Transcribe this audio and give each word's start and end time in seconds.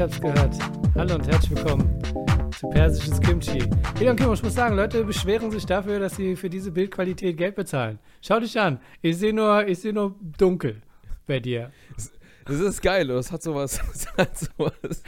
ich 0.00 0.04
hab's 0.04 0.18
gehört. 0.18 0.56
Hallo 0.94 1.16
und 1.16 1.28
herzlich 1.28 1.50
willkommen 1.50 2.02
zu 2.58 2.66
Persisches 2.70 3.20
Kimchi. 3.20 3.62
Elion 3.96 4.16
Kim, 4.16 4.32
ich 4.32 4.42
muss 4.42 4.54
sagen, 4.54 4.74
Leute 4.74 5.04
beschweren 5.04 5.50
sich 5.50 5.66
dafür, 5.66 6.00
dass 6.00 6.16
sie 6.16 6.36
für 6.36 6.48
diese 6.48 6.70
Bildqualität 6.70 7.36
Geld 7.36 7.54
bezahlen. 7.54 7.98
Schau 8.22 8.40
dich 8.40 8.58
an. 8.58 8.80
Ich 9.02 9.18
sehe 9.18 9.34
nur, 9.34 9.66
ich 9.66 9.78
seh 9.80 9.92
nur 9.92 10.14
dunkel 10.38 10.80
bei 11.26 11.38
dir. 11.38 11.70
Das 12.46 12.60
ist 12.60 12.80
geil, 12.80 13.08
das 13.08 13.30
hat 13.30 13.42
sowas, 13.42 13.78
das 13.92 14.16
hat 14.16 14.38
sowas 14.38 15.02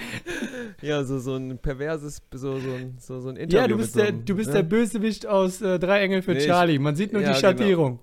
ja, 0.82 1.02
so, 1.04 1.18
so 1.18 1.36
ein 1.36 1.56
perverses, 1.56 2.20
so, 2.30 2.58
so, 2.58 2.72
ein, 2.74 2.98
so, 2.98 3.18
so 3.18 3.30
ein 3.30 3.36
Interview. 3.36 3.62
Ja, 3.62 3.68
du 3.68 3.78
bist, 3.78 3.96
der, 3.96 4.08
einem, 4.08 4.26
du 4.26 4.36
bist 4.36 4.48
ne? 4.48 4.56
der 4.56 4.62
Bösewicht 4.64 5.26
aus 5.26 5.62
äh, 5.62 5.78
Drei 5.78 6.02
Engel 6.02 6.20
für 6.20 6.34
Nee, 6.34 6.46
Charlie. 6.46 6.78
Man 6.78 6.96
sieht 6.96 7.14
nur 7.14 7.22
Ja, 7.22 7.32
die 7.32 7.64
genau. 7.64 7.98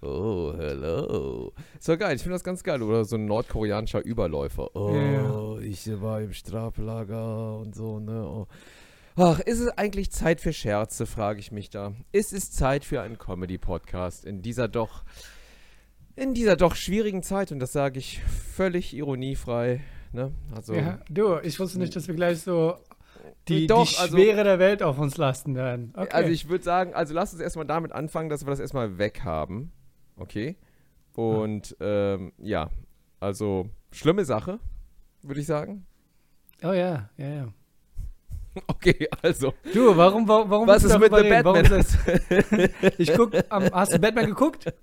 Oh, 0.00 0.52
hello. 0.56 1.52
Ist 1.78 1.88
doch 1.88 1.98
geil, 1.98 2.14
ich 2.14 2.22
finde 2.22 2.34
das 2.36 2.44
ganz 2.44 2.62
geil. 2.62 2.82
Oder 2.82 3.04
so 3.04 3.16
ein 3.16 3.24
nordkoreanischer 3.26 4.04
Überläufer. 4.04 4.74
Oh, 4.76 5.58
ich 5.60 5.88
war 6.00 6.20
im 6.20 6.32
Straflager 6.32 7.58
und 7.58 7.74
so, 7.74 7.98
ne? 7.98 8.24
Oh. 8.24 8.46
Ach, 9.16 9.40
ist 9.40 9.58
es 9.58 9.68
eigentlich 9.76 10.12
Zeit 10.12 10.40
für 10.40 10.52
Scherze, 10.52 11.04
frage 11.04 11.40
ich 11.40 11.50
mich 11.50 11.70
da. 11.70 11.94
Ist 12.12 12.32
es 12.32 12.52
Zeit 12.52 12.84
für 12.84 13.00
einen 13.00 13.18
Comedy-Podcast 13.18 14.24
in 14.24 14.42
dieser 14.42 14.68
doch, 14.68 15.02
in 16.14 16.34
dieser 16.34 16.54
doch 16.54 16.76
schwierigen 16.76 17.24
Zeit? 17.24 17.50
Und 17.50 17.58
das 17.58 17.72
sage 17.72 17.98
ich 17.98 18.22
völlig 18.22 18.94
ironiefrei, 18.94 19.80
ne? 20.12 20.30
Also, 20.54 20.74
Ja, 20.74 21.00
du, 21.10 21.38
ich 21.42 21.58
wusste 21.58 21.80
nicht, 21.80 21.96
dass 21.96 22.06
wir 22.06 22.14
gleich 22.14 22.40
so 22.42 22.76
die, 23.48 23.66
Doch, 23.66 23.88
die 23.90 23.96
also- 23.96 24.16
Schwere 24.16 24.44
der 24.44 24.60
Welt 24.60 24.84
auf 24.84 25.00
uns 25.00 25.16
lasten 25.16 25.56
werden. 25.56 25.92
Okay. 25.96 26.08
Also 26.12 26.30
ich 26.30 26.48
würde 26.48 26.62
sagen, 26.62 26.94
also 26.94 27.12
lass 27.14 27.32
uns 27.32 27.42
erstmal 27.42 27.66
damit 27.66 27.90
anfangen, 27.90 28.28
dass 28.28 28.46
wir 28.46 28.50
das 28.50 28.60
erstmal 28.60 28.98
weghaben. 28.98 29.72
Okay? 30.18 30.56
Und 31.14 31.76
ähm, 31.80 32.32
ja, 32.38 32.70
also 33.20 33.68
schlimme 33.90 34.24
Sache, 34.24 34.60
würde 35.22 35.40
ich 35.40 35.46
sagen. 35.46 35.86
oh 36.62 36.72
ja, 36.72 37.10
ja, 37.16 37.28
ja. 37.28 37.48
Okay, 38.66 39.08
also. 39.22 39.54
Du, 39.72 39.96
warum, 39.96 40.26
warum, 40.26 40.50
warum 40.50 40.66
Was 40.66 40.84
ist 40.84 40.98
mit 40.98 41.14
The 41.14 41.28
Batman? 41.28 41.84
ich 42.98 43.14
guck, 43.14 43.32
am, 43.48 43.64
hast 43.72 43.94
du 43.94 43.98
Batman 43.98 44.26
geguckt? 44.26 44.72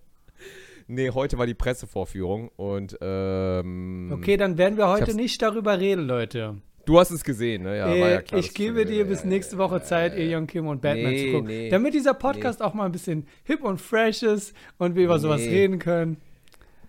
Nee, 0.87 1.09
heute 1.09 1.39
war 1.39 1.47
die 1.47 1.55
Pressevorführung 1.55 2.49
und 2.57 2.95
ähm, 3.01 4.11
Okay, 4.13 4.37
dann 4.37 4.59
werden 4.59 4.77
wir 4.77 4.87
heute 4.87 5.15
nicht 5.15 5.41
darüber 5.41 5.79
reden, 5.79 6.05
Leute. 6.05 6.61
Du 6.85 6.99
hast 6.99 7.11
es 7.11 7.23
gesehen, 7.23 7.63
ne? 7.63 7.77
Ja, 7.77 7.87
war 7.87 7.95
ja 7.95 8.19
Äh, 8.19 8.21
klar. 8.23 8.39
ich 8.39 8.53
gebe 8.53 8.85
dir 8.85 9.05
bis 9.05 9.23
nächste 9.25 9.57
Woche 9.57 9.81
Zeit, 9.81 10.13
Elion 10.13 10.47
Kim 10.47 10.67
und 10.67 10.81
Batman 10.81 11.11
Nee, 11.11 11.25
zu 11.27 11.31
gucken. 11.33 11.47
nee, 11.47 11.69
damit 11.69 11.93
dieser 11.93 12.13
Podcast 12.13 12.61
auch 12.61 12.73
mal 12.73 12.85
ein 12.85 12.91
bisschen 12.91 13.27
hip 13.43 13.63
und 13.63 13.79
fresh 13.81 14.23
ist 14.23 14.55
und 14.77 14.95
wir 14.95 15.03
über 15.05 15.19
sowas 15.19 15.41
Nee. 15.41 15.49
reden 15.49 15.79
können. 15.79 16.17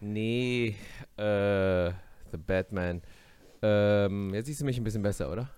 Nee, 0.01 0.75
äh, 1.17 1.91
The 2.33 2.37
Batman. 2.47 3.03
Ähm, 3.63 4.35
jetzt 4.35 4.47
siehst 4.47 4.61
du 4.61 4.65
mich 4.65 4.77
ein 4.79 4.85
bisschen 4.85 5.03
besser, 5.03 5.31
oder? 5.33 5.49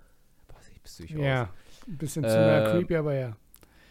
Sieht 0.60 0.82
psycho 0.84 1.18
aus. 1.18 1.24
Ja, 1.24 1.48
ein 1.86 1.98
bisschen 1.98 2.22
zu 2.24 2.30
Äh, 2.30 2.46
mehr 2.46 2.70
creepy, 2.70 2.96
aber 2.96 3.14
ja. 3.14 3.36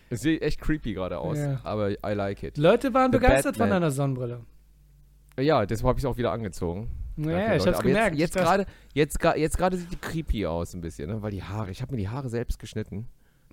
Es 0.10 0.22
sieht 0.22 0.42
echt 0.42 0.62
creepy 0.62 0.94
gerade 0.94 1.20
aus, 1.20 1.38
Ja. 1.38 1.60
aber 1.64 1.92
I 1.92 2.14
like 2.14 2.42
it. 2.44 2.58
Leute 2.58 2.94
waren 2.94 3.12
The 3.12 3.18
begeistert 3.20 3.58
von 3.58 3.64
Batman. 3.66 3.82
deiner 3.82 3.92
Sonnenbrille. 3.92 4.42
Ja, 5.40 5.66
deshalb 5.66 5.88
habe 5.88 6.00
ich 6.00 6.06
es 6.06 6.10
auch 6.10 6.18
wieder 6.18 6.32
angezogen. 6.32 6.90
Ja, 7.18 7.32
Danke, 7.32 7.56
ich 7.58 7.66
hab's 7.68 7.78
Aber 7.80 7.88
gemerkt. 7.88 8.16
Jetzt, 8.18 8.36
gerade 8.36 8.66
jetzt, 8.94 9.18
jetzt 9.36 9.58
sieht 9.58 9.92
die 9.92 9.96
creepy 9.98 10.46
aus 10.46 10.74
ein 10.74 10.82
bisschen, 10.82 11.10
ne? 11.10 11.22
weil 11.22 11.32
die 11.32 11.44
Haare, 11.44 11.72
ich 11.72 11.82
habe 11.82 11.92
mir 11.94 11.98
die 11.98 12.10
Haare 12.10 12.30
selbst 12.30 12.60
geschnitten. 12.60 13.08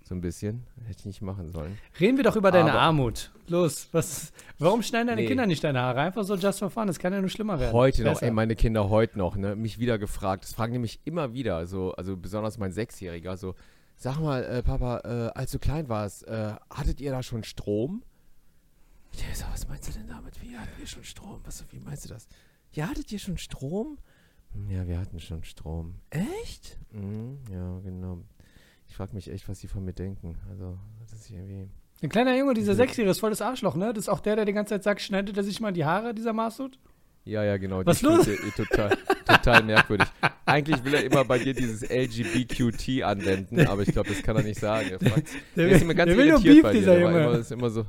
So 0.07 0.15
ein 0.15 0.21
bisschen. 0.21 0.65
Hätte 0.87 0.99
ich 1.01 1.07
nicht 1.07 1.23
machen 1.23 1.49
sollen. 1.49 1.79
Reden 1.99 2.19
wir 2.19 2.25
doch 2.25 2.37
über 2.37 2.51
deine 2.51 2.73
Aber- 2.73 2.81
Armut. 2.81 3.33
Los, 3.49 3.89
was, 3.93 4.33
warum 4.59 4.83
schneiden 4.83 5.07
deine 5.09 5.23
Nee. 5.23 5.29
Kinder 5.29 5.47
nicht 5.47 5.65
deine 5.65 5.81
Haare? 5.81 6.01
Einfach 6.01 6.25
so 6.25 6.35
just 6.35 6.59
for 6.59 6.69
fun, 6.71 6.87
das 6.87 6.99
kann 6.99 7.13
ja 7.15 7.21
nur 7.21 7.31
schlimmer 7.31 7.59
werden. 7.59 7.73
Heute 7.73 8.03
noch, 8.05 8.21
ey, 8.21 8.31
meine 8.31 8.55
Kinder 8.55 8.91
heute 8.91 9.17
noch, 9.19 9.37
ne, 9.37 9.57
mich 9.57 9.79
wieder 9.79 9.99
gefragt. 9.99 10.45
Das 10.45 10.53
fragen 10.53 10.73
nämlich 10.73 11.01
immer 11.05 11.33
wieder, 11.33 11.67
so, 11.67 11.93
also 11.93 12.17
besonders 12.19 12.59
mein 12.59 12.73
Sechsjähriger, 12.73 13.37
so, 13.39 13.55
sag 13.97 14.19
mal, 14.21 14.45
äh, 14.45 14.63
Papa, 14.63 15.01
äh, 15.05 15.39
als 15.39 15.53
du 15.53 15.59
klein 15.59 15.89
warst, 15.89 16.27
äh, 16.27 16.53
hattet 16.71 17.01
ihr 17.01 17.11
da 17.11 17.23
schon 17.23 17.45
Strom? 17.45 18.03
Ich 19.13 19.39
so, 19.39 19.45
was 19.53 19.69
meinst 19.69 19.89
du 19.89 19.93
denn 19.93 20.09
damit? 20.09 20.41
Wie 20.43 20.57
hattet 20.57 20.75
ihr 20.81 20.87
schon 20.87 21.05
Strom? 21.05 21.41
Was, 21.45 21.65
wie 21.71 21.81
meinst 21.81 22.05
du 22.05 22.09
das? 22.11 22.27
Ja, 22.75 22.89
hattet 22.89 23.11
ihr 23.13 23.19
schon 23.19 23.39
Strom? 23.39 23.99
"Hm, 24.53 24.71
Ja, 24.71 24.87
wir 24.87 24.99
hatten 24.99 25.19
schon 25.21 25.43
Strom. 25.45 25.95
Echt? 26.11 26.79
Mhm, 26.93 27.39
ja, 27.51 27.79
genau. 27.81 28.23
Ich 28.89 28.95
frage 28.97 29.15
mich 29.15 29.31
echt, 29.31 29.49
was 29.49 29.59
sie 29.61 29.69
von 29.69 29.85
mir 29.85 29.93
denken. 29.93 30.37
Also, 30.51 30.79
das 31.01 31.13
ist 31.13 31.31
irgendwie. 31.31 31.69
Ein 32.03 32.09
kleiner 32.11 32.37
Junge, 32.37 32.55
dieser. 32.55 32.75
Sechsjährige, 32.75 33.11
ist 33.11 33.21
voll 33.21 33.31
das 33.31 33.41
Arschloch, 33.43 33.77
ne? 33.77 33.93
Das 33.93 34.05
ist 34.05 34.09
auch 34.09 34.21
der, 34.21 34.37
der 34.37 34.45
die 34.45 34.53
ganze 34.53 34.75
Zeit 34.75 34.83
sagt, 34.85 35.01
schneidet 35.01 35.37
er 35.37 35.43
sich 35.45 35.61
mal 35.61 35.73
die 35.73 35.85
Haare, 35.85 36.15
dieser 36.15 36.33
Masud? 36.33 36.79
Ja, 37.25 37.43
ja, 37.43 37.57
genau. 37.57 37.85
Was 37.87 38.01
die 38.01 38.05
los? 38.07 38.29
Total, 38.55 38.97
total 39.25 39.63
merkwürdig. 39.63 40.07
Eigentlich 40.45 40.85
will 40.85 40.93
er 40.95 41.05
immer 41.05 41.25
bei 41.25 41.39
dir 41.39 41.55
dieses 41.55 41.83
LGBTQT 41.89 43.03
anwenden, 43.03 43.67
aber 43.67 43.81
ich 43.83 43.89
glaube, 43.93 44.11
das 44.11 44.23
kann 44.23 44.37
er 44.37 44.43
nicht 44.43 44.61
sagen. 44.61 44.91
Er 44.91 45.01
fragt, 45.01 45.29
Der 45.33 45.41
der 45.57 45.67
will, 45.67 45.73
ist 45.77 45.83
immer 45.83 45.95
ganz 45.95 46.09
der 46.11 46.17
will 46.19 46.29
nur 46.31 46.43
Beef, 46.43 46.63
bei 46.63 46.73
dir. 46.73 46.79
dieser 46.81 47.01
Junge. 47.01 47.25
Immer, 47.25 47.39
ist 47.39 47.53
immer 47.53 47.71
so. 47.71 47.87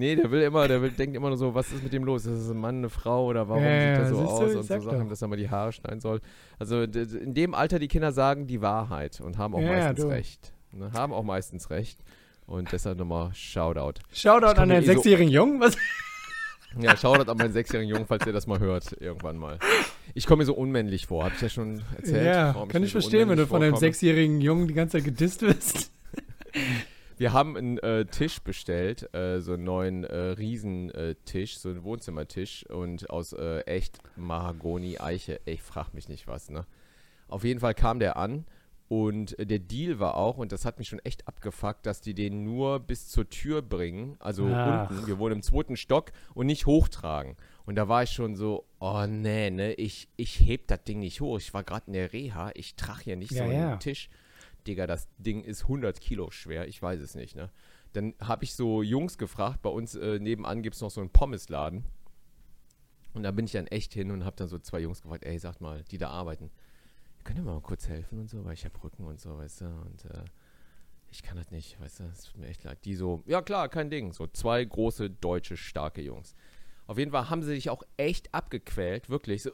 Nee, 0.00 0.16
der 0.16 0.30
will 0.30 0.40
immer, 0.42 0.66
der 0.66 0.82
will, 0.82 0.90
denkt 0.90 1.14
immer 1.14 1.28
nur 1.28 1.36
so, 1.38 1.54
was 1.54 1.70
ist 1.72 1.82
mit 1.82 1.92
dem 1.92 2.04
los? 2.04 2.24
Ist 2.26 2.44
das 2.44 2.50
ein 2.50 2.58
Mann, 2.58 2.78
eine 2.78 2.88
Frau 2.88 3.26
oder 3.26 3.48
warum 3.48 3.62
Ja, 3.62 3.96
sieht 3.96 4.04
er 4.04 4.08
so 4.08 4.14
du, 4.22 4.28
aus 4.28 4.40
ich 4.50 4.56
und 4.56 4.62
so 4.64 4.80
Sachen, 4.80 5.08
dass 5.08 5.22
er 5.22 5.28
mal 5.28 5.36
die 5.36 5.50
Haare 5.50 5.72
schneiden 5.72 6.00
soll. 6.00 6.20
Also 6.58 6.82
in 6.82 7.34
dem 7.34 7.54
Alter, 7.54 7.78
die 7.78 7.88
Kinder 7.88 8.10
sagen 8.12 8.46
die 8.46 8.60
Wahrheit 8.60 9.20
und 9.20 9.38
haben 9.38 9.54
auch 9.54 9.60
Ja, 9.60 9.68
meistens 9.72 10.00
du. 10.00 10.08
recht. 10.08 10.52
Ne, 10.72 10.90
haben 10.92 11.12
auch 11.12 11.22
meistens 11.24 11.70
recht. 11.70 11.98
Und 12.46 12.72
deshalb 12.72 12.98
nochmal 12.98 13.30
Shoutout. 13.34 14.00
Shoutout 14.12 14.52
Ich 14.52 14.58
an 14.58 14.68
den 14.70 14.82
eh 14.82 14.86
so- 14.86 14.92
sechsjährigen 14.94 15.30
Jungen. 15.32 15.60
Was? 15.60 15.76
Ja, 16.80 16.96
Shoutout 16.96 17.30
an 17.30 17.36
meinen 17.36 17.52
sechsjährigen 17.52 17.92
Jungen, 17.92 18.06
falls 18.06 18.24
ihr 18.26 18.32
das 18.32 18.46
mal 18.46 18.58
hört, 18.60 18.92
irgendwann 19.00 19.36
mal. 19.36 19.58
Ich 20.14 20.26
komme 20.26 20.38
mir 20.42 20.46
so 20.46 20.54
unmännlich 20.54 21.06
vor, 21.08 21.24
habe 21.24 21.34
ich 21.34 21.42
ja 21.42 21.48
schon 21.48 21.82
erzählt. 21.96 22.24
ja, 22.26 22.52
kann 22.68 22.82
ich 22.84 22.90
so 22.90 23.00
verstehen, 23.00 23.28
wenn 23.28 23.36
du 23.38 23.46
von 23.46 23.62
einem 23.62 23.76
sechsjährigen 23.76 24.40
Jungen 24.40 24.68
die 24.68 24.74
ganze 24.74 24.98
Zeit 24.98 25.04
gedisst 25.04 25.42
wirst. 25.42 25.90
Wir 27.20 27.34
haben 27.34 27.54
einen 27.54 27.76
äh, 27.76 28.06
Tisch 28.06 28.40
bestellt, 28.40 29.14
äh, 29.14 29.42
so 29.42 29.52
einen 29.52 29.64
neuen 29.64 30.04
äh, 30.04 30.16
Riesentisch, 30.16 31.58
so 31.58 31.68
einen 31.68 31.84
Wohnzimmertisch 31.84 32.64
und 32.70 33.10
aus 33.10 33.34
äh, 33.34 33.60
echt 33.66 33.98
Mahagoni, 34.16 34.98
Eiche. 34.98 35.38
Ich 35.44 35.60
frag 35.60 35.92
mich 35.92 36.08
nicht 36.08 36.26
was, 36.28 36.48
ne? 36.48 36.64
Auf 37.28 37.44
jeden 37.44 37.60
Fall 37.60 37.74
kam 37.74 37.98
der 37.98 38.16
an 38.16 38.46
und 38.88 39.36
der 39.38 39.58
Deal 39.58 39.98
war 39.98 40.14
auch, 40.16 40.38
und 40.38 40.50
das 40.50 40.64
hat 40.64 40.78
mich 40.78 40.88
schon 40.88 40.98
echt 41.00 41.28
abgefuckt, 41.28 41.84
dass 41.84 42.00
die 42.00 42.14
den 42.14 42.42
nur 42.42 42.80
bis 42.80 43.10
zur 43.10 43.28
Tür 43.28 43.60
bringen, 43.60 44.16
also 44.18 44.48
Ach. 44.50 44.88
unten, 44.88 45.06
wir 45.06 45.18
wohnen 45.18 45.36
im 45.36 45.42
zweiten 45.42 45.76
Stock 45.76 46.12
und 46.32 46.46
nicht 46.46 46.64
hochtragen. 46.64 47.36
Und 47.66 47.74
da 47.74 47.86
war 47.86 48.02
ich 48.02 48.12
schon 48.12 48.34
so, 48.34 48.64
oh 48.78 49.04
nee, 49.06 49.50
ne, 49.50 49.74
ich, 49.74 50.08
ich 50.16 50.40
heb 50.48 50.68
das 50.68 50.84
Ding 50.84 51.00
nicht 51.00 51.20
hoch. 51.20 51.36
Ich 51.36 51.52
war 51.52 51.64
gerade 51.64 51.88
in 51.88 51.92
der 51.92 52.14
Reha, 52.14 52.50
ich 52.54 52.76
trage 52.76 53.02
hier 53.04 53.16
nicht 53.16 53.32
Ja, 53.32 53.44
so 53.44 53.52
ja. 53.52 53.70
einen 53.72 53.80
Tisch. 53.80 54.08
Digga, 54.70 54.86
das 54.86 55.08
Ding 55.18 55.42
ist 55.42 55.64
100 55.64 56.00
Kilo 56.00 56.30
schwer, 56.30 56.68
ich 56.68 56.80
weiß 56.80 57.00
es 57.00 57.14
nicht, 57.14 57.36
ne. 57.36 57.50
Dann 57.92 58.14
habe 58.20 58.44
ich 58.44 58.54
so 58.54 58.82
Jungs 58.82 59.18
gefragt, 59.18 59.62
bei 59.62 59.70
uns 59.70 59.96
äh, 59.96 60.20
nebenan 60.20 60.62
gibt 60.62 60.76
es 60.76 60.80
noch 60.80 60.90
so 60.90 61.00
einen 61.00 61.10
Pommesladen. 61.10 61.84
Und 63.14 63.24
da 63.24 63.32
bin 63.32 63.46
ich 63.46 63.52
dann 63.52 63.66
echt 63.66 63.92
hin 63.92 64.12
und 64.12 64.24
habe 64.24 64.36
dann 64.36 64.46
so 64.46 64.58
zwei 64.60 64.78
Jungs 64.78 65.02
gefragt, 65.02 65.24
ey, 65.24 65.36
sagt 65.38 65.60
mal, 65.60 65.82
die 65.90 65.98
da 65.98 66.10
arbeiten, 66.10 66.50
könnt 67.24 67.38
ihr 67.38 67.42
mal 67.42 67.60
kurz 67.60 67.88
helfen 67.88 68.20
und 68.20 68.30
so, 68.30 68.44
weil 68.44 68.54
ich 68.54 68.64
habe 68.64 68.80
Rücken 68.82 69.04
und 69.04 69.20
so, 69.20 69.36
weißt 69.36 69.62
du, 69.62 69.64
und 69.66 70.04
äh, 70.04 70.24
ich 71.10 71.22
kann 71.22 71.36
das 71.36 71.50
nicht, 71.50 71.80
weißt 71.80 72.00
du, 72.00 72.04
es 72.04 72.22
tut 72.22 72.38
mir 72.38 72.46
echt 72.46 72.62
leid. 72.62 72.84
Die 72.84 72.94
so, 72.94 73.24
ja 73.26 73.42
klar, 73.42 73.68
kein 73.68 73.90
Ding, 73.90 74.12
so 74.12 74.28
zwei 74.28 74.64
große, 74.64 75.10
deutsche, 75.10 75.56
starke 75.56 76.00
Jungs. 76.00 76.36
Auf 76.90 76.98
jeden 76.98 77.12
Fall 77.12 77.30
haben 77.30 77.44
sie 77.44 77.54
sich 77.54 77.70
auch 77.70 77.84
echt 77.98 78.34
abgequält, 78.34 79.08
wirklich, 79.08 79.44
so, 79.44 79.52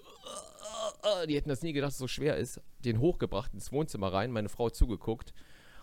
die 1.29 1.37
hätten 1.37 1.51
das 1.51 1.61
nie 1.61 1.75
gedacht, 1.75 1.89
dass 1.89 1.97
es 1.97 1.99
so 1.99 2.09
schwer 2.09 2.39
ist, 2.39 2.63
den 2.83 2.99
hochgebracht 2.99 3.53
ins 3.53 3.71
Wohnzimmer 3.73 4.11
rein, 4.11 4.31
meine 4.31 4.49
Frau 4.49 4.71
zugeguckt. 4.71 5.35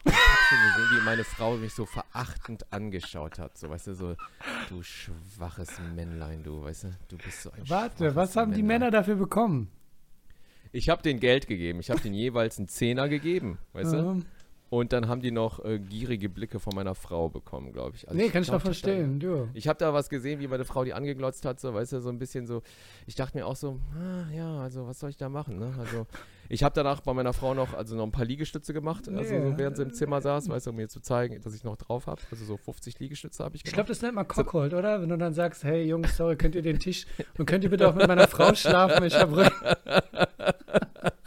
Und 0.03 0.13
ich 0.13 0.17
hab 0.17 0.39
schon 0.49 0.57
gesehen, 0.57 0.97
wie 0.97 1.05
meine 1.05 1.23
Frau 1.23 1.55
mich 1.57 1.75
so 1.75 1.85
verachtend 1.85 2.73
angeschaut 2.73 3.37
hat. 3.37 3.55
So, 3.59 3.69
weißt 3.69 3.85
du, 3.85 3.93
so, 3.93 4.15
du 4.67 4.81
schwaches 4.81 5.69
Männlein, 5.95 6.41
du, 6.41 6.63
weißt 6.63 6.85
du, 6.85 6.97
du 7.09 7.17
bist 7.17 7.43
so 7.43 7.51
ein 7.51 7.69
Warte, 7.69 8.15
was 8.15 8.35
haben 8.35 8.51
die 8.51 8.63
Männlein. 8.63 8.79
Männer 8.79 8.91
dafür 8.91 9.15
bekommen? 9.17 9.69
Ich 10.71 10.89
habe 10.89 11.03
denen 11.03 11.19
Geld 11.19 11.45
gegeben. 11.45 11.79
Ich 11.81 11.91
habe 11.91 12.01
denen 12.01 12.15
jeweils 12.15 12.57
einen 12.57 12.67
Zehner 12.67 13.09
gegeben, 13.09 13.59
weißt 13.73 13.93
du? 13.93 14.23
Und 14.73 14.91
dann 14.91 15.07
haben 15.07 15.21
die 15.21 15.29
noch 15.29 15.63
äh, 15.63 15.77
gierige 15.77 16.29
Blicke 16.29 16.59
von 16.59 16.73
meiner 16.73 16.95
Frau 16.95 17.29
bekommen, 17.29 17.71
glaube 17.73 17.95
ich. 17.95 18.07
Also 18.09 18.19
nee, 18.19 18.29
kann 18.29 18.41
ich 18.41 18.47
doch 18.47 18.53
glaub, 18.53 18.61
hab 18.61 18.63
da- 18.63 18.65
verstehen, 18.73 19.19
du. 19.19 19.47
Ich 19.53 19.67
habe 19.67 19.77
da 19.77 19.93
was 19.93 20.09
gesehen, 20.09 20.39
wie 20.39 20.47
meine 20.47 20.65
Frau 20.65 20.83
die 20.83 20.93
angeglotzt 20.95 21.45
hat, 21.45 21.59
so, 21.59 21.75
weißt 21.75 21.91
du, 21.93 21.99
so 21.99 22.09
ein 22.09 22.17
bisschen 22.17 22.47
so. 22.47 22.63
Ich 23.05 23.13
dachte 23.13 23.37
mir 23.37 23.45
auch 23.45 23.55
so, 23.55 23.79
ah, 23.95 24.33
ja, 24.35 24.57
also 24.61 24.87
was 24.87 24.99
soll 24.99 25.11
ich 25.11 25.17
da 25.17 25.29
machen, 25.29 25.59
ne? 25.59 25.75
Also, 25.77 26.07
ich 26.49 26.63
habe 26.63 26.73
danach 26.73 27.01
bei 27.01 27.13
meiner 27.13 27.33
Frau 27.33 27.53
noch, 27.53 27.75
also 27.75 27.95
noch 27.95 28.03
ein 28.03 28.11
paar 28.11 28.25
Liegestütze 28.25 28.73
gemacht, 28.73 29.07
also 29.07 29.31
Ja. 29.31 29.51
so, 29.51 29.57
während 29.59 29.77
sie 29.77 29.83
im 29.83 29.93
Zimmer 29.93 30.21
saß, 30.21 30.49
weißt 30.49 30.65
du, 30.65 30.71
um 30.71 30.77
mir 30.77 30.89
zu 30.89 31.01
zeigen, 31.01 31.39
dass 31.41 31.53
ich 31.53 31.63
noch 31.63 31.77
drauf 31.77 32.07
habe. 32.07 32.21
Also 32.31 32.43
so 32.43 32.57
50 32.57 32.97
Liegestütze 32.99 33.43
habe 33.43 33.55
ich 33.55 33.59
Ich 33.61 33.65
gemacht. 33.65 33.75
glaube, 33.75 33.89
das 33.89 34.01
nennt 34.01 34.15
man 34.15 34.27
Cockhold, 34.27 34.73
oder? 34.73 35.03
Wenn 35.03 35.09
du 35.09 35.17
dann 35.19 35.33
sagst, 35.35 35.63
hey 35.63 35.83
Jungs, 35.83 36.17
sorry, 36.17 36.35
könnt 36.35 36.55
ihr 36.55 36.63
den 36.63 36.79
Tisch 36.79 37.05
und 37.37 37.45
könnt 37.45 37.63
ihr 37.63 37.69
bitte 37.69 37.87
auch 37.87 37.93
mit 37.93 38.07
meiner 38.07 38.27
Frau 38.27 38.55
schlafen? 38.55 39.03
Ich 39.05 39.13
habe. 39.19 39.51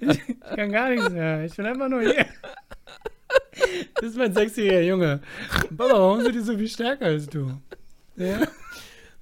Ich, 0.00 0.20
ich 0.28 0.40
kann 0.56 0.70
gar 0.72 0.90
nichts 0.90 1.10
mehr. 1.10 1.44
Ich 1.44 1.54
bin 1.56 1.66
einfach 1.66 1.88
nur 1.88 2.00
hier. 2.02 2.26
Das 3.94 4.04
ist 4.10 4.16
mein 4.16 4.32
sechsjähriger 4.32 4.82
Junge. 4.82 5.20
Papa, 5.76 5.94
warum 5.94 6.20
sind 6.22 6.34
die 6.34 6.40
so 6.40 6.56
viel 6.56 6.68
stärker 6.68 7.06
als 7.06 7.26
du? 7.26 7.50
Ja? 8.16 8.40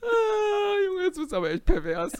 Ah, 0.02 0.74
Junge, 0.86 1.04
jetzt 1.04 1.18
wird's 1.18 1.32
aber 1.32 1.50
echt 1.50 1.64
pervers. 1.64 2.12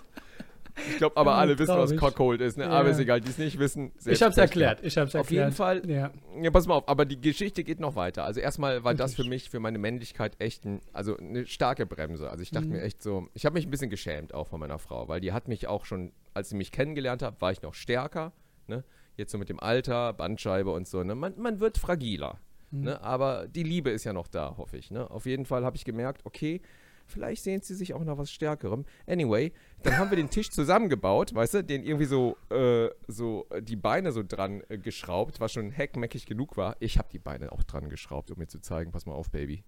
Ich 0.91 0.97
glaube, 0.97 1.17
aber 1.19 1.35
alle 1.35 1.59
wissen, 1.59 1.77
was. 1.77 1.95
Cockhold 1.97 2.41
ist, 2.41 2.57
ne? 2.57 2.65
Ja. 2.65 2.71
Aber 2.71 2.89
ist 2.89 2.99
egal, 2.99 3.21
die 3.21 3.29
es 3.29 3.37
nicht 3.37 3.59
wissen. 3.59 3.93
Ich 4.07 4.23
hab's 4.23 4.39
erklärt. 4.39 4.79
Ich 4.83 4.97
hab's 4.97 5.15
Auf 5.15 5.23
erklärt. 5.27 5.45
jeden 5.49 5.57
Fall, 5.57 5.83
Ja. 5.91 6.11
ja, 6.41 6.51
pass 6.51 6.67
mal 6.67 6.75
auf, 6.77 6.89
aber 6.89 7.05
die 7.05 7.21
Geschichte 7.21 7.63
geht 7.63 7.79
noch 7.79 7.95
weiter. 7.95 8.25
Also 8.25 8.41
erstmal 8.41 8.83
war 8.83 8.95
das 8.95 9.15
für 9.15 9.25
mich, 9.25 9.51
für 9.51 9.61
meine 9.61 9.77
Männlichkeit 9.79 10.33
echt 10.39 10.65
ein, 10.65 10.81
also 10.95 11.17
eine 11.19 11.47
starke 11.47 11.85
Bremse. 11.85 12.31
Also 12.31 12.43
ich 12.43 12.51
dachte 12.53 12.67
Mhm. 12.69 12.73
mir 12.73 12.83
echt 12.83 13.03
so, 13.03 13.29
ich 13.35 13.45
habe 13.45 13.55
mich 13.55 13.67
ein 13.67 13.71
bisschen 13.71 13.91
geschämt 13.91 14.33
auch 14.33 14.49
von 14.49 14.61
meiner 14.61 14.79
Frau, 14.79 15.09
weil 15.09 15.21
die 15.21 15.33
hat 15.33 15.47
mich 15.47 15.67
auch 15.69 15.85
schon, 15.85 16.11
als 16.35 16.49
sie 16.51 16.57
mich 16.57 16.71
kennengelernt 16.73 17.23
hat, 17.23 17.41
war 17.41 17.53
ich 17.53 17.63
noch 17.63 17.75
stärker, 17.75 18.33
ne? 18.67 18.85
Jetzt 19.17 19.33
so 19.33 19.39
mit 19.39 19.49
dem 19.49 19.61
Alter, 19.61 20.13
Bandscheibe 20.13 20.71
und 20.71 20.87
so, 20.89 21.03
ne? 21.03 21.15
Man, 21.15 21.35
man 21.39 21.61
wird 21.61 21.79
fragiler, 21.79 22.39
Mhm. 22.71 22.81
ne? 22.85 23.03
Aber 23.03 23.47
die 23.49 23.63
Liebe 23.63 23.91
ist 23.91 24.05
ja 24.05 24.13
noch 24.13 24.29
da, 24.29 24.57
hoffe 24.57 24.77
ich, 24.79 24.91
ne? 24.91 25.11
Auf 25.11 25.27
jeden 25.27 25.45
Fall 25.45 25.65
habe 25.65 25.77
ich 25.77 25.85
gemerkt, 25.85 26.23
okay, 26.25 26.61
vielleicht 27.07 27.43
sehen 27.43 27.61
sie 27.61 27.75
sich 27.75 27.93
auch 27.93 28.03
nach 28.05 28.17
was 28.17 28.31
Stärkerem. 28.31 28.87
Anyway, 29.07 29.53
dann 29.83 29.99
haben 29.99 30.09
wir 30.11 30.17
den 30.17 30.31
Tisch 30.31 30.51
zusammengebaut, 30.51 31.35
weißt 31.35 31.55
du, 31.55 31.65
den 31.65 31.83
irgendwie 31.85 32.07
so, 32.07 32.39
äh, 32.51 32.89
so 33.09 33.47
äh, 33.51 33.61
die 33.61 33.77
Beine 33.77 34.13
so 34.13 34.23
dran 34.27 34.63
äh, 34.71 34.79
geschraubt, 34.79 35.39
was 35.41 35.53
schon 35.53 35.71
heckmeckig 35.71 36.25
genug 36.25 36.57
war. 36.57 36.77
Ich 36.81 36.97
habe 36.99 37.09
die 37.13 37.19
Beine 37.19 37.53
auch 37.53 37.63
dran 37.65 37.91
geschraubt, 37.91 38.31
um 38.31 38.39
mir 38.39 38.47
zu 38.47 38.61
zeigen, 38.61 38.93
pass 38.93 39.05
mal 39.05 39.13
auf, 39.15 39.31
Baby. 39.31 39.63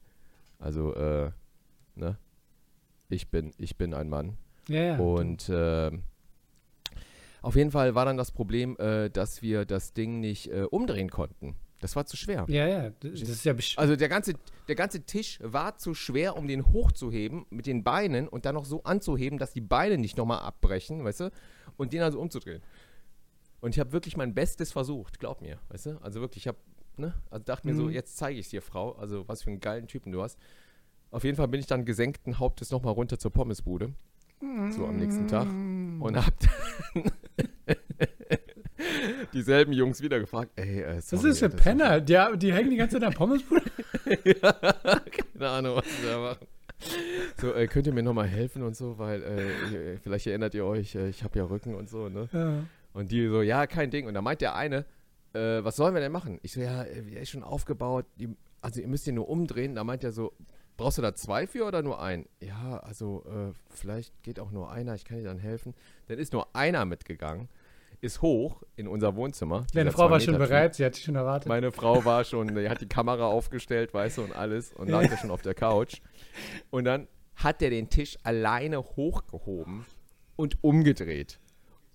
Also, 0.59 0.95
äh, 0.95 1.31
ne? 1.97 2.17
Ich 3.11 3.29
bin, 3.29 3.53
ich 3.59 3.77
bin 3.77 3.93
ein 3.93 4.09
Mann. 4.09 4.39
Ja, 4.69 4.81
ja. 4.83 4.97
Und 4.99 5.51
ähm, 5.53 6.05
auf 7.45 7.57
jeden 7.57 7.71
Fall 7.71 7.95
war 7.95 8.05
dann 8.05 8.17
das 8.17 8.33
Problem, 8.33 8.77
äh, 8.79 9.11
dass 9.11 9.43
wir 9.43 9.65
das 9.65 9.93
Ding 9.93 10.21
nicht 10.21 10.49
äh, 10.51 10.63
umdrehen 10.71 11.11
konnten. 11.11 11.57
Das 11.81 11.95
war 11.97 12.07
zu 12.07 12.17
schwer. 12.17 12.47
ja, 12.49 12.67
ja. 12.67 12.91
Das 13.01 13.21
ist 13.21 13.45
ja 13.45 13.53
besch 13.53 13.77
Also 13.77 13.95
der 13.95 14.09
ganze, 14.09 14.33
der 14.69 14.75
ganze 14.75 15.03
Tisch 15.05 15.39
war 15.43 15.77
zu 15.77 15.93
schwer, 15.93 16.37
um 16.37 16.49
den 16.49 16.65
hochzuheben 16.73 17.45
mit 17.51 17.67
den 17.67 17.85
Beinen 17.85 18.27
und 18.27 18.47
dann 18.47 18.55
noch 18.55 18.65
so 18.65 18.83
anzuheben, 18.85 19.39
dass 19.39 19.53
die 19.53 19.61
Beine 19.61 19.99
nicht 19.99 20.17
nochmal 20.17 20.39
abbrechen, 20.41 21.05
weißt 21.05 21.21
du? 21.21 21.31
Und 21.77 21.93
den 21.93 22.01
also 22.01 22.19
umzudrehen. 22.21 22.63
Und 23.61 23.75
ich 23.75 23.81
habe 23.81 23.93
wirklich 23.93 24.17
mein 24.17 24.35
Bestes 24.35 24.73
versucht, 24.73 25.19
glaub 25.21 25.43
mir, 25.43 25.59
weißt 25.69 25.87
du? 25.87 25.99
Also 26.01 26.21
wirklich, 26.23 26.45
ich 26.45 26.49
habe, 26.49 26.59
ne? 26.97 27.13
Also 27.31 27.45
dachte 27.45 27.67
mir 27.67 27.75
so, 27.75 27.85
Mhm. 27.85 27.91
jetzt 27.91 28.17
zeige 28.17 28.39
ich 28.39 28.47
es 28.47 28.51
dir, 28.51 28.63
Frau, 28.63 28.93
also 28.93 29.29
was 29.29 29.43
für 29.43 29.51
einen 29.51 29.61
geilen 29.61 29.87
Typen 29.87 30.11
du 30.13 30.23
hast. 30.23 30.39
Auf 31.11 31.25
jeden 31.25 31.37
Fall 31.37 31.49
bin 31.49 31.61
ich 31.61 31.67
dann 31.67 31.85
gesenkten 31.85 32.39
Hauptes 32.39 32.71
nochmal 32.71 32.95
runter 32.95 33.19
zur 33.19 33.31
Pommesbude. 33.31 33.93
So 34.41 34.87
am 34.87 34.97
nächsten 34.97 35.27
Tag. 35.29 35.47
Und 35.47 36.17
hab 36.17 36.33
dann 36.41 37.05
dieselben 39.33 39.73
Jungs 39.73 40.03
wieder 40.03 40.19
gefragt, 40.21 40.51
ey, 40.57 40.83
äh, 40.83 41.01
sorry, 41.01 41.31
ist 41.31 41.43
das 41.43 41.53
war- 41.53 41.59
Penner? 41.61 42.01
Die, 42.01 42.19
die 42.39 42.53
hängen 42.53 42.71
die 42.71 42.77
ganze 42.77 42.97
Zeit 42.99 43.05
am 43.05 43.15
Pommesbude. 43.15 43.63
Keine 45.39 45.49
Ahnung, 45.49 45.77
was 45.77 45.85
sie 45.87 46.07
da 46.07 46.19
machen. 46.21 46.47
So, 47.41 47.55
äh, 47.55 47.67
könnt 47.67 47.87
ihr 47.87 47.95
mir 47.95 48.03
nochmal 48.03 48.27
helfen 48.27 48.63
und 48.63 48.77
so, 48.77 48.99
weil 48.99 49.23
äh, 49.23 49.95
ich- 49.95 50.01
vielleicht 50.01 50.27
erinnert 50.27 50.55
ihr 50.55 50.65
euch, 50.67 50.95
äh, 50.95 51.09
ich 51.09 51.23
habe 51.25 51.39
ja 51.39 51.45
Rücken 51.45 51.75
und 51.75 51.89
so, 51.89 52.09
ne? 52.09 52.29
Ja. 52.33 52.65
Und 52.93 53.11
die 53.11 53.27
so, 53.29 53.43
ja, 53.43 53.67
kein 53.67 53.91
Ding. 53.91 54.07
Und 54.07 54.15
da 54.15 54.23
meint 54.23 54.41
der 54.41 54.55
eine, 54.55 54.85
äh, 55.33 55.65
was 55.65 55.77
sollen 55.77 55.95
wir 55.95 56.01
denn 56.01 56.13
machen? 56.13 56.39
Ich 56.43 56.53
so, 56.53 56.61
ja, 56.61 56.83
äh, 56.83 57.03
er 57.15 57.23
ist 57.23 57.31
schon 57.31 57.43
aufgebaut, 57.43 58.05
die, 58.17 58.37
also 58.61 58.81
ihr 58.81 58.89
müsst 58.89 59.07
ihn 59.07 59.15
nur 59.15 59.29
umdrehen. 59.29 59.75
Da 59.75 59.85
meint 59.85 60.05
er 60.05 60.13
so, 60.13 60.33
brauchst 60.77 60.99
du 60.99 61.03
da 61.03 61.15
zwei 61.15 61.47
für 61.47 61.65
oder 61.65 61.83
nur 61.83 62.01
ein? 62.01 62.27
Ja, 62.41 62.79
also 62.79 63.25
äh, 63.27 63.53
vielleicht 63.71 64.23
geht 64.23 64.41
auch 64.41 64.51
nur 64.51 64.71
einer, 64.71 64.95
ich 64.95 65.05
kann 65.05 65.19
dir 65.19 65.25
dann 65.25 65.39
helfen. 65.39 65.75
Dann 66.09 66.19
ist 66.19 66.33
nur 66.33 66.55
einer 66.55 66.85
mitgegangen, 66.85 67.49
ist 68.01 68.23
hoch 68.23 68.63
in 68.77 68.89
unser 68.89 69.17
Wohnzimmer. 69.17 69.67
Deine 69.73 69.93
Frau 69.93 70.11
war 70.11 70.21
schon 70.21 70.39
bereit, 70.39 70.75
sie 70.75 70.85
hat 70.85 70.95
sich 70.95 71.05
schon 71.05 71.17
erwartet. 71.17 71.49
Meine 71.49 71.73
Frau 71.73 72.05
war 72.05 72.25
schon, 72.25 72.55
die 72.55 72.69
hat 72.69 72.81
die 72.81 72.89
Kamera 72.89 73.27
aufgestellt, 73.27 73.95
weißt 73.95 74.19
du, 74.19 74.23
und 74.23 74.33
alles 74.37 74.73
und 74.73 74.89
lag 74.89 75.09
da 75.09 75.17
schon 75.17 75.31
auf 75.31 75.43
der 75.43 75.55
Couch. 75.55 76.01
Und 76.71 76.85
dann 76.85 77.09
hat 77.37 77.63
er 77.63 77.71
den 77.71 77.89
Tisch 77.89 78.19
alleine 78.23 78.79
hochgehoben 78.79 79.87
und 80.37 80.63
umgedreht. 80.63 81.39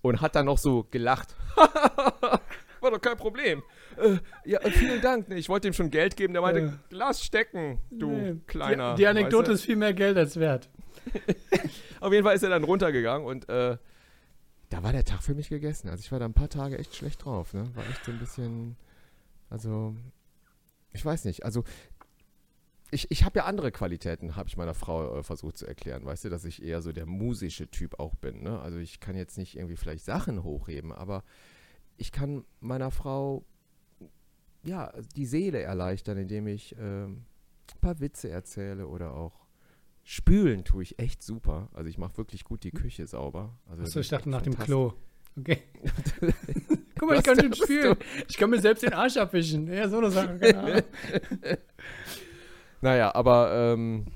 Und 0.02 0.22
hat 0.22 0.34
dann 0.34 0.46
noch 0.46 0.56
so 0.56 0.86
gelacht. 0.90 1.36
War 2.80 2.90
doch 2.90 3.00
kein 3.00 3.16
Problem. 3.16 3.62
Äh, 3.96 4.16
ja, 4.44 4.60
äh, 4.60 4.70
vielen 4.70 5.00
Dank. 5.00 5.28
Nee, 5.28 5.36
ich 5.36 5.48
wollte 5.48 5.68
ihm 5.68 5.74
schon 5.74 5.90
Geld 5.90 6.16
geben. 6.16 6.32
Der 6.32 6.42
meinte, 6.42 6.60
Ja. 6.60 6.72
lass 6.90 7.22
stecken, 7.24 7.80
du 7.90 8.10
Nee. 8.10 8.36
kleiner. 8.46 8.94
Die, 8.94 9.02
die 9.02 9.06
Anekdote 9.06 9.52
ist 9.52 9.64
viel 9.64 9.76
mehr 9.76 9.92
Geld 9.94 10.16
als 10.16 10.38
wert. 10.38 10.68
Auf 12.00 12.12
jeden 12.12 12.24
Fall 12.24 12.34
ist 12.36 12.42
er 12.42 12.50
dann 12.50 12.64
runtergegangen 12.64 13.26
und 13.26 13.48
äh, 13.48 13.76
da 14.70 14.82
war 14.82 14.92
der 14.92 15.04
Tag 15.04 15.22
für 15.22 15.34
mich 15.34 15.48
gegessen. 15.48 15.88
Also 15.88 16.00
ich 16.00 16.12
war 16.12 16.18
da 16.18 16.24
ein 16.26 16.32
paar 16.34 16.48
Tage 16.48 16.78
echt 16.78 16.94
schlecht 16.94 17.24
drauf. 17.24 17.52
Ne? 17.54 17.68
War 17.74 17.84
echt 17.88 18.04
so 18.04 18.12
ein 18.12 18.18
bisschen, 18.18 18.76
also 19.48 19.94
ich 20.92 21.04
weiß 21.04 21.24
nicht. 21.24 21.44
Also 21.44 21.64
ich, 22.92 23.10
ich 23.10 23.24
habe 23.24 23.38
ja 23.38 23.44
andere 23.44 23.70
Qualitäten, 23.72 24.36
habe 24.36 24.48
ich 24.48 24.56
meiner 24.56 24.74
Frau 24.74 25.18
äh, 25.18 25.22
versucht 25.22 25.58
zu 25.58 25.66
erklären. 25.66 26.04
Weißt 26.04 26.24
du, 26.24 26.28
dass 26.28 26.44
ich 26.44 26.62
eher 26.62 26.82
so 26.82 26.92
der 26.92 27.06
musische 27.06 27.68
Typ 27.68 27.98
auch 28.00 28.14
bin. 28.16 28.42
Ne? 28.42 28.60
Also 28.60 28.78
ich 28.78 29.00
kann 29.00 29.16
jetzt 29.16 29.38
nicht 29.38 29.56
irgendwie 29.56 29.76
vielleicht 29.76 30.04
Sachen 30.04 30.42
hochheben, 30.42 30.92
aber 30.92 31.22
ich 32.00 32.12
kann 32.12 32.44
meiner 32.60 32.90
Frau 32.90 33.44
ja 34.62 34.92
die 35.16 35.26
Seele 35.26 35.60
erleichtern, 35.60 36.16
indem 36.16 36.46
ich 36.46 36.74
ähm, 36.78 37.24
ein 37.74 37.80
paar 37.80 38.00
Witze 38.00 38.30
erzähle 38.30 38.86
oder 38.88 39.14
auch 39.14 39.46
spülen 40.02 40.64
tue 40.64 40.82
ich 40.82 40.98
echt 40.98 41.22
super. 41.22 41.68
Also 41.72 41.90
ich 41.90 41.98
mache 41.98 42.16
wirklich 42.16 42.44
gut 42.44 42.64
die 42.64 42.70
Küche 42.70 43.06
sauber. 43.06 43.58
Also 43.68 43.82
Achso, 43.82 44.00
ich 44.00 44.08
dachte 44.08 44.30
nach 44.30 44.42
dem. 44.42 44.58
Klo. 44.58 44.94
Okay. 45.38 45.62
Guck 46.98 47.08
mal, 47.08 47.18
ich 47.18 47.22
kann 47.22 47.38
schon 47.38 47.54
spülen. 47.54 47.96
Ich 48.28 48.36
kann 48.36 48.50
mir 48.50 48.60
selbst 48.60 48.82
den 48.82 48.92
Arsch 48.92 49.16
abwischen. 49.16 49.68
Ja, 49.68 49.88
so 49.88 49.98
eine 49.98 50.10
Sache. 50.10 50.58
Ahnung. 50.58 50.82
Naja, 52.82 53.14
aber 53.14 53.74
ähm, 53.74 54.06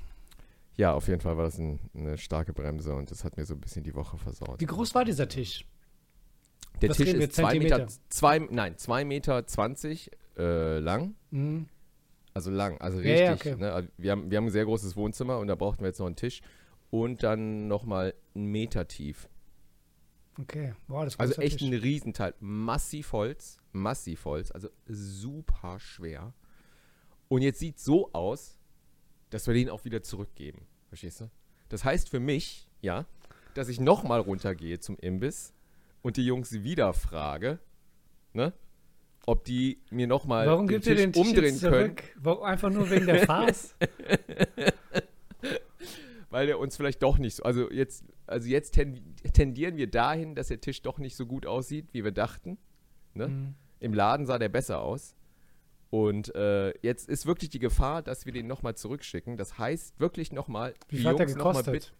ja, 0.75 0.95
auf 0.95 1.07
jeden 1.07 1.21
Fall 1.21 1.37
war 1.37 1.43
das 1.43 1.59
ein, 1.59 1.79
eine 1.93 2.17
starke 2.17 2.51
Bremse 2.51 2.95
und 2.95 3.11
das 3.11 3.23
hat 3.23 3.37
mir 3.37 3.45
so 3.45 3.53
ein 3.53 3.61
bisschen 3.61 3.83
die 3.83 3.93
Woche 3.93 4.17
versaut. 4.17 4.59
Wie 4.59 4.65
groß 4.65 4.95
war 4.95 5.05
dieser 5.05 5.27
Tisch? 5.27 5.67
Der 6.81 6.89
was 6.89 6.97
Tisch 6.97 7.13
ist 7.13 7.33
zwei 7.33 7.53
Meter, 7.59 7.77
Zentimeter? 7.77 7.87
zwei, 8.09 8.39
nein, 8.39 8.77
zwei 8.77 9.05
Meter 9.05 9.47
zwanzig 9.47 10.11
äh, 10.37 10.79
lang. 10.79 11.15
Hm. 11.31 11.67
Also 12.33 12.51
lang, 12.51 12.79
also 12.81 12.99
Ja, 12.99 13.31
richtig. 13.31 13.45
ja, 13.45 13.53
okay. 13.53 13.61
ne? 13.61 13.71
Also 13.73 13.89
wir, 13.97 14.11
haben, 14.11 14.29
wir 14.29 14.37
haben 14.37 14.45
ein 14.47 14.51
sehr 14.51 14.65
großes 14.65 14.95
Wohnzimmer 14.97 15.39
und 15.39 15.47
da 15.47 15.55
brauchten 15.55 15.81
wir 15.81 15.87
jetzt 15.87 15.99
noch 15.99 16.07
einen 16.07 16.17
Tisch 16.17 16.41
und 16.89 17.23
dann 17.23 17.67
nochmal 17.67 18.13
einen 18.35 18.47
Meter 18.47 18.87
tief. 18.87 19.29
Okay, 20.37 20.73
wow, 20.87 21.05
das 21.05 21.17
Also 21.17 21.41
echt 21.41 21.59
Tisch. 21.59 21.67
ein 21.67 21.73
Riesenteil. 21.73 22.33
Massiv 22.41 23.13
Holz, 23.13 23.57
massiv 23.71 24.25
Holz, 24.25 24.51
also 24.51 24.67
super 24.85 25.79
schwer. 25.79 26.33
Und 27.29 27.41
jetzt 27.41 27.59
sieht 27.59 27.79
so 27.79 28.11
aus, 28.11 28.59
dass 29.29 29.47
wir 29.47 29.53
den 29.53 29.69
auch 29.69 29.85
wieder 29.85 30.03
zurückgeben. 30.03 30.67
Verstehst 30.89 31.21
du? 31.21 31.29
Das 31.69 31.85
heißt 31.85 32.09
für 32.09 32.19
mich, 32.19 32.67
ja, 32.81 33.05
dass 33.53 33.69
ich 33.69 33.79
nochmal 33.79 34.19
runtergehe 34.19 34.79
zum 34.79 34.97
Imbiss 34.99 35.53
und 36.05 36.17
die 36.17 36.25
Jungs 36.25 36.61
wieder 36.61 36.93
frage, 36.93 37.57
ne, 38.33 38.53
ob 39.25 39.43
die 39.43 39.81
mir 39.89 40.05
nochmal 40.05 40.45
Warum 40.45 40.67
den 40.67 40.75
gibt 40.75 40.85
ihr 40.85 40.93
den 40.93 41.11
Tisch 41.11 41.25
umdrehen 41.25 41.59
können, 41.59 41.73
zurück? 41.73 42.03
Warum, 42.17 42.43
einfach 42.43 42.69
nur 42.69 42.91
wegen 42.91 43.07
der 43.07 43.25
Farce? 43.25 43.73
weil 46.29 46.45
der 46.45 46.59
uns 46.59 46.77
vielleicht 46.77 47.01
doch 47.01 47.17
nicht 47.17 47.37
so, 47.37 47.43
also 47.43 47.71
jetzt, 47.71 48.05
also 48.27 48.47
jetzt 48.47 48.75
ten, 48.75 49.15
tendieren 49.33 49.77
wir 49.77 49.89
dahin, 49.89 50.35
dass 50.35 50.49
der 50.49 50.61
Tisch 50.61 50.83
doch 50.83 50.99
nicht 50.99 51.15
so 51.15 51.25
gut 51.25 51.47
aussieht, 51.47 51.87
wie 51.91 52.03
wir 52.03 52.11
dachten. 52.11 52.59
Ne? 53.15 53.25
Hm. 53.25 53.55
Im 53.79 53.95
Laden 53.95 54.27
sah 54.27 54.37
der 54.37 54.49
besser 54.49 54.81
aus. 54.81 55.15
Und 55.89 56.35
äh, 56.35 56.77
jetzt 56.83 57.09
ist 57.09 57.25
wirklich 57.25 57.49
die 57.49 57.57
Gefahr, 57.57 58.03
dass 58.03 58.27
wir 58.27 58.33
den 58.33 58.45
nochmal 58.45 58.75
zurückschicken. 58.75 59.37
Das 59.37 59.57
heißt 59.57 59.99
wirklich 59.99 60.31
nochmal, 60.31 60.75
Wie 60.87 60.97
die 60.97 61.07
hat 61.07 61.17
der 61.17 61.25
Jungs 61.25 61.37
noch 61.37 61.45
mal 61.45 61.63
gekostet? 61.63 61.95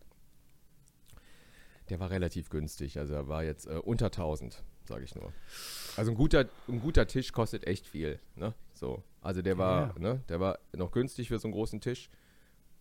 Der 1.90 2.00
war 2.00 2.10
relativ 2.10 2.50
günstig. 2.50 2.98
Also 3.00 3.14
er 3.14 3.28
war 3.28 3.44
jetzt 3.44 3.68
äh, 3.68 3.76
unter 3.84 4.08
1000, 4.08 4.64
sage 4.88 5.04
ich 5.04 5.14
nur. 5.16 5.32
Also 5.98 6.12
ein 6.12 6.16
guter, 6.18 6.46
ein 6.68 6.80
guter 6.82 7.06
Tisch 7.08 7.32
kostet 7.32 7.66
echt 7.68 7.86
viel. 7.88 8.20
Ne? 8.36 8.54
So. 8.74 9.04
Also 9.22 9.42
der 9.42 9.58
war, 9.58 9.94
Ja. 9.96 10.00
ne, 10.00 10.22
der 10.30 10.40
war 10.40 10.60
noch 10.76 10.92
günstig 10.92 11.28
für 11.30 11.38
so 11.40 11.48
einen 11.48 11.54
großen 11.54 11.82
Tisch. 11.82 12.10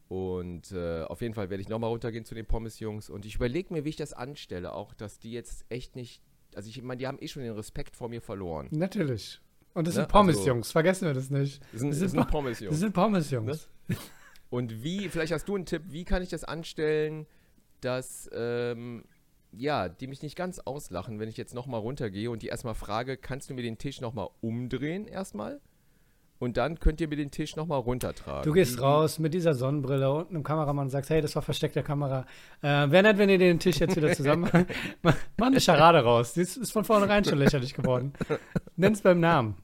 Und 0.09 0.71
äh, 0.73 1.03
auf 1.05 1.23
jeden 1.23 1.35
Fall 1.35 1.49
werde 1.51 1.63
ich 1.63 1.69
nochmal 1.69 1.91
runtergehen 1.91 2.25
zu 2.25 2.35
den 2.35 2.47
Pommes-Jungs. 2.47 3.09
Und 3.11 3.25
ich 3.25 3.35
überlege 3.37 3.73
mir, 3.73 3.85
wie 3.85 3.89
ich 3.91 3.97
das 3.97 4.13
anstelle. 4.13 4.73
Auch, 4.73 4.95
dass 4.95 5.19
die 5.19 5.33
jetzt 5.33 5.65
echt 5.71 5.97
nicht. 5.97 6.23
Also 6.55 6.69
ich 6.69 6.81
meine, 6.83 6.99
die 6.99 7.07
haben 7.07 7.19
eh 7.21 7.29
schon 7.29 7.43
den 7.43 7.53
Respekt 7.55 7.97
vor 7.97 8.09
mir 8.09 8.21
verloren. 8.21 8.69
Natürlich. 8.71 9.41
Und 9.73 9.87
das 9.87 9.95
Ne, 9.95 10.03
sind 10.03 10.09
Pommes, 10.11 10.37
also- 10.37 10.49
Jungs. 10.49 10.71
Vergessen 10.73 11.07
wir 11.07 11.15
das 11.15 11.31
nicht. 11.31 11.61
Das 11.73 11.81
sind, 11.81 11.91
Das 11.91 11.99
das 11.99 12.11
sind 12.11 12.21
sind 12.21 12.21
Po- 12.27 12.31
Pommes-Jungs. 12.39 12.71
Das 12.75 12.81
sind 12.81 12.93
Pommes, 12.93 13.31
Jungs. 13.31 13.69
Und 14.51 14.85
wie, 14.85 15.09
vielleicht 15.09 15.33
hast 15.33 15.49
du 15.49 15.57
einen 15.57 15.67
Tipp, 15.67 15.83
wie 15.89 16.05
kann 16.05 16.23
ich 16.23 16.29
das 16.29 16.45
anstellen, 16.45 17.27
dass, 17.85 18.29
ähm, 18.35 19.05
ja, 19.53 19.88
die 19.88 20.07
mich 20.07 20.23
nicht 20.23 20.37
ganz 20.37 20.59
auslachen, 20.59 21.21
wenn 21.21 21.29
ich 21.29 21.37
jetzt 21.37 21.55
nochmal 21.55 21.81
runtergehe 21.81 22.31
und 22.31 22.43
die 22.43 22.49
erstmal 22.49 22.75
frage, 22.75 23.17
kannst 23.17 23.50
du 23.50 23.55
mir 23.55 23.62
den 23.62 23.79
Tisch 23.79 24.00
nochmal 24.00 24.29
umdrehen 24.41 25.07
erstmal? 25.07 25.61
Und 26.41 26.57
dann 26.57 26.81
könnt 26.81 27.00
ihr 27.00 27.07
mir 27.09 27.17
den 27.17 27.31
Tisch 27.31 27.55
nochmal 27.55 27.79
runtertragen. 27.79 28.43
Du 28.43 28.53
gehst 28.53 28.81
raus 28.83 29.21
mit 29.21 29.33
dieser 29.33 29.55
Sonnenbrille 29.55 30.12
und 30.12 30.31
einem 30.31 30.43
Kameramann 30.43 30.87
und 30.87 30.91
sagst, 30.91 31.09
hey, 31.09 31.21
das 31.23 31.35
war 31.37 31.43
versteckte 31.43 31.83
Kamera. 31.85 32.26
Äh, 32.61 32.67
Wäre 32.91 33.05
nett, 33.05 33.19
wenn 33.19 33.29
ihr 33.31 33.38
den 33.38 33.61
Tisch 33.61 33.79
jetzt 33.79 33.95
wieder 33.97 34.12
zusammen 34.12 34.50
Mach 35.03 35.14
mach 35.38 35.47
eine 35.47 35.61
Scharade 35.61 36.00
raus. 36.00 36.35
Das 36.35 36.57
ist 36.57 36.73
von 36.73 36.85
vornherein 36.85 37.25
schon 37.25 37.38
lächerlich 37.38 37.73
geworden. 37.75 38.12
Nenn's 38.76 39.00
beim 39.00 39.21
Namen. 39.21 39.55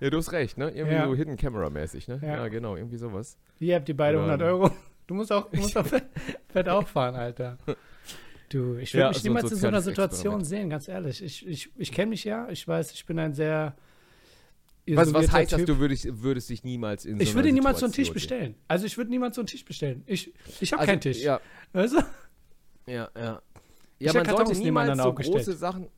Ja, 0.00 0.10
du 0.10 0.18
hast 0.18 0.32
recht, 0.32 0.58
ne? 0.58 0.68
Irgendwie 0.70 0.94
Ja. 0.96 1.06
so 1.06 1.14
Hidden 1.14 1.36
Camera 1.36 1.70
mäßig, 1.70 2.06
ne? 2.08 2.20
Ja. 2.22 2.28
Ja, 2.36 2.48
genau, 2.48 2.76
irgendwie 2.76 2.96
sowas. 2.98 3.38
Hier 3.58 3.76
habt 3.76 3.88
ihr 3.88 3.96
beide 3.96 4.18
Oder- 4.18 4.32
100 4.32 4.48
Euro. 4.48 4.70
Du 5.08 5.14
musst 5.14 5.32
auch, 5.32 5.50
du 5.50 5.58
musst 5.60 5.76
auch 5.76 5.86
fett, 5.94 6.04
fett 6.52 6.68
auffahren, 6.68 7.16
Alter. 7.16 7.58
Du, 8.50 8.76
ich 8.76 8.92
würde 8.94 9.00
Ja, 9.02 9.08
mich 9.08 9.18
so 9.18 9.28
niemals 9.28 9.50
in 9.50 9.58
so 9.58 9.66
einer 9.66 9.80
Situation 9.80 10.40
Experiment. 10.40 10.46
sehen, 10.46 10.70
ganz 10.70 10.86
ehrlich. 10.86 11.22
Ich, 11.22 11.46
ich, 11.46 11.70
ich 11.76 11.90
kenne 11.92 12.10
mich 12.10 12.24
ja, 12.24 12.48
ich 12.50 12.68
weiß, 12.68 12.92
ich 12.92 13.04
bin 13.06 13.18
ein 13.18 13.32
sehr. 13.34 13.74
Was, 14.86 15.12
was 15.12 15.30
heißt 15.30 15.52
das, 15.52 15.64
du 15.64 15.78
würdest, 15.78 16.06
würdest 16.22 16.48
dich 16.48 16.62
niemals 16.64 17.04
in 17.04 17.16
so 17.18 17.22
Ich 17.22 17.34
würde 17.34 17.52
niemals 17.52 17.80
so 17.80 17.86
einen 17.86 17.92
Tisch 17.92 18.12
bestellen. 18.12 18.54
Also 18.68 18.86
ich 18.86 18.96
würde 18.96 19.10
niemals 19.10 19.34
so 19.34 19.42
einen 19.42 19.46
Tisch 19.48 19.64
bestellen. 19.64 20.02
Ich, 20.06 20.32
ich 20.60 20.72
habe 20.72 20.80
Also, 20.80 20.90
keinen 20.92 21.00
Tisch. 21.00 21.22
Ja, 21.22 21.40
Weißt 21.72 21.94
du? 21.94 21.98
ja, 22.86 23.08
ja. 23.16 23.42
Ich 23.98 24.06
Ja, 24.06 24.14
hab 24.14 24.26
man 24.26 24.36
sollte 24.36 24.60
niemals 24.60 24.96
so 24.98 25.12
große 25.12 25.52
Sachen. 25.54 25.88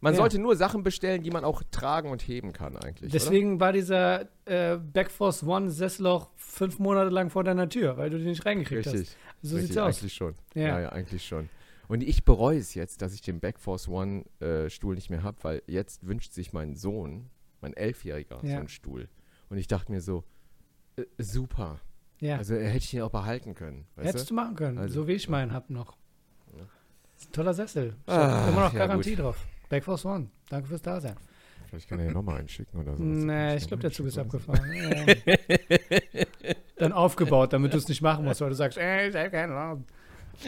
Man 0.00 0.12
Ja. 0.14 0.18
sollte 0.18 0.38
nur 0.38 0.54
Sachen 0.54 0.82
bestellen, 0.84 1.22
die 1.24 1.30
man 1.30 1.44
auch 1.44 1.62
tragen 1.72 2.10
und 2.10 2.22
heben 2.22 2.52
kann, 2.52 2.76
eigentlich. 2.76 3.10
Deswegen 3.10 3.58
war 3.58 3.72
dieser 3.72 4.28
äh, 4.44 4.76
Backforce 4.76 5.42
One 5.42 5.70
Sessloch 5.70 6.30
fünf 6.36 6.78
Monate 6.78 7.10
lang 7.10 7.30
vor 7.30 7.42
deiner 7.42 7.68
Tür, 7.68 7.96
weil 7.96 8.08
du 8.10 8.18
den 8.18 8.28
nicht 8.28 8.42
oder? 8.42 8.50
reingekriegt 8.50 8.86
Richtig. 8.86 9.08
hast. 9.08 9.16
So 9.42 9.56
richtig, 9.56 9.72
sieht's 9.72 9.78
aus. 9.78 9.98
Eigentlich 9.98 10.14
schon. 10.14 10.34
Ja. 10.54 10.62
Ja. 10.68 10.80
ja, 10.80 10.88
eigentlich 10.90 11.26
schon. 11.26 11.48
Und 11.88 12.02
ich 12.02 12.24
bereue 12.24 12.58
es 12.58 12.74
jetzt, 12.74 13.02
dass 13.02 13.12
ich 13.14 13.22
den 13.22 13.40
Backforce 13.40 13.88
One 13.88 14.24
äh, 14.40 14.68
Stuhl 14.70 14.94
nicht 14.94 15.10
mehr 15.10 15.22
habe, 15.22 15.38
weil 15.42 15.62
jetzt 15.66 16.06
wünscht 16.06 16.32
sich 16.32 16.52
mein 16.52 16.74
Sohn, 16.76 17.30
mein 17.60 17.72
Elfjähriger, 17.74 18.38
Ja. 18.42 18.50
so 18.50 18.56
einen 18.58 18.68
Stuhl. 18.68 19.08
Und 19.48 19.58
ich 19.58 19.66
dachte 19.66 19.90
mir 19.90 20.00
so, 20.00 20.22
äh, 20.96 21.04
super. 21.18 21.80
Ja, 22.20 22.36
Also 22.36 22.54
er 22.54 22.68
hätte 22.68 22.84
ich 22.84 22.94
ihn 22.94 23.02
auch 23.02 23.10
behalten 23.10 23.54
können. 23.54 23.86
Hättest 23.96 24.30
du? 24.30 24.34
machen 24.34 24.54
können, 24.54 24.78
Also, 24.78 25.02
so 25.02 25.08
wie 25.08 25.12
ich 25.12 25.28
meinen 25.28 25.52
hab 25.52 25.70
noch. 25.70 25.96
Toller 27.32 27.54
Sessel. 27.54 27.96
Ich 28.06 28.12
Ah, 28.12 28.48
immer 28.48 28.60
noch 28.60 28.74
Garantie 28.74 29.16
drauf. 29.16 29.44
Backforce 29.68 30.04
One. 30.06 30.28
Danke 30.48 30.68
fürs 30.68 30.82
Dasein. 30.82 31.16
Vielleicht 31.68 31.88
kann 31.88 31.98
er 31.98 32.06
ja 32.06 32.12
nochmal 32.12 32.38
einen 32.38 32.48
schicken 32.48 32.80
oder 32.80 32.96
so. 32.96 33.02
Nee, 33.02 33.56
ich 33.56 33.66
glaube, 33.68 33.82
der 33.82 33.90
Zug 33.92 34.06
ist 34.06 34.18
abgefahren. 34.18 34.72
Ja. 35.28 36.24
Dann 36.76 36.92
aufgebaut, 36.92 37.52
damit 37.52 37.74
du 37.74 37.76
es 37.78 37.88
nicht 37.88 38.00
machen 38.02 38.24
musst, 38.24 38.40
weil 38.40 38.48
du 38.50 38.54
sagst, 38.54 38.78
ey, 38.78 39.08
ich 39.08 39.16
hab 39.16 39.30
keine 39.32 39.54
Ahnung. 39.54 39.84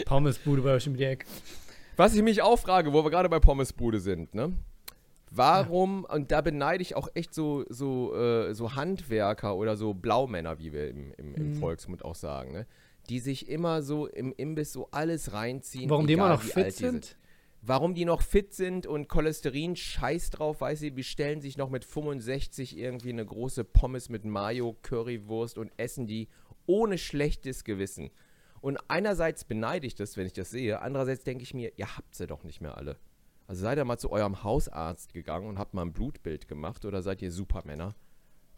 Pommesbude 0.07 0.63
bei 0.63 0.75
euch 0.75 0.85
die 0.85 1.05
Ecke. 1.05 1.27
Was 1.97 2.15
ich 2.15 2.23
mich 2.23 2.41
auch 2.41 2.57
frage, 2.59 2.93
wo 2.93 3.05
wir 3.05 3.11
gerade 3.11 3.29
bei 3.29 3.41
Pommesbude 3.41 3.99
sind, 4.01 4.35
ne? 4.35 4.53
Warum, 5.33 6.05
und 6.05 6.33
da 6.33 6.41
beneide 6.41 6.83
ich 6.83 6.97
auch 6.97 7.09
echt 7.15 7.35
so, 7.35 7.65
so, 7.69 8.15
äh, 8.17 8.55
so 8.55 8.75
Handwerker 8.75 9.57
oder 9.57 9.77
so 9.77 9.95
Blaumänner, 9.95 10.59
wie 10.59 10.73
wir 10.73 10.89
im, 10.89 11.13
im, 11.19 11.35
im 11.35 11.51
Mhm. 11.51 11.55
Volksmund 11.57 12.05
auch 12.05 12.15
sagen, 12.17 12.53
ne? 12.53 12.67
Die 13.09 13.19
sich 13.21 13.49
immer 13.49 13.83
so 13.83 14.07
im 14.07 14.33
Imbiss 14.37 14.73
so 14.73 14.89
alles 14.93 15.33
reinziehen. 15.33 15.91
Warum 15.91 16.07
die 16.07 16.15
immer 16.15 16.29
noch 16.29 16.43
fit 16.43 16.67
die 16.67 16.71
sind? 16.71 17.17
Warum 17.63 17.95
die 17.95 18.07
noch 18.07 18.23
fit 18.23 18.55
sind 18.55 18.87
und 18.87 19.09
Cholesterin 19.09 19.77
scheiß 19.77 20.31
drauf, 20.31 20.63
weiß 20.63 20.81
sie, 20.81 20.91
bestellen 20.91 21.43
sich 21.43 21.59
noch 21.59 21.69
mit 21.69 21.85
65 21.85 22.79
irgendwie 22.79 23.11
eine 23.11 23.25
große 23.25 23.65
Pommes 23.65 24.09
mit 24.09 24.25
Mayo, 24.25 24.77
Currywurst 24.83 25.59
und 25.59 25.71
essen 25.77 26.07
die 26.07 26.29
ohne 26.67 26.97
schlechtes 26.97 27.65
Gewissen. 27.65 28.11
Und 28.63 28.79
einerseits 28.89 29.45
beneide 29.45 29.87
ich 29.87 29.95
das, 29.95 30.17
wenn 30.17 30.27
ich 30.27 30.33
das 30.33 30.51
sehe, 30.51 30.81
andererseits 30.81 31.25
denke 31.25 31.43
ich 31.43 31.53
mir, 31.53 31.73
ihr 31.77 31.97
habt 31.97 32.15
sie 32.15 32.27
doch 32.27 32.45
nicht 32.45 32.61
mehr 32.61 32.77
alle. 32.79 32.97
Also 33.47 33.63
seid 33.63 33.79
ihr 33.79 33.85
mal 33.85 33.99
zu 33.99 34.11
eurem 34.11 34.43
Hausarzt 34.43 35.13
gegangen 35.13 35.47
und 35.49 35.59
habt 35.59 35.75
mal 35.75 35.83
ein 35.83 35.93
Blutbild 35.93 36.49
gemacht 36.49 36.85
oder 36.85 37.03
seid 37.03 37.21
ihr 37.21 37.33
Supermänner 37.33 37.95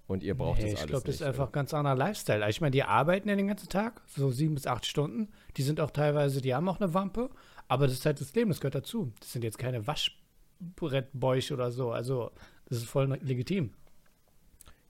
und 0.07 0.23
ihr 0.23 0.37
braucht 0.37 0.59
Nee, 0.59 0.65
das 0.65 0.73
ich 0.73 0.79
alles 0.81 0.91
glaube, 0.91 1.07
das 1.07 1.15
ist 1.17 1.23
einfach 1.23 1.45
oder? 1.45 1.53
ganz 1.53 1.73
anderer 1.73 1.97
Lifestyle. 1.97 2.49
Ich 2.51 2.61
meine, 2.61 2.73
die 2.73 2.83
arbeiten 2.83 3.29
ja 3.29 3.37
den 3.37 3.49
ganzen 3.49 3.69
Tag, 3.69 4.03
so 4.07 4.31
sieben 4.31 4.55
bis 4.55 4.67
acht 4.67 4.85
Stunden. 4.85 5.29
Die 5.57 5.63
sind 5.63 5.81
auch 5.81 5.91
teilweise, 5.91 6.43
die 6.43 6.55
haben 6.55 6.69
auch 6.69 6.81
eine 6.81 6.93
Wampe, 6.93 7.31
aber 7.73 7.87
das 7.87 7.95
ist 7.95 8.07
halt 8.07 8.21
das 8.21 8.35
Leben, 8.35 8.51
das 8.51 8.61
gehört 8.61 8.75
dazu. 8.75 9.13
Das 9.21 9.33
sind 9.33 9.45
jetzt 9.45 9.59
keine 9.59 9.87
Waschbrettbäuche 9.87 11.55
oder 11.55 11.71
so. 11.71 11.91
Also, 11.91 12.31
das 12.67 12.79
ist 12.79 12.85
voll 12.85 13.19
legitim. 13.23 13.71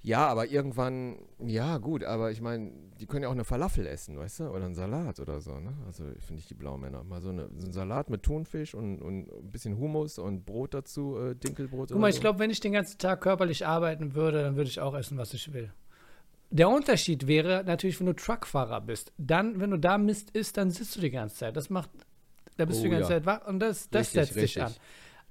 Ja, 0.05 0.27
aber 0.27 0.49
irgendwann, 0.49 1.19
ja 1.39 1.79
gut, 1.79 2.03
aber 2.03 2.33
ich 2.33 2.41
meine, 2.41 2.73
die 2.99 3.07
können 3.07 3.23
ja 3.23 3.29
auch 3.29 3.33
eine 3.35 3.45
Falafel 3.45 3.87
essen, 3.87 4.19
weißt 4.19 4.41
du? 4.41 4.45
Oder 4.49 4.65
einen 4.65 4.75
Salat 4.75 5.21
oder 5.21 5.41
so, 5.41 5.61
ne? 5.61 5.73
Also 5.87 6.03
finde 6.19 6.41
ich 6.41 6.49
die 6.49 6.55
Blaumänner. 6.55 7.05
Mal 7.05 7.23
so, 7.23 7.29
eine, 7.29 7.49
so 7.57 7.67
einen 7.67 7.73
Salat 7.73 8.11
mit 8.11 8.25
Thunfisch 8.25 8.75
und, 8.75 9.01
und 9.01 9.31
ein 9.31 9.51
bisschen 9.53 9.79
Hummus 9.79 10.19
und 10.19 10.45
Brot 10.45 10.75
dazu, 10.75 11.17
äh, 11.19 11.37
Dinkelbrot 11.37 11.91
Guck 11.91 11.99
mal, 11.99 12.07
oder 12.07 12.09
ich 12.09 12.17
so. 12.17 12.21
glaube, 12.21 12.41
wenn 12.41 12.51
ich 12.51 12.59
den 12.59 12.73
ganzen 12.73 12.99
Tag 12.99 13.21
körperlich 13.21 13.65
arbeiten 13.65 14.17
würde, 14.17 14.43
dann 14.43 14.57
würde 14.57 14.69
ich 14.69 14.81
auch 14.81 14.97
essen, 14.97 15.19
was 15.19 15.35
ich 15.35 15.53
will. 15.53 15.73
Der 16.51 16.69
Unterschied 16.69 17.29
wäre 17.29 17.63
natürlich, 17.65 18.01
wenn 18.01 18.09
du 18.09 18.13
Truckfahrer 18.13 18.81
bist. 18.81 19.13
Dann, 19.19 19.61
wenn 19.61 19.71
du 19.71 19.79
da 19.79 19.99
Mist 19.99 20.33
isst, 20.33 20.57
dann 20.57 20.73
sitzt 20.73 20.97
du 20.97 21.01
die 21.01 21.13
ganze 21.13 21.37
Zeit. 21.37 21.57
Das 21.57 21.71
macht, 21.71 21.91
da 22.63 22.67
bist 22.67 22.81
Oh 22.81 22.83
du 22.85 22.89
die 22.91 22.95
ganze 22.97 23.13
ja. 23.13 23.17
Zeit 23.19 23.27
wach 23.27 23.47
und 23.47 23.59
das, 23.61 23.89
das 23.91 24.01
Richtig, 24.09 24.13
setzt 24.23 24.37
dich 24.37 24.43
richtig. 24.43 24.63
an. 24.63 24.73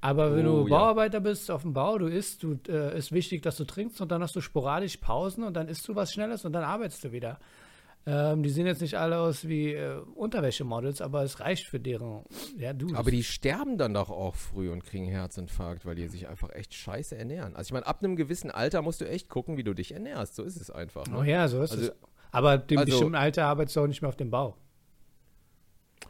Aber 0.03 0.35
wenn 0.35 0.47
Oh 0.47 0.63
du 0.63 0.69
ja. 0.69 0.77
Bauarbeiter 0.77 1.19
bist, 1.19 1.51
auf 1.51 1.61
dem 1.61 1.73
Bau, 1.73 1.97
du 1.99 2.07
isst, 2.07 2.41
du, 2.43 2.57
äh, 2.67 2.97
ist 2.97 3.11
wichtig, 3.11 3.43
dass 3.43 3.57
du 3.57 3.65
trinkst 3.65 4.01
und 4.01 4.11
dann 4.11 4.21
hast 4.23 4.35
du 4.35 4.41
sporadisch 4.41 4.97
Pausen 4.97 5.43
und 5.43 5.53
dann 5.53 5.67
isst 5.67 5.87
du 5.87 5.95
was 5.95 6.11
Schnelles 6.11 6.43
und 6.43 6.53
dann 6.53 6.63
arbeitest 6.63 7.03
du 7.03 7.11
wieder. 7.11 7.39
Ähm, 8.07 8.41
die 8.41 8.49
sehen 8.49 8.65
jetzt 8.65 8.81
nicht 8.81 8.95
alle 8.97 9.19
aus 9.19 9.47
wie 9.47 9.73
äh, 9.73 9.99
Unterwäschemodels, 10.15 11.01
aber 11.01 11.21
es 11.21 11.39
reicht 11.39 11.67
für 11.67 11.79
deren. 11.79 12.23
Ja, 12.57 12.73
du. 12.73 12.95
Aber 12.95 13.11
die 13.11 13.23
sterben 13.23 13.77
dann 13.77 13.93
doch 13.93 14.09
auch 14.09 14.33
früh 14.33 14.71
und 14.71 14.83
kriegen 14.83 15.05
Herzinfarkt, 15.05 15.85
weil 15.85 15.93
die 15.93 16.07
sich 16.07 16.27
einfach 16.27 16.49
echt 16.49 16.73
scheiße 16.73 17.15
ernähren. 17.15 17.55
Also 17.55 17.67
ich 17.69 17.73
meine, 17.73 17.85
ab 17.85 17.99
einem 18.03 18.15
gewissen 18.15 18.49
Alter 18.49 18.81
musst 18.81 19.01
du 19.01 19.05
echt 19.07 19.29
gucken, 19.29 19.55
wie 19.55 19.63
du 19.63 19.75
dich 19.75 19.91
ernährst. 19.93 20.33
So 20.33 20.41
ist 20.41 20.59
es 20.59 20.71
einfach. 20.71 21.05
Ne? 21.05 21.17
Oh 21.19 21.23
ja, 21.23 21.47
so 21.47 21.61
ist 21.61 21.73
Also- 21.73 21.83
es. 21.91 21.93
Aber 22.31 22.57
dem 22.57 22.79
also- 22.79 22.89
bestimmten 22.91 23.13
Alter 23.15 23.45
arbeitest 23.45 23.75
du 23.75 23.81
auch 23.81 23.87
nicht 23.87 24.01
mehr 24.01 24.09
auf 24.09 24.15
dem 24.15 24.31
Bau. 24.31 24.57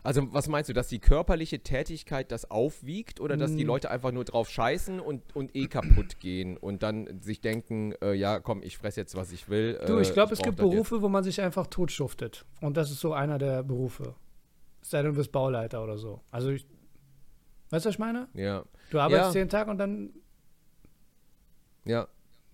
Also 0.04 0.34
was 0.34 0.48
meinst 0.48 0.68
du, 0.70 0.74
dass 0.74 0.88
die 0.88 0.98
körperliche 1.00 1.60
Tätigkeit 1.60 2.32
das 2.32 2.50
aufwiegt 2.50 3.20
oder 3.20 3.38
dass 3.38 3.56
die 3.56 3.64
Mm. 3.66 3.68
Leute 3.68 3.92
einfach 3.92 4.12
nur 4.12 4.24
drauf 4.26 4.50
scheißen 4.50 5.00
und, 5.00 5.36
und 5.36 5.56
eh 5.56 5.68
kaputt 5.68 6.20
gehen 6.20 6.58
und 6.58 6.82
dann 6.82 7.22
sich 7.22 7.40
denken, 7.42 7.94
äh, 8.02 8.14
ja 8.14 8.40
komm, 8.40 8.64
ich 8.64 8.78
fress 8.80 8.96
jetzt, 8.96 9.14
was 9.16 9.32
ich 9.32 9.48
will. 9.48 9.80
Du, 9.86 9.98
äh, 9.98 10.02
ich 10.02 10.12
glaube, 10.14 10.34
es 10.34 10.42
gibt 10.42 10.58
das 10.58 10.66
jetzt. 10.66 10.72
Berufe, 10.72 11.02
wo 11.04 11.10
man 11.10 11.24
sich 11.24 11.40
einfach 11.40 11.68
totschuftet. 11.68 12.46
Und 12.62 12.78
das 12.78 12.90
ist 12.90 13.00
so 13.00 13.14
einer 13.14 13.38
der 13.38 13.62
Berufe. 13.62 14.16
Sei 14.82 15.04
denn, 15.04 15.12
du 15.12 15.18
bist 15.18 15.32
Bauleiter 15.32 15.84
oder 15.84 16.00
so. 16.00 16.22
Also, 16.32 16.50
ich, 16.50 16.66
weißt 17.70 17.86
du, 17.86 17.90
was 17.90 17.96
ich 17.96 18.00
meine? 18.00 18.28
Ja, 18.34 18.66
Du 18.90 19.00
arbeitest 19.00 19.36
Ja. 19.36 19.40
jeden 19.40 19.50
Tag 19.52 19.68
und 19.68 19.78
dann. 19.78 20.10
ja. 21.86 22.08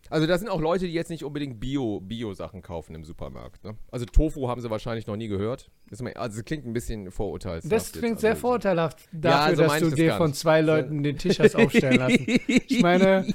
Also 0.09 0.25
da 0.27 0.37
sind 0.37 0.49
auch 0.49 0.61
Leute, 0.61 0.85
die 0.85 0.93
jetzt 0.93 1.09
nicht 1.09 1.23
unbedingt 1.23 1.59
Bio- 1.59 1.99
Bio-Sachen 2.01 2.61
kaufen 2.61 2.95
im 2.95 3.03
Supermarkt. 3.03 3.63
Ne? 3.63 3.75
Also 3.91 4.05
Tofu 4.05 4.47
haben 4.47 4.61
sie 4.61 4.69
wahrscheinlich 4.69 5.07
noch 5.07 5.15
nie 5.15 5.27
gehört. 5.27 5.69
Das, 5.89 6.01
also 6.01 6.37
das 6.37 6.45
klingt 6.45 6.65
ein 6.65 6.73
bisschen 6.73 7.11
vorurteilshaft. 7.11 7.71
Das 7.71 7.91
jetzt, 7.91 7.99
klingt 7.99 8.19
sehr 8.19 8.31
also- 8.31 8.41
vorteilhaft 8.41 8.99
dafür, 9.11 9.55
so 9.55 9.61
dass 9.63 9.71
meine 9.71 9.89
du 9.89 9.95
dir 9.95 10.13
von 10.15 10.33
zwei 10.33 10.61
Leuten 10.61 11.03
den 11.03 11.17
Tisch 11.17 11.39
hast 11.39 11.55
aufstellen 11.55 11.97
lassen. 11.99 12.25
Ich 12.47 12.81
meine, 12.81 13.25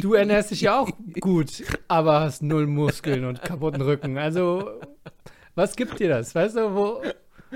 du 0.00 0.14
ernährst 0.14 0.50
dich 0.50 0.62
ja 0.62 0.80
auch 0.80 0.90
gut, 1.20 1.62
aber 1.88 2.20
hast 2.20 2.42
null 2.42 2.66
Muskeln 2.66 3.24
und 3.24 3.42
kaputten 3.42 3.80
Rücken. 3.82 4.18
Also, 4.18 4.70
was 5.54 5.76
gibt 5.76 5.98
dir 6.00 6.08
das? 6.08 6.34
Weißt 6.34 6.56
du, 6.56 6.74
wo, 6.74 7.02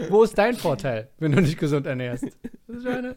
wo 0.08 0.22
ist 0.22 0.36
dein 0.38 0.54
Vorteil, 0.56 1.08
wenn 1.18 1.32
du 1.32 1.42
dich 1.42 1.56
gesund 1.56 1.86
ernährst? 1.86 2.24
Das 2.66 2.76
ist 2.78 2.86
eine 2.86 3.16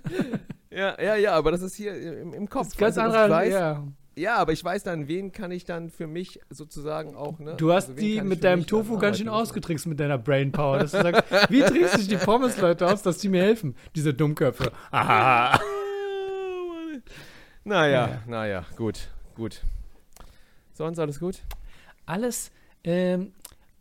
Ja, 0.71 0.99
ja, 1.01 1.15
ja, 1.15 1.33
aber 1.33 1.51
das 1.51 1.61
ist 1.61 1.75
hier 1.75 1.95
im, 1.95 2.33
im 2.33 2.49
Kopf. 2.49 2.63
das 2.65 2.73
ist 2.73 2.77
ganz 2.79 2.95
dass 2.95 3.03
anderer. 3.05 3.43
ja. 3.45 3.87
Ja, 4.15 4.35
aber 4.35 4.51
ich 4.51 4.63
weiß 4.63 4.83
dann, 4.83 5.07
wen 5.07 5.31
kann 5.31 5.51
ich 5.51 5.65
dann 5.65 5.89
für 5.89 6.05
mich 6.05 6.39
sozusagen 6.49 7.15
auch, 7.15 7.39
ne? 7.39 7.55
Du 7.57 7.71
hast 7.73 7.89
also 7.89 7.99
die 7.99 8.21
mit 8.21 8.43
deinem 8.43 8.67
Tofu 8.67 8.97
ganz 8.99 9.17
schön 9.17 9.27
ausgetrickst 9.29 9.87
mit 9.87 9.99
deiner 9.99 10.17
Brainpower, 10.19 10.77
dass 10.79 10.91
du 10.91 11.01
sagst, 11.01 11.23
wie 11.49 11.61
trickst 11.61 11.95
du 11.95 11.97
dich 11.97 12.07
die 12.09 12.17
Pommes-Leute 12.17 12.85
aus, 12.87 13.01
dass 13.01 13.17
die 13.17 13.29
mir 13.29 13.41
helfen, 13.41 13.75
diese 13.95 14.13
Dummköpfe. 14.13 14.71
Aha. 14.91 15.59
Naja, 17.65 18.07
Ja. 18.07 18.21
naja, 18.27 18.65
gut, 18.75 19.09
gut. 19.35 19.61
Sonst 20.73 20.99
alles 20.99 21.19
gut? 21.19 21.39
Alles 22.05 22.51
ähm, 22.83 23.31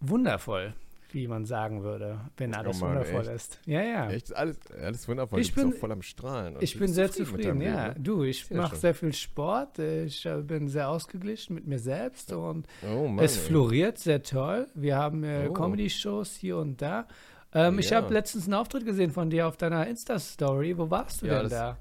wundervoll, 0.01 0.75
wie 1.15 1.29
man 1.29 1.45
sagen 1.45 1.83
würde, 1.83 2.21
wenn 2.37 2.55
alles 2.55 2.81
Mann, 2.81 2.91
wundervoll 2.91 3.21
echt? 3.23 3.31
ist. 3.35 3.61
Ja, 3.67 3.83
ja. 3.83 4.11
Echt, 4.11 4.35
alles, 4.35 4.59
alles 4.83 5.07
wundervoll. 5.09 5.41
Ich 5.41 5.55
bin- 5.55 5.73
voll 5.73 5.93
am 5.93 6.03
Strahlen. 6.03 6.57
Ich 6.61 6.79
bin 6.79 6.89
sehr 6.93 7.11
zufrieden, 7.11 7.61
ja. 7.61 7.89
Leben, 7.89 8.03
Du, 8.05 8.23
ich 8.25 8.51
mache 8.51 8.77
sehr 8.77 8.95
viel 8.95 9.13
Sport. 9.13 9.79
Ich 9.79 10.25
äh, 10.27 10.43
bin 10.43 10.69
sehr 10.69 10.89
ausgeglichen 10.89 11.55
mit 11.55 11.67
mir 11.67 11.79
selbst 11.79 12.33
und 12.33 12.67
ne? 12.83 12.97
Oh 12.97 13.09
Mann, 13.09 13.25
es 13.25 13.37
ey. 13.37 13.43
floriert 13.49 13.99
sehr 13.99 14.23
toll. 14.23 14.67
Wir 14.75 14.97
haben 14.97 15.23
äh, 15.25 15.47
Oh. 15.49 15.53
Comedy-Shows 15.53 16.37
hier 16.37 16.57
und 16.59 16.81
da. 16.83 17.07
Ähm, 17.55 17.79
Ich 17.79 17.91
Ja. 17.91 17.99
habe 17.99 18.13
letztens 18.15 18.45
einen 18.45 18.55
Auftritt 18.55 18.85
gesehen 18.87 19.11
von 19.11 19.29
dir 19.29 19.47
auf 19.47 19.57
deiner 19.57 19.87
Insta-Story. 19.87 20.79
Wo 20.79 20.91
warst 20.91 21.23
du 21.23 21.27
Ja, 21.27 21.41
denn 21.41 21.51
da? 21.51 21.79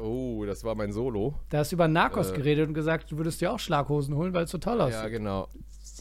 Oh, 0.00 0.44
das 0.46 0.64
war 0.64 0.74
mein 0.74 0.92
Solo. 0.92 1.34
Da 1.50 1.58
hast 1.58 1.70
du 1.70 1.76
über 1.76 1.86
Narcos 1.86 2.30
Äh, 2.32 2.36
geredet 2.36 2.68
und 2.68 2.74
gesagt, 2.74 3.10
du 3.12 3.18
würdest 3.18 3.40
dir 3.40 3.52
auch 3.52 3.58
Schlaghosen 3.58 4.14
holen, 4.16 4.32
weil 4.32 4.44
es 4.44 4.50
so 4.50 4.58
toll 4.58 4.78
Ja, 4.78 4.84
aussieht. 4.86 5.12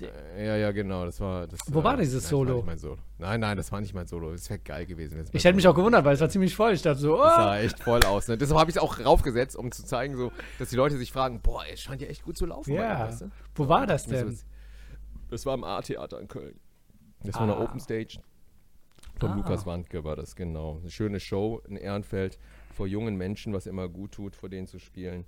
Ja, 0.01 0.55
ja, 0.57 0.71
genau. 0.71 1.05
Das 1.05 1.19
war, 1.19 1.47
das, 1.47 1.59
Wo 1.67 1.83
war 1.83 1.95
äh, 1.95 2.01
dieses 2.01 2.23
nein, 2.23 2.29
Solo? 2.29 2.45
Das 2.45 2.51
war 2.53 2.55
nicht 2.57 2.65
mein 2.67 2.77
Solo? 2.77 2.97
Nein, 3.19 3.39
nein, 3.39 3.57
das 3.57 3.71
war 3.71 3.81
nicht 3.81 3.93
mein 3.93 4.07
Solo. 4.07 4.31
Das 4.31 4.49
wäre 4.49 4.59
geil 4.59 4.85
gewesen. 4.85 5.23
Ich 5.31 5.43
hätte 5.45 5.55
mich 5.55 5.67
auch 5.67 5.75
gewundert, 5.75 6.03
weil 6.05 6.13
es 6.15 6.21
war 6.21 6.29
ziemlich 6.29 6.55
voll. 6.55 6.73
Ich 6.73 6.81
dachte 6.81 6.99
so, 6.99 7.17
Das 7.17 7.33
oh, 7.33 7.35
sah 7.37 7.57
echt 7.59 7.79
voll 7.79 8.03
aus. 8.03 8.27
Ne? 8.27 8.37
Deshalb 8.37 8.59
habe 8.59 8.69
ich 8.69 8.75
es 8.77 8.81
auch 8.81 8.99
raufgesetzt, 8.99 9.55
um 9.55 9.71
zu 9.71 9.83
zeigen, 9.85 10.15
so, 10.17 10.31
dass 10.59 10.69
die 10.69 10.75
Leute 10.75 10.97
sich 10.97 11.11
fragen, 11.11 11.41
boah, 11.41 11.63
es 11.71 11.81
scheint 11.81 12.01
ja 12.01 12.07
echt 12.07 12.23
gut 12.23 12.37
zu 12.37 12.45
laufen. 12.45 12.73
Ja. 12.73 12.99
weißt 13.07 13.21
du? 13.21 13.31
wo 13.55 13.67
war 13.67 13.85
das 13.87 14.05
Das, 14.07 14.19
denn? 14.25 14.39
das 15.29 15.45
war 15.45 15.53
im 15.53 15.63
A-Theater 15.63 16.19
in 16.19 16.27
Köln. 16.27 16.59
Das 17.23 17.35
war 17.35 17.43
eine 17.43 17.55
Ah. 17.55 17.63
Open 17.63 17.79
Stage. 17.79 18.19
Von 19.19 19.31
Ah. 19.31 19.35
Lukas 19.35 19.65
Wandke 19.65 20.03
war 20.03 20.15
das, 20.15 20.35
genau. 20.35 20.79
Eine 20.81 20.91
schöne 20.91 21.19
Show 21.19 21.61
in 21.67 21.77
Ehrenfeld 21.77 22.37
vor 22.73 22.85
jungen 22.87 23.15
Menschen, 23.15 23.53
was 23.53 23.65
immer 23.65 23.87
gut 23.87 24.11
tut, 24.11 24.35
vor 24.35 24.49
denen 24.49 24.67
zu 24.67 24.77
spielen. 24.79 25.25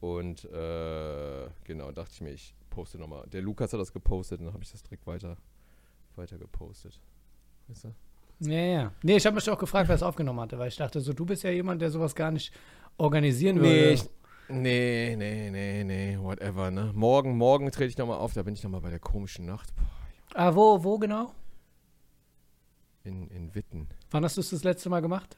Und 0.00 0.44
äh, 0.46 1.48
genau, 1.64 1.92
dachte 1.92 2.10
ich 2.14 2.20
mir, 2.20 2.30
ich 2.32 2.54
poste 2.68 2.98
nochmal. 2.98 3.26
Der 3.28 3.42
Lukas 3.42 3.72
hat 3.72 3.80
das 3.80 3.92
gepostet 3.92 4.40
und 4.40 4.46
dann 4.46 4.54
habe 4.54 4.64
ich 4.64 4.70
das 4.70 4.82
direkt 4.82 5.06
weiter, 5.06 5.36
weiter 6.16 6.38
gepostet. 6.38 7.00
Weißt 7.68 7.84
du? 7.84 7.94
Ja, 8.40 8.60
ja. 8.60 8.92
Nee, 9.02 9.16
ich 9.16 9.26
habe 9.26 9.34
mich 9.34 9.48
auch 9.50 9.58
gefragt, 9.58 9.88
wer 9.88 9.96
es 9.96 10.02
aufgenommen 10.02 10.40
hatte, 10.40 10.58
weil 10.58 10.68
ich 10.68 10.76
dachte 10.76 11.00
so, 11.00 11.12
du 11.12 11.26
bist 11.26 11.42
ja 11.42 11.50
jemand, 11.50 11.82
der 11.82 11.90
sowas 11.90 12.14
gar 12.14 12.30
nicht 12.30 12.52
organisieren 12.96 13.56
würde. 13.56 13.68
Nee, 13.68 13.90
ich, 13.92 14.04
nee, 14.48 15.16
nee, 15.16 15.50
nee, 15.50 15.84
nee, 15.84 16.18
whatever, 16.20 16.70
ne? 16.70 16.92
Morgen, 16.94 17.36
morgen 17.36 17.70
trete 17.72 17.90
ich 17.90 17.98
nochmal 17.98 18.18
auf, 18.18 18.34
da 18.34 18.42
bin 18.42 18.54
ich 18.54 18.62
nochmal 18.62 18.80
bei 18.80 18.90
der 18.90 19.00
komischen 19.00 19.44
Nacht. 19.46 19.74
Boah, 19.74 19.84
Ah, 20.34 20.54
wo, 20.54 20.84
wo 20.84 20.98
genau? 20.98 21.32
in, 23.04 23.28
in 23.30 23.54
Witten. 23.54 23.88
Wann 24.10 24.24
hast 24.24 24.36
du 24.36 24.40
es 24.40 24.50
das 24.50 24.64
letzte 24.64 24.90
Mal 24.90 25.00
gemacht? 25.00 25.36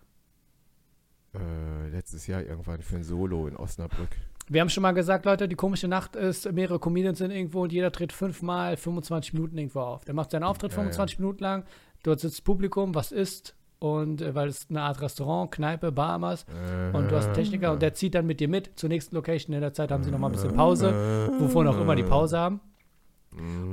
Äh, 1.34 1.88
letztes 1.90 2.26
Jahr 2.26 2.42
irgendwann 2.42 2.82
für 2.82 2.96
ein 2.96 3.04
Solo 3.04 3.46
in 3.46 3.56
Osnabrück. 3.56 4.10
Wir 4.48 4.60
haben 4.60 4.68
schon 4.68 4.82
mal 4.82 4.92
gesagt, 4.92 5.24
Leute, 5.26 5.46
die 5.46 5.54
komische 5.54 5.86
Nacht 5.86 6.16
ist, 6.16 6.50
mehrere 6.52 6.78
Comedians 6.80 7.18
sind 7.18 7.30
irgendwo 7.30 7.62
und 7.62 7.72
jeder 7.72 7.92
tritt 7.92 8.12
fünfmal 8.12 8.76
25 8.76 9.32
Minuten 9.34 9.56
irgendwo 9.56 9.80
auf. 9.80 10.04
Der 10.04 10.14
macht 10.14 10.32
seinen 10.32 10.42
Auftritt 10.44 10.72
Ja, 10.72 10.76
25 10.76 11.18
Minuten 11.20 11.42
lang, 11.44 11.64
dort 12.02 12.18
sitzt 12.20 12.42
Publikum, 12.44 12.94
was 12.94 13.12
isst 13.12 13.54
und 13.78 14.20
äh, 14.22 14.34
weil 14.34 14.48
es 14.48 14.66
eine 14.68 14.82
Art 14.82 15.00
Restaurant, 15.00 15.52
Kneipe, 15.52 15.92
Bahamas 15.92 16.44
und 16.92 17.10
du 17.10 17.16
hast 17.16 17.26
einen 17.26 17.34
Techniker 17.34 17.72
und 17.72 17.80
der 17.80 17.94
zieht 17.94 18.14
dann 18.14 18.26
mit 18.26 18.40
dir 18.40 18.48
mit 18.48 18.72
zur 18.76 18.88
nächsten 18.88 19.14
Location. 19.14 19.54
In 19.54 19.60
der 19.60 19.72
Zeit 19.72 19.90
haben 19.92 20.02
sie 20.02 20.10
noch 20.10 20.18
mal 20.18 20.26
ein 20.28 20.32
bisschen 20.32 20.54
Pause, 20.54 21.30
wovon 21.38 21.68
auch 21.68 21.80
immer 21.80 21.94
die 21.94 22.02
Pause 22.02 22.38
haben. 22.38 22.60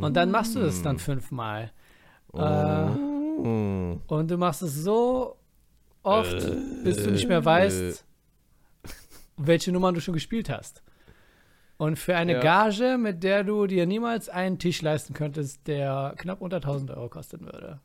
Und 0.01 0.13
dann 0.15 0.29
machst 0.29 0.55
du 0.55 0.59
es 0.59 0.81
dann 0.83 0.99
fünfmal. 0.99 1.71
Äh, 2.33 2.85
Mm. 3.37 4.01
und 4.07 4.31
du 4.31 4.37
machst 4.37 4.63
es 4.63 4.73
so 4.83 5.35
oft, 6.01 6.37
bis 6.83 6.97
du 7.03 7.11
nicht 7.11 7.27
mehr 7.27 7.45
weißt, 7.45 8.03
welche 9.37 9.71
Nummern 9.71 9.93
du 9.95 10.01
schon 10.01 10.13
gespielt 10.13 10.49
hast. 10.49 10.83
Und 11.77 11.97
für 11.97 12.15
eine 12.15 12.33
Ja. 12.33 12.39
Gage, 12.39 12.97
mit 12.97 13.23
der 13.23 13.43
du 13.43 13.67
dir 13.67 13.85
niemals 13.85 14.29
einen 14.29 14.57
Tisch 14.57 14.81
leisten 14.81 15.13
könntest, 15.13 15.67
der 15.67 16.15
knapp 16.17 16.41
unter 16.41 16.57
1000 16.57 16.91
Euro 16.91 17.07
kosten 17.09 17.41
würde. 17.45 17.79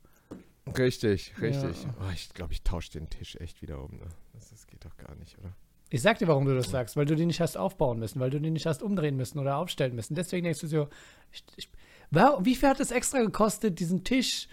Richtig, 0.79 1.35
richtig. 1.41 1.85
Ja. 1.85 1.95
Oh, 2.01 2.11
ich 2.15 2.33
glaube, 2.33 2.53
ich 2.53 2.63
tausche 2.63 2.93
den 2.93 3.11
Tisch 3.11 3.37
echt 3.37 3.61
wieder 3.63 3.83
um. 3.83 3.97
Ne? 3.97 4.07
Das, 4.33 4.49
das 4.51 4.67
geht 4.67 4.85
doch 4.85 4.97
gar 4.97 5.15
nicht, 5.17 5.39
oder? 5.39 5.53
Ich 5.91 6.01
sag 6.01 6.19
dir, 6.19 6.29
warum 6.29 6.47
du 6.47 6.55
das 6.55 6.71
sagst, 6.71 6.97
weil 6.97 7.05
du 7.05 7.15
den 7.15 7.27
nicht 7.27 7.41
hast 7.41 7.59
aufbauen 7.59 7.99
müssen, 7.99 8.19
weil 8.19 8.31
du 8.31 8.41
den 8.41 8.55
nicht 8.55 8.65
hast 8.65 8.83
umdrehen 8.83 9.17
müssen 9.17 9.39
oder 9.39 9.57
aufstellen 9.57 9.95
müssen. 9.95 10.15
Deswegen 10.15 10.45
denkst 10.45 10.61
du 10.61 10.67
so, 10.69 10.89
ich, 11.33 11.45
ich, 11.57 11.69
wie 12.11 12.55
viel 12.55 12.69
hat 12.69 12.81
es 12.81 12.93
extra 12.93 13.21
gekostet, 13.21 13.79
diesen 13.79 14.03
Tisch 14.05 14.49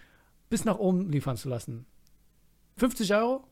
bis 0.50 0.66
nach 0.66 0.80
oben 0.80 1.10
liefern 1.10 1.38
zu 1.38 1.48
lassen? 1.48 1.86
50 2.76 3.14
Euro? 3.16 3.46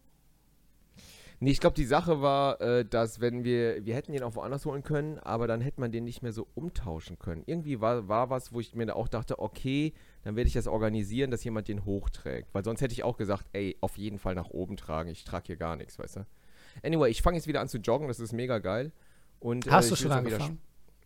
Nee, 1.39 1.51
ich 1.51 1.60
glaube, 1.60 1.75
die 1.75 1.86
Sache 1.86 2.22
war, 2.22 2.60
äh, 2.62 2.84
dass 2.84 3.22
wenn 3.22 3.44
wir, 3.44 3.86
wir 3.86 3.94
hätten 3.94 4.12
den 4.12 4.24
auch 4.24 4.34
woanders 4.36 4.65
holen 4.65 4.82
können, 4.82 5.20
aber 5.20 5.46
dann 5.46 5.62
hätte 5.62 5.79
man 5.79 5.91
den 5.91 6.03
nicht 6.03 6.24
mehr 6.24 6.34
so 6.34 6.48
umtauschen 6.56 7.20
können. 7.20 7.44
Irgendwie 7.46 7.79
war, 7.79 8.08
war 8.08 8.32
was, 8.32 8.53
wo 8.53 8.60
ich 8.60 8.74
mir 8.74 8.88
da 8.88 8.94
auch 8.94 9.08
dachte, 9.08 9.38
okay, 9.38 9.94
dann 10.24 10.36
werde 10.36 10.48
ich 10.48 10.53
das 10.53 10.67
organisieren, 10.67 11.29
dass 11.29 11.44
jemand 11.44 11.67
den 11.67 11.86
hochträgt. 11.86 12.50
Weil 12.53 12.63
sonst 12.63 12.82
hätte 12.82 12.94
ich 12.94 13.03
auch 13.03 13.17
gesagt, 13.17 13.46
ey, 13.53 13.77
auf 13.82 13.98
jeden 13.98 14.17
Fall 14.17 14.34
nach 14.34 14.50
oben 14.50 14.77
tragen, 14.77 15.10
ich 15.10 15.25
trage 15.25 15.46
hier 15.48 15.58
gar 15.58 15.75
nichts, 15.75 16.00
weißt 16.00 16.17
du. 16.17 16.25
Anyway, 16.84 17.12
ich 17.12 17.22
fange 17.22 17.38
jetzt 17.38 17.48
wieder 17.48 17.62
an 17.62 17.67
zu 17.67 17.77
joggen, 17.77 18.08
das 18.08 18.20
ist 18.20 18.34
mega 18.34 18.58
geil. 18.58 18.91
Und, 19.39 19.67
äh, 19.67 19.72
Hast 19.72 19.91
du 19.91 19.94
ich 19.94 20.01
will 20.01 20.10
schon 20.10 20.17
angefangen? 20.17 20.60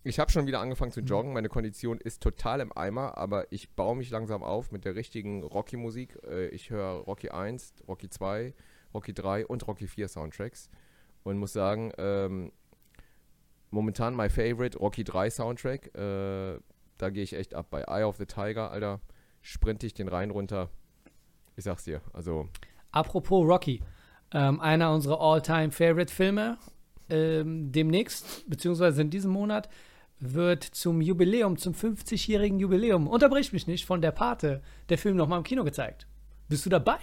Ich 0.04 0.18
habe 0.18 0.32
schon 0.32 0.48
wieder 0.48 0.62
angefangen 0.62 0.92
zu 0.92 1.02
joggen. 1.02 1.34
Meine 1.34 1.50
Kondition 1.50 2.00
ist 2.00 2.24
total 2.24 2.60
im 2.62 2.76
Eimer, 2.76 3.18
aber 3.18 3.52
ich 3.52 3.70
baue 3.76 3.96
mich 3.96 4.10
langsam 4.10 4.42
auf 4.42 4.72
mit 4.72 4.84
der 4.84 4.96
richtigen 4.96 5.44
Rocky-Musik. 5.44 6.18
Äh, 6.26 6.48
ich 6.48 6.70
höre 6.70 7.02
Rocky 7.02 7.30
1, 7.30 7.76
Rocky 7.88 8.10
2, 8.10 8.54
Rocky 8.94 9.14
3 9.14 9.46
und 9.46 9.68
Rocky 9.68 9.88
4 9.88 10.08
Soundtracks 10.08 10.70
und 11.24 11.38
muss 11.38 11.54
sagen, 11.54 11.92
ähm, 11.98 12.52
momentan 13.70 14.16
my 14.16 14.30
favorite 14.30 14.78
Rocky 14.78 15.04
3 15.04 15.30
Soundtrack. 15.30 15.96
Äh, 15.96 16.60
da 16.98 17.10
gehe 17.10 17.24
ich 17.24 17.34
echt 17.34 17.54
ab. 17.54 17.68
Bei 17.70 17.82
Eye 17.82 18.04
of 18.04 18.18
the 18.18 18.26
Tiger, 18.26 18.72
Alter, 18.72 19.00
sprinte 19.42 19.88
ich 19.88 19.94
den 19.94 20.08
Rhein 20.08 20.30
runter. 20.30 20.70
Ich 21.56 21.64
sag's 21.64 21.84
dir, 21.84 22.02
also 22.14 22.48
Apropos 22.92 23.48
Rocky, 23.48 23.82
ähm, 24.34 24.60
einer 24.60 24.94
unserer 24.94 25.20
All-Time-Favorite-Filme. 25.20 26.58
Ähm, 27.10 27.72
demnächst, 27.72 28.50
beziehungsweise 28.50 29.02
in 29.02 29.10
diesem 29.10 29.32
Monat, 29.32 29.70
wird 30.20 30.64
zum 30.64 31.02
Jubiläum, 31.02 31.58
zum 31.58 31.74
50-jährigen 31.74 32.60
Jubiläum, 32.60 33.08
unterbrich 33.08 33.52
mich 33.54 33.68
nicht, 33.68 33.86
von 33.86 34.02
der 34.02 34.12
Pate, 34.12 34.62
der 34.90 34.98
Film 34.98 35.18
nochmal 35.18 35.40
im 35.40 35.44
Kino 35.44 35.64
gezeigt. 35.64 36.08
Bist 36.48 36.66
du 36.66 36.70
dabei? 36.70 37.00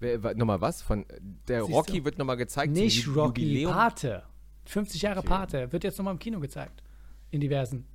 Wer, 0.00 0.34
nochmal 0.34 0.60
was? 0.60 0.82
Von 0.82 1.04
der 1.48 1.62
Siehst 1.64 1.74
Rocky 1.74 1.98
du? 2.00 2.04
wird 2.04 2.18
nochmal 2.18 2.36
gezeigt. 2.36 2.72
Nicht 2.72 3.06
Rocky, 3.08 3.42
Jubiläum. 3.42 3.72
Pate. 3.72 4.22
50 4.66 5.02
Jahre 5.02 5.20
Okay. 5.20 5.28
Pate, 5.28 5.72
wird 5.72 5.84
jetzt 5.84 5.96
nochmal 5.98 6.14
im 6.14 6.18
Kino 6.18 6.40
gezeigt. 6.40 6.82
In 7.30 7.40
diversen. 7.40 7.86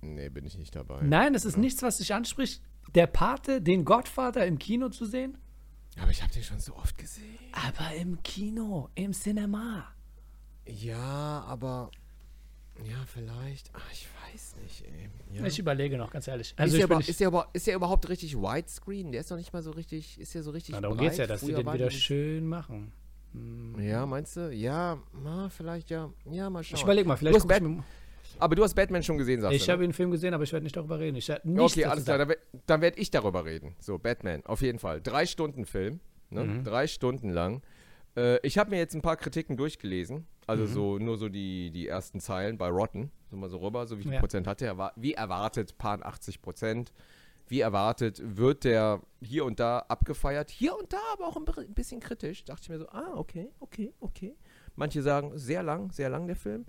Nee, 0.00 0.28
bin 0.28 0.44
ich 0.46 0.56
nicht 0.58 0.74
dabei. 0.74 1.02
Nein, 1.02 1.32
das 1.32 1.44
ist 1.44 1.56
nichts, 1.56 1.82
was 1.82 1.98
dich 1.98 2.14
anspricht. 2.14 2.62
Der 2.94 3.06
Pate, 3.06 3.60
den 3.60 3.84
Gottvater 3.84 4.46
im 4.46 4.58
Kino 4.58 4.88
zu 4.88 5.04
sehen? 5.06 5.36
Aber 6.00 6.10
ich 6.10 6.22
habe 6.22 6.32
den 6.32 6.42
schon 6.42 6.60
so 6.60 6.74
oft 6.76 6.96
gesehen. 6.98 7.38
Aber 7.52 7.94
im 7.94 8.22
Kino, 8.22 8.88
im 8.94 9.12
Cinema. 9.12 9.88
Ja, 10.66 11.44
aber. 11.46 11.90
Ja, 12.84 12.96
vielleicht. 13.06 13.70
Ach, 13.72 13.92
ich 13.92 14.06
weiß 14.32 14.56
nicht, 14.62 14.84
ey. 14.84 15.08
Ja. 15.38 15.46
Ich 15.46 15.58
überlege 15.58 15.96
noch, 15.96 16.10
ganz 16.10 16.28
ehrlich. 16.28 16.50
ist, 16.50 16.58
Also 16.58 16.72
der 16.76 16.78
ich 16.80 16.84
über, 16.84 16.96
nicht, 16.98 17.08
ist, 17.08 17.20
der 17.20 17.46
ist 17.52 17.66
der 17.66 17.74
überhaupt 17.74 18.08
richtig 18.08 18.36
widescreen? 18.36 19.12
Der 19.12 19.20
ist 19.22 19.30
doch 19.30 19.36
nicht 19.36 19.52
mal 19.52 19.62
so 19.62 19.70
richtig. 19.70 20.20
Ist 20.20 20.34
der 20.34 20.42
so 20.42 20.50
richtig. 20.50 20.74
Na, 20.74 20.80
darum 20.82 20.96
breit? 20.96 21.06
geht 21.06 21.12
es 21.12 21.18
ja, 21.18 21.26
dass 21.26 21.40
sie 21.40 21.52
den 21.52 21.72
wieder 21.72 21.90
schön 21.90 22.46
machen. 22.46 22.92
Hm. 23.32 23.80
Ja, 23.80 24.06
meinst 24.06 24.36
du? 24.36 24.50
Ja, 24.52 24.98
na, 25.22 25.48
vielleicht 25.48 25.90
ja. 25.90 26.10
Ja, 26.30 26.48
mal 26.50 26.60
Ich 26.62 26.68
schauen. 26.68 26.82
überlege 26.82 27.08
mal, 27.08 27.16
vielleicht 27.16 27.38
ich, 27.38 27.60
mir, 27.60 27.84
Aber 28.38 28.54
du 28.54 28.62
hast 28.62 28.74
Batman 28.74 29.02
schon 29.02 29.18
gesehen, 29.18 29.40
sagst 29.40 29.56
ich 29.56 29.64
du? 29.66 29.72
habe 29.72 29.82
ne? 29.82 29.88
den 29.88 29.94
Film 29.94 30.10
gesehen, 30.10 30.32
aber 30.34 30.44
ich 30.44 30.52
werde 30.52 30.64
nicht 30.64 30.76
darüber 30.76 30.98
reden. 30.98 31.16
Ich 31.16 31.28
werde 31.28 31.48
nichts 31.50 31.72
Okay, 31.72 31.84
alles 31.86 32.04
klar. 32.04 32.18
sagen. 32.18 32.30
Dann, 32.52 32.60
dann 32.66 32.80
werde 32.82 32.98
ich 32.98 33.10
darüber 33.10 33.44
reden. 33.44 33.74
So, 33.78 33.98
Batman, 33.98 34.44
auf 34.46 34.62
jeden 34.62 34.78
Fall. 34.78 35.00
Drei 35.02 35.26
Stunden 35.26 35.64
Film. 35.66 36.00
Ne? 36.30 36.44
Mhm. 36.44 36.64
Drei 36.64 36.86
Stunden 36.86 37.30
lang. 37.30 37.62
Äh, 38.16 38.38
ich 38.46 38.58
habe 38.58 38.70
mir 38.70 38.78
jetzt 38.78 38.94
ein 38.94 39.02
paar 39.02 39.16
Kritiken 39.16 39.56
durchgelesen. 39.56 40.26
Also 40.46 40.64
Mhm. 40.64 40.68
so 40.68 40.98
nur 40.98 41.16
so 41.18 41.28
die, 41.28 41.70
die 41.70 41.88
ersten 41.88 42.20
Zeilen 42.20 42.56
bei 42.58 42.68
Rotten. 42.68 43.10
So 43.30 43.36
mal 43.36 43.50
so 43.50 43.58
rüber. 43.58 43.86
So 43.86 43.98
wie 43.98 44.02
viel 44.04 44.12
Ja. 44.14 44.20
Prozent 44.20 44.46
hat 44.46 44.60
der? 44.60 44.92
Wie 44.96 45.14
erwartet, 45.14 45.76
paar 45.78 46.04
80 46.04 46.40
Prozent. 46.42 46.92
Wie 47.48 47.60
erwartet, 47.60 48.20
wird 48.24 48.64
der 48.64 49.00
hier 49.22 49.44
und 49.44 49.60
da 49.60 49.78
abgefeiert. 49.78 50.50
Hier 50.50 50.76
und 50.76 50.92
da 50.92 50.98
aber 51.12 51.26
auch 51.28 51.36
ein 51.36 51.74
bisschen 51.74 52.00
kritisch. 52.00 52.44
Dachte 52.44 52.62
ich 52.64 52.68
mir 52.70 52.78
so, 52.78 52.88
ah, 52.88 53.12
okay, 53.14 53.50
okay, 53.60 53.92
okay. 54.00 54.36
Manche 54.74 55.00
sagen, 55.02 55.30
sehr 55.38 55.62
lang, 55.62 55.92
sehr 55.92 56.08
lang 56.10 56.26
der 56.26 56.34
Film. 56.36 56.66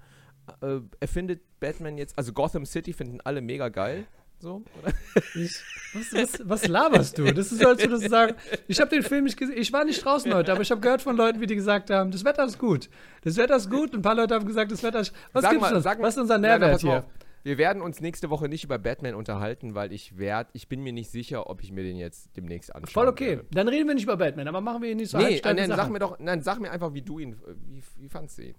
Äh, 0.61 0.79
er 0.99 1.07
findet 1.07 1.41
Batman 1.59 1.97
jetzt, 1.97 2.17
also 2.17 2.31
Gotham 2.31 2.65
City 2.65 2.93
finden 2.93 3.19
alle 3.21 3.41
mega 3.41 3.69
geil. 3.69 4.05
So, 4.39 4.61
oder? 4.81 4.93
Ich, 5.35 5.55
was, 5.93 6.13
was, 6.13 6.41
was 6.47 6.67
laberst 6.67 7.17
du? 7.17 7.25
Das 7.33 7.51
ist 7.51 7.59
so, 7.59 7.67
als 7.69 7.81
würdest 7.81 8.05
du 8.05 8.09
sagen, 8.09 8.35
ich 8.67 8.79
habe 8.79 8.91
den 8.91 9.01
Film 9.01 9.23
nicht 9.23 9.37
gesehen. 9.37 9.57
Ich 9.57 9.73
war 9.73 9.83
nicht 9.83 10.03
draußen 10.03 10.31
heute, 10.33 10.51
aber 10.51 10.61
ich 10.61 10.69
habe 10.69 10.79
gehört 10.79 11.01
von 11.01 11.17
Leuten, 11.17 11.41
wie 11.41 11.47
die 11.47 11.55
gesagt 11.55 11.89
haben, 11.89 12.11
das 12.11 12.23
Wetter 12.23 12.45
ist 12.45 12.59
gut. 12.59 12.87
Das 13.23 13.35
Wetter 13.37 13.55
ist 13.55 13.69
gut. 13.69 13.93
Und 13.93 13.99
ein 13.99 14.01
paar 14.03 14.13
Leute 14.15 14.35
haben 14.35 14.45
gesagt, 14.45 14.71
das 14.71 14.83
Wetter 14.83 14.99
ist. 14.99 15.11
Was 15.33 15.41
Sag 15.41 15.51
gibt's 15.51 15.69
mal- 15.69 15.75
uns? 15.75 15.83
sag 15.83 15.99
Was 16.01 16.15
ist 16.15 16.21
unser 16.21 16.37
Nährwert 16.37 16.81
hier? 16.81 17.03
Wir 17.43 17.57
werden 17.57 17.81
uns 17.81 18.01
nächste 18.01 18.29
Woche 18.29 18.49
nicht 18.49 18.63
über 18.65 18.77
Batman 18.77 19.15
unterhalten, 19.15 19.73
weil 19.73 19.91
ich 19.93 20.17
werd, 20.17 20.49
ich 20.53 20.67
bin 20.67 20.83
mir 20.83 20.91
nicht 20.91 21.09
sicher, 21.09 21.49
ob 21.49 21.63
ich 21.63 21.71
mir 21.71 21.83
den 21.83 21.95
jetzt 21.95 22.35
demnächst 22.35 22.75
anschaue. 22.75 22.91
Voll 22.93 23.07
okay. 23.07 23.39
Dann 23.51 23.69
reden 23.69 23.87
wir 23.87 23.95
nicht 23.95 24.03
über 24.03 24.17
Batman, 24.17 24.47
aber 24.49 24.59
machen 24.59 24.81
wir 24.81 24.91
ihn 24.91 24.97
nicht 24.97 25.09
so 25.11 25.17
Nee, 25.17 25.41
nein, 25.43 25.67
sag 25.69 25.89
mir 25.89 25.99
doch, 25.99 26.19
nein, 26.19 26.41
sag 26.41 26.59
mir 26.59 26.69
einfach, 26.69 26.93
wie 26.93 27.01
du 27.01 27.19
ihn, 27.19 27.37
wie, 27.69 27.81
wie 27.99 28.09
fandst 28.09 28.37
du 28.37 28.43
ihn? 28.43 28.55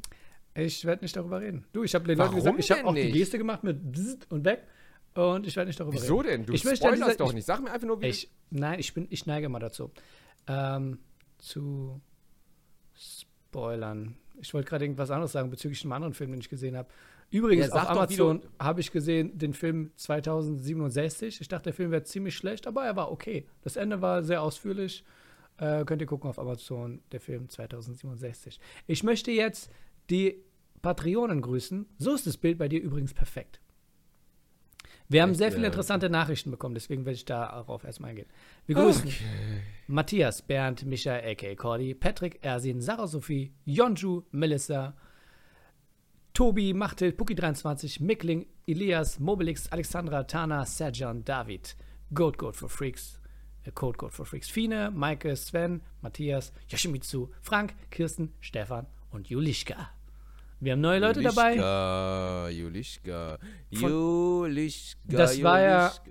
Ich 0.54 0.84
werde 0.84 1.04
nicht 1.04 1.14
darüber 1.14 1.40
reden. 1.40 1.66
Du, 1.72 1.84
ich 1.84 1.94
habe 1.94 2.06
den 2.06 2.18
Leuten 2.18 2.34
gesagt, 2.34 2.58
ich 2.58 2.70
habe 2.70 2.84
auch 2.84 2.94
die 2.94 3.04
nicht? 3.04 3.14
Geste 3.14 3.38
gemacht 3.38 3.62
mit 3.62 3.92
Bzzzt 3.92 4.30
und 4.32 4.44
weg. 4.44 4.62
Und 5.14 5.46
ich 5.46 5.56
werde 5.56 5.68
nicht 5.68 5.80
darüber 5.80 5.94
Wieso 5.94 6.18
reden. 6.18 6.28
denn? 6.28 6.46
Du 6.46 6.52
Ich 6.52 6.60
spoilerst 6.60 6.84
dieser- 6.96 7.14
doch 7.16 7.28
ich- 7.28 7.34
nicht. 7.34 7.44
Sag 7.46 7.60
mir 7.62 7.70
einfach 7.72 7.86
nur, 7.86 8.00
wie 8.00 8.06
Ich, 8.06 8.30
nein, 8.50 8.78
ich, 8.78 8.94
bin, 8.94 9.06
ich 9.10 9.26
neige 9.26 9.46
immer 9.46 9.58
dazu. 9.58 9.90
Ähm, 10.46 10.98
zu 11.38 12.00
spoilern. 12.94 14.16
Ich 14.40 14.54
wollte 14.54 14.68
gerade 14.68 14.84
irgendwas 14.84 15.10
anderes 15.10 15.32
sagen 15.32 15.50
bezüglich 15.50 15.82
einem 15.82 15.92
anderen 15.92 16.14
Film, 16.14 16.30
den 16.30 16.40
ich 16.40 16.48
gesehen 16.48 16.76
habe. 16.76 16.88
Übrigens, 17.30 17.68
Ja, 17.68 17.74
auf 17.82 17.90
Amazon 17.90 18.42
habe 18.58 18.80
ich 18.80 18.90
gesehen 18.92 19.36
den 19.36 19.52
Film 19.52 19.90
2067. 19.96 21.40
Ich 21.40 21.48
dachte, 21.48 21.64
der 21.64 21.72
Film 21.74 21.90
wäre 21.90 22.04
ziemlich 22.04 22.34
schlecht, 22.36 22.66
aber 22.66 22.84
er 22.86 22.96
war 22.96 23.10
okay. 23.12 23.46
Das 23.62 23.76
Ende 23.76 24.00
war 24.00 24.22
sehr 24.22 24.42
ausführlich. 24.42 25.04
Äh, 25.58 25.84
könnt 25.84 26.00
ihr 26.00 26.06
gucken 26.06 26.30
auf 26.30 26.38
Amazon, 26.38 27.02
der 27.12 27.20
Film 27.20 27.48
2067. 27.48 28.60
Ich 28.86 29.02
möchte 29.02 29.30
jetzt 29.32 29.70
die 30.08 30.42
Patreonen 30.80 31.42
grüßen. 31.42 31.86
So 31.98 32.14
ist 32.14 32.26
das 32.26 32.36
Bild 32.36 32.56
bei 32.58 32.68
dir 32.68 32.80
übrigens 32.80 33.12
perfekt. 33.12 33.60
Wir 35.08 35.22
haben 35.22 35.30
Echt, 35.30 35.38
sehr 35.38 35.52
viele 35.52 35.64
äh, 35.64 35.68
interessante 35.68 36.10
Nachrichten 36.10 36.50
bekommen, 36.50 36.74
deswegen 36.74 37.06
werde 37.06 37.16
ich 37.16 37.24
darauf 37.24 37.82
erstmal 37.84 38.10
eingehen. 38.10 38.28
Wir 38.66 38.76
grüßen 38.76 39.10
Matthias, 39.86 40.42
Bernd, 40.42 40.84
Michael, 40.84 41.30
a.k.a. 41.30 41.54
Cordy, 41.54 41.94
Patrick, 41.94 42.38
Ersin, 42.42 42.82
Sarah 42.82 43.06
Sophie, 43.06 43.54
Jonju, 43.64 44.24
Melissa, 44.32 44.94
Tobi, 46.34 46.74
Machtel, 46.74 47.10
Puki23, 47.10 48.02
Mickling, 48.02 48.46
Elias, 48.66 49.18
Mobilix, 49.18 49.66
Alexandra, 49.72 50.24
Tana, 50.24 50.66
Serjan, 50.66 51.24
David, 51.24 51.74
Goat 52.12 52.36
Goat 52.36 52.54
for 52.54 52.68
Freaks, 52.68 53.18
äh, 53.64 53.70
Code 53.72 53.96
Goat 53.96 54.12
for 54.12 54.26
Freaks, 54.26 54.50
Fine, 54.50 54.90
Maike, 54.90 55.34
Sven, 55.36 55.80
Matthias, 56.02 56.52
Yoshimitsu, 56.68 57.28
Frank, 57.40 57.74
Kirsten, 57.90 58.34
Stefan 58.40 58.86
und 59.10 59.28
Julischka. 59.30 59.97
Wir 60.60 60.72
haben 60.72 60.80
neue 60.80 60.98
Leute 60.98 61.22
dabei. 61.22 61.54
Julischka, 62.50 63.38
Julischka, 63.70 63.88
Julischka. 63.88 64.98
Das 65.06 65.42
war 65.42 65.60
ja- 65.60 65.86
Julischka. 65.86 66.10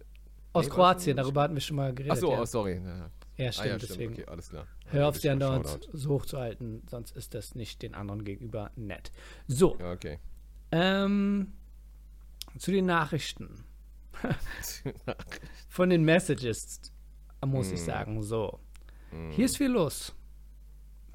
Aus 0.53 0.65
Nee, 0.65 0.71
Kroatien, 0.71 1.17
darüber 1.17 1.41
hatten 1.43 1.53
wir 1.53 1.61
schon 1.61 1.75
mal 1.75 1.93
geredet. 1.93 2.13
Achso, 2.13 2.31
ja. 2.31 2.41
oh, 2.41 2.45
sorry. 2.45 2.81
Ja. 2.83 3.09
ja, 3.37 3.49
Ah, 3.49 3.51
stimmt, 3.51 3.67
ja, 3.69 3.77
deswegen. 3.77 4.13
Okay, 4.13 4.25
alles 4.25 4.49
klar. 4.49 4.65
Hör 4.87 5.07
auf, 5.09 5.17
sie 5.19 5.29
andauernd 5.29 5.87
so 5.93 6.09
hoch 6.09 6.25
zu 6.25 6.37
halten, 6.39 6.81
sonst 6.89 7.15
ist 7.15 7.33
das 7.35 7.53
nicht 7.53 7.81
den 7.83 7.93
anderen 7.93 8.23
gegenüber 8.23 8.71
nett. 8.75 9.11
So, 9.47 9.77
Ja, 9.79 9.91
okay. 9.91 10.17
ähm, 10.71 11.53
zu 12.57 12.71
den 12.71 12.85
Nachrichten. 12.87 13.65
Von 15.69 15.89
den 15.89 16.03
Messages, 16.03 16.81
muss 17.45 17.71
ich 17.71 17.81
Mm. 17.81 17.85
sagen. 17.85 18.23
So, 18.23 18.59
Hm. 19.11 19.31
hier 19.31 19.45
ist 19.45 19.57
viel 19.57 19.67
los. 19.71 20.15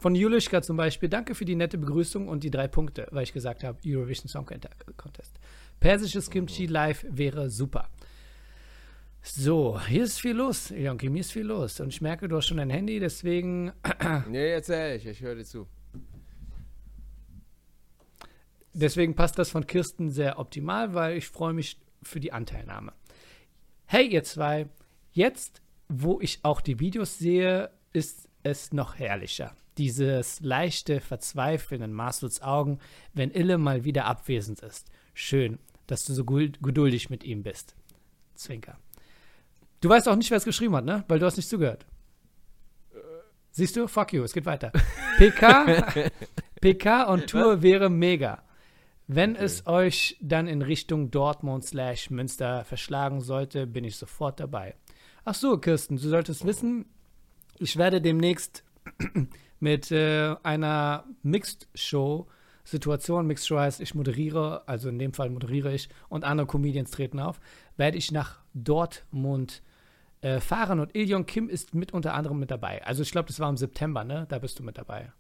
Von 0.03 0.17
Julischka 0.17 0.63
zum 0.63 0.77
Beispiel, 0.77 1.09
danke 1.09 1.37
für 1.37 1.45
die 1.45 1.55
nette 1.55 1.79
Begrüßung 1.79 2.27
und 2.27 2.43
die 2.43 2.51
drei 2.51 2.67
Punkte, 2.67 3.07
weil 3.13 3.23
ich 3.23 3.33
gesagt 3.33 3.63
habe, 3.63 3.79
Eurovision 3.87 4.27
Song 4.27 4.45
Contest. 4.45 5.39
Persisches 5.79 6.29
Kimchi 6.29 6.67
live 6.67 7.07
wäre 7.09 7.49
super. 7.49 7.89
So, 9.23 9.81
hier 9.81 10.03
ist 10.03 10.19
viel 10.19 10.33
los, 10.33 10.71
Jonki, 10.71 11.09
mir 11.09 11.21
ist 11.21 11.31
viel 11.31 11.47
los. 11.47 11.79
Und 11.79 11.91
ich 11.91 12.01
merke, 12.01 12.27
du 12.27 12.37
hast 12.37 12.49
schon 12.49 12.59
ein 12.59 12.71
Handy, 12.71 12.99
deswegen 12.99 13.71
Nee, 14.29 14.51
erzähl 14.51 14.97
ich, 14.97 15.07
ich 15.07 15.21
höre 15.21 15.37
dir 15.37 15.45
zu. 15.45 15.69
Deswegen 18.73 19.15
passt 19.15 19.39
das 19.39 19.51
von 19.51 19.69
Kirsten 19.69 20.11
sehr 20.11 20.41
optimal, 20.41 20.95
weil 20.95 21.17
ich 21.17 21.29
freue 21.29 21.53
mich 21.53 21.79
für 22.03 22.19
die 22.19 22.33
Anteilnahme. 22.33 22.93
Hey, 23.85 24.09
ihr 24.09 24.25
zwei, 24.25 24.69
jetzt, 25.13 25.63
wo 25.89 26.21
ich 26.21 26.41
auch 26.43 26.61
die 26.61 26.81
Videos 26.81 27.19
sehe, 27.19 27.71
ist 27.93 28.29
es 28.43 28.73
noch 28.73 28.99
herrlicher. 28.99 29.55
Dieses 29.79 30.41
leichte 30.41 31.01
Verzweifeln 31.01 31.81
in 31.83 31.93
Marsuls 31.93 32.43
Augen, 32.43 32.79
wenn 33.15 33.31
Ille 33.31 33.59
mal 33.59 33.85
wieder 33.85 34.05
abwesend 34.05 34.61
ist. 34.61 34.89
Schön, 35.15 35.59
dass 35.87 36.05
du 36.05 36.13
so 36.13 36.25
geduldig 36.25 37.11
mit 37.11 37.25
ihm 37.25 37.43
bist. 37.43 37.75
Zwinker. 38.35 38.79
Du 39.81 39.89
weißt 39.89 40.09
auch 40.09 40.17
nicht, 40.17 40.31
wer 40.31 40.39
es 40.39 40.45
geschrieben 40.45 40.77
hat, 40.77 40.85
ne? 40.85 41.05
Weil 41.09 41.19
du 41.19 41.27
hast 41.27 41.37
nicht 41.37 41.49
zugehört. 41.49 41.87
Siehst 43.51 43.77
du? 43.77 43.87
Fuck 43.87 44.13
you, 44.13 44.23
es 44.23 44.33
geht 44.33 44.47
weiter. 44.47 44.73
PK, 45.19 46.11
PK 46.61 47.03
und 47.05 47.27
Tour 47.29 47.63
wäre 47.63 47.91
mega. 47.91 48.43
Wenn 49.09 49.33
Okay. 49.35 49.45
es 49.45 49.67
euch 49.67 50.17
dann 50.21 50.47
in 50.47 50.63
Richtung 50.63 51.11
Dortmund 51.11 51.65
slash 51.65 52.09
Münster 52.11 52.65
verschlagen 52.65 53.21
sollte, 53.21 53.67
bin 53.67 53.85
ich 53.85 53.97
sofort 53.97 54.41
dabei. 54.41 54.75
Ach 55.25 55.35
so, 55.35 55.59
Kirsten, 55.59 55.97
du 55.97 56.03
solltest 56.09 56.47
wissen, 56.47 56.87
ich 57.63 57.77
werde 57.77 58.01
demnächst 58.01 58.65
mit 59.61 59.91
äh, 59.91 60.35
einer 60.43 61.05
Mixed 61.23 61.69
Show 61.75 62.27
Situation, 62.65 63.27
Mixed 63.27 63.47
Show 63.47 63.59
heißt, 63.59 63.81
ich 63.81 63.95
moderiere, 63.95 64.63
also 64.67 64.89
in 64.89 64.99
dem 64.99 65.13
Fall 65.13 65.31
moderiere 65.31 65.75
ich 65.75 65.89
und 66.09 66.25
andere 66.25 66.47
Comedians 66.47 66.91
treten 66.91 67.19
auf, 67.19 67.41
werde 67.77 67.99
ich 67.99 68.13
nach 68.13 68.39
Dortmund 68.55 69.63
äh, 70.21 70.41
fahren 70.41 70.79
und 70.79 70.95
Ilion 70.95 71.27
Kim 71.27 71.49
ist 71.49 71.75
mit 71.75 71.93
unter 71.93 72.15
anderem 72.15 72.39
mit 72.39 72.51
dabei. 72.51 72.85
Also 72.85 73.03
ich 73.03 73.11
glaube, 73.11 73.29
das 73.29 73.41
war 73.41 73.51
im 73.51 73.57
September, 73.57 74.05
ne? 74.05 74.27
Da 74.29 74.39
bist 74.39 74.59
du 74.59 74.63
mit 74.63 74.79
dabei. 74.79 75.13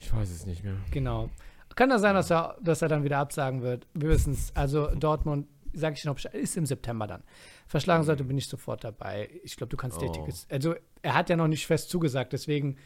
Ich 0.00 0.12
weiß 0.12 0.30
es 0.30 0.46
nicht 0.46 0.64
mehr. 0.64 0.76
Genau. 0.90 1.30
Kann 1.76 1.90
das 1.90 2.00
sein, 2.00 2.14
dass 2.14 2.30
er, 2.30 2.56
dass 2.62 2.82
er 2.82 2.88
dann 2.88 3.04
wieder 3.04 3.18
absagen 3.18 3.62
wird? 3.62 3.86
Wir 3.94 4.08
wissen 4.08 4.32
es. 4.32 4.54
Also 4.54 4.94
Dortmund, 4.94 5.46
sage 5.74 5.96
ich 5.96 6.04
noch, 6.04 6.14
Bescheid, 6.14 6.34
ist 6.34 6.56
im 6.56 6.66
September 6.66 7.06
dann. 7.06 7.22
Verschlagen 7.66 8.04
sollte, 8.04 8.24
bin 8.24 8.38
ich 8.38 8.48
sofort 8.48 8.84
dabei. 8.84 9.28
Ich 9.42 9.56
glaube, 9.56 9.70
du 9.70 9.76
kannst 9.76 10.00
dir 10.00 10.06
Oh. 10.08 10.12
Tickets. 10.12 10.46
Also 10.50 10.74
er 11.02 11.14
hat 11.14 11.28
ja 11.30 11.36
noch 11.36 11.48
nicht 11.48 11.66
fest 11.66 11.90
zugesagt, 11.90 12.32
deswegen 12.32 12.76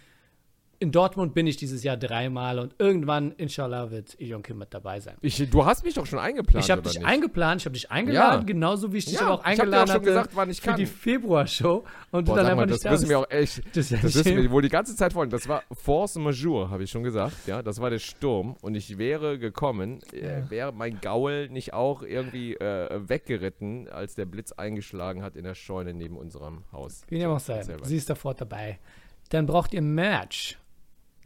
in 0.80 0.92
Dortmund 0.92 1.34
bin 1.34 1.46
ich 1.48 1.56
dieses 1.56 1.82
Jahr 1.82 1.96
dreimal 1.96 2.58
und 2.60 2.74
irgendwann, 2.78 3.32
inshallah, 3.32 3.90
wird 3.90 4.14
Ilion 4.20 4.42
Kim 4.42 4.58
mit 4.58 4.72
dabei 4.72 5.00
sein. 5.00 5.16
Ich, 5.20 5.50
du 5.50 5.64
hast 5.66 5.84
mich 5.84 5.94
doch 5.94 6.06
schon 6.06 6.18
eingeplant, 6.20 6.64
Ich 6.64 6.70
habe 6.70 6.82
dich 6.82 6.94
nicht? 6.98 7.04
eingeplant, 7.06 7.60
ich 7.62 7.66
habe 7.66 7.72
dich 7.74 7.90
eingeladen, 7.90 8.40
Ja. 8.42 8.46
genauso 8.46 8.92
wie 8.92 8.98
ich 8.98 9.04
dich 9.06 9.14
Ja, 9.14 9.22
aber 9.22 9.30
auch 9.34 9.38
ich 9.40 9.44
hab 9.44 9.54
dir 9.56 9.60
eingeladen 9.62 9.90
auch 9.90 9.94
schon 9.94 10.02
gesagt, 10.04 10.30
wann 10.36 10.50
ich 10.50 10.60
für 10.60 10.74
die. 10.74 10.86
Februar-Show 10.86 11.84
und 12.12 12.24
Boah, 12.26 12.36
du 12.36 12.36
dann 12.36 12.36
sag 12.36 12.38
einfach 12.44 12.56
mal, 12.56 12.66
nicht 12.66 12.74
das 12.76 12.80
da 12.82 12.90
wissen 12.92 13.08
wir 13.08 13.18
auch 13.18 13.30
echt. 13.30 13.76
Das 13.76 13.88
Das 13.88 14.02
wissen 14.14 14.36
wir 14.36 14.50
wohl 14.50 14.62
die 14.62 14.68
ganze 14.68 14.94
Zeit 14.94 15.14
wollen. 15.14 15.30
Das 15.30 15.48
war 15.48 15.62
Force 15.72 16.14
Majeure, 16.16 16.70
habe 16.70 16.84
ich 16.84 16.90
schon 16.90 17.02
gesagt. 17.02 17.34
Ja, 17.46 17.62
das 17.62 17.80
war 17.80 17.90
der 17.90 17.98
Sturm. 17.98 18.56
Und 18.60 18.74
ich 18.76 18.98
wäre 18.98 19.38
gekommen, 19.38 20.00
äh, 20.12 20.40
Ja. 20.42 20.50
wäre 20.50 20.72
mein 20.72 21.00
Gaul 21.00 21.48
nicht 21.48 21.72
auch 21.74 22.02
irgendwie 22.02 22.54
äh, 22.54 23.00
weggeritten, 23.08 23.88
als 23.88 24.14
der 24.14 24.26
Blitz 24.26 24.52
eingeschlagen 24.52 25.22
hat 25.22 25.34
in 25.34 25.44
der 25.44 25.54
Scheune 25.54 25.92
neben 25.92 26.16
unserem 26.16 26.62
Haus. 26.72 27.02
Wie 27.08 27.18
dem 27.18 27.30
auch 27.30 27.40
sei. 27.40 27.64
Sie 27.82 27.96
ist 27.96 28.06
sofort 28.08 28.40
dabei. 28.40 28.78
Dann 29.30 29.46
braucht 29.46 29.74
ihr 29.74 29.82
Merch. 29.82 30.56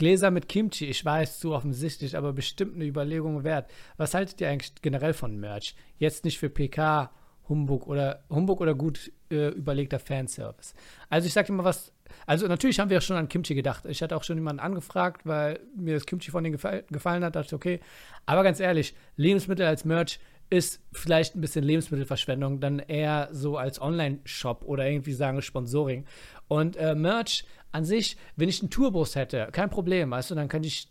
Gläser 0.02 0.32
mit 0.32 0.48
Kimchi, 0.48 0.86
ich 0.86 1.04
weiß, 1.04 1.38
zu 1.38 1.54
offensichtlich, 1.54 2.16
aber 2.16 2.32
bestimmt 2.32 2.74
eine 2.74 2.86
Überlegung 2.86 3.44
wert. 3.44 3.70
Was 3.98 4.14
haltet 4.14 4.40
ihr 4.40 4.48
eigentlich 4.48 4.74
generell 4.82 5.12
von 5.12 5.36
Merch? 5.36 5.76
Jetzt 5.96 6.24
nicht 6.24 6.40
für 6.40 6.50
PK, 6.50 7.12
Humbug 7.48 7.86
oder 7.86 8.24
Humbug 8.28 8.60
oder 8.60 8.74
gut 8.74 9.12
äh, 9.30 9.50
überlegter 9.50 10.00
Fanservice. 10.00 10.74
Also 11.08 11.28
ich 11.28 11.32
sag 11.32 11.46
dir 11.46 11.52
mal 11.52 11.62
was, 11.62 11.92
also 12.26 12.48
natürlich 12.48 12.80
haben 12.80 12.90
wir 12.90 13.00
schon 13.00 13.16
an 13.16 13.28
Kimchi 13.28 13.54
gedacht. 13.54 13.86
Ich 13.86 14.02
hatte 14.02 14.16
auch 14.16 14.24
schon 14.24 14.38
jemanden 14.38 14.58
angefragt, 14.58 15.24
weil 15.24 15.60
mir 15.76 15.94
das 15.94 16.04
Kimchi 16.04 16.32
von 16.32 16.42
denen 16.42 16.54
gefall, 16.54 16.82
gefallen 16.90 17.22
hat, 17.22 17.36
dachte 17.36 17.46
ich, 17.46 17.52
okay. 17.52 17.78
Aber 18.26 18.42
ganz 18.42 18.58
ehrlich, 18.58 18.96
Lebensmittel 19.14 19.66
als 19.66 19.84
Merch 19.84 20.18
ist 20.50 20.82
vielleicht 20.90 21.36
ein 21.36 21.40
bisschen 21.40 21.62
Lebensmittelverschwendung, 21.62 22.58
dann 22.58 22.80
eher 22.80 23.28
so 23.30 23.56
als 23.56 23.80
Online-Shop 23.80 24.64
oder 24.64 24.84
irgendwie 24.84 25.12
sagen 25.12 25.42
Sponsoring. 25.42 26.06
Und 26.48 26.76
äh, 26.76 26.96
Merch 26.96 27.44
an 27.72 27.84
sich, 27.84 28.16
wenn 28.36 28.48
ich 28.48 28.60
einen 28.60 28.70
Tourbus 28.70 29.16
hätte, 29.16 29.48
kein 29.52 29.70
Problem, 29.70 30.10
weißt 30.10 30.30
du, 30.30 30.34
dann 30.34 30.48
könnte 30.48 30.68
ich 30.68 30.88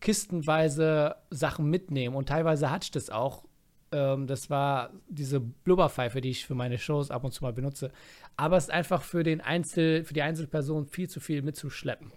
kistenweise 0.00 1.14
Sachen 1.30 1.70
mitnehmen 1.70 2.16
und 2.16 2.28
teilweise 2.28 2.70
hatte 2.70 2.84
ich 2.84 2.90
das 2.90 3.10
auch. 3.10 3.44
Ähm, 3.92 4.26
das 4.26 4.50
war 4.50 4.90
diese 5.08 5.38
Blubberpfeife, 5.40 6.20
die 6.20 6.30
ich 6.30 6.46
für 6.46 6.54
meine 6.54 6.78
Shows 6.78 7.10
ab 7.10 7.24
und 7.24 7.32
zu 7.32 7.44
mal 7.44 7.52
benutze. 7.52 7.92
Aber 8.36 8.56
es 8.56 8.64
ist 8.64 8.70
einfach 8.70 9.02
für 9.02 9.22
den 9.22 9.40
Einzel, 9.40 10.04
für 10.04 10.14
die 10.14 10.22
Einzelperson 10.22 10.86
viel 10.86 11.08
zu 11.08 11.20
viel 11.20 11.42
mitzuschleppen. 11.42 12.10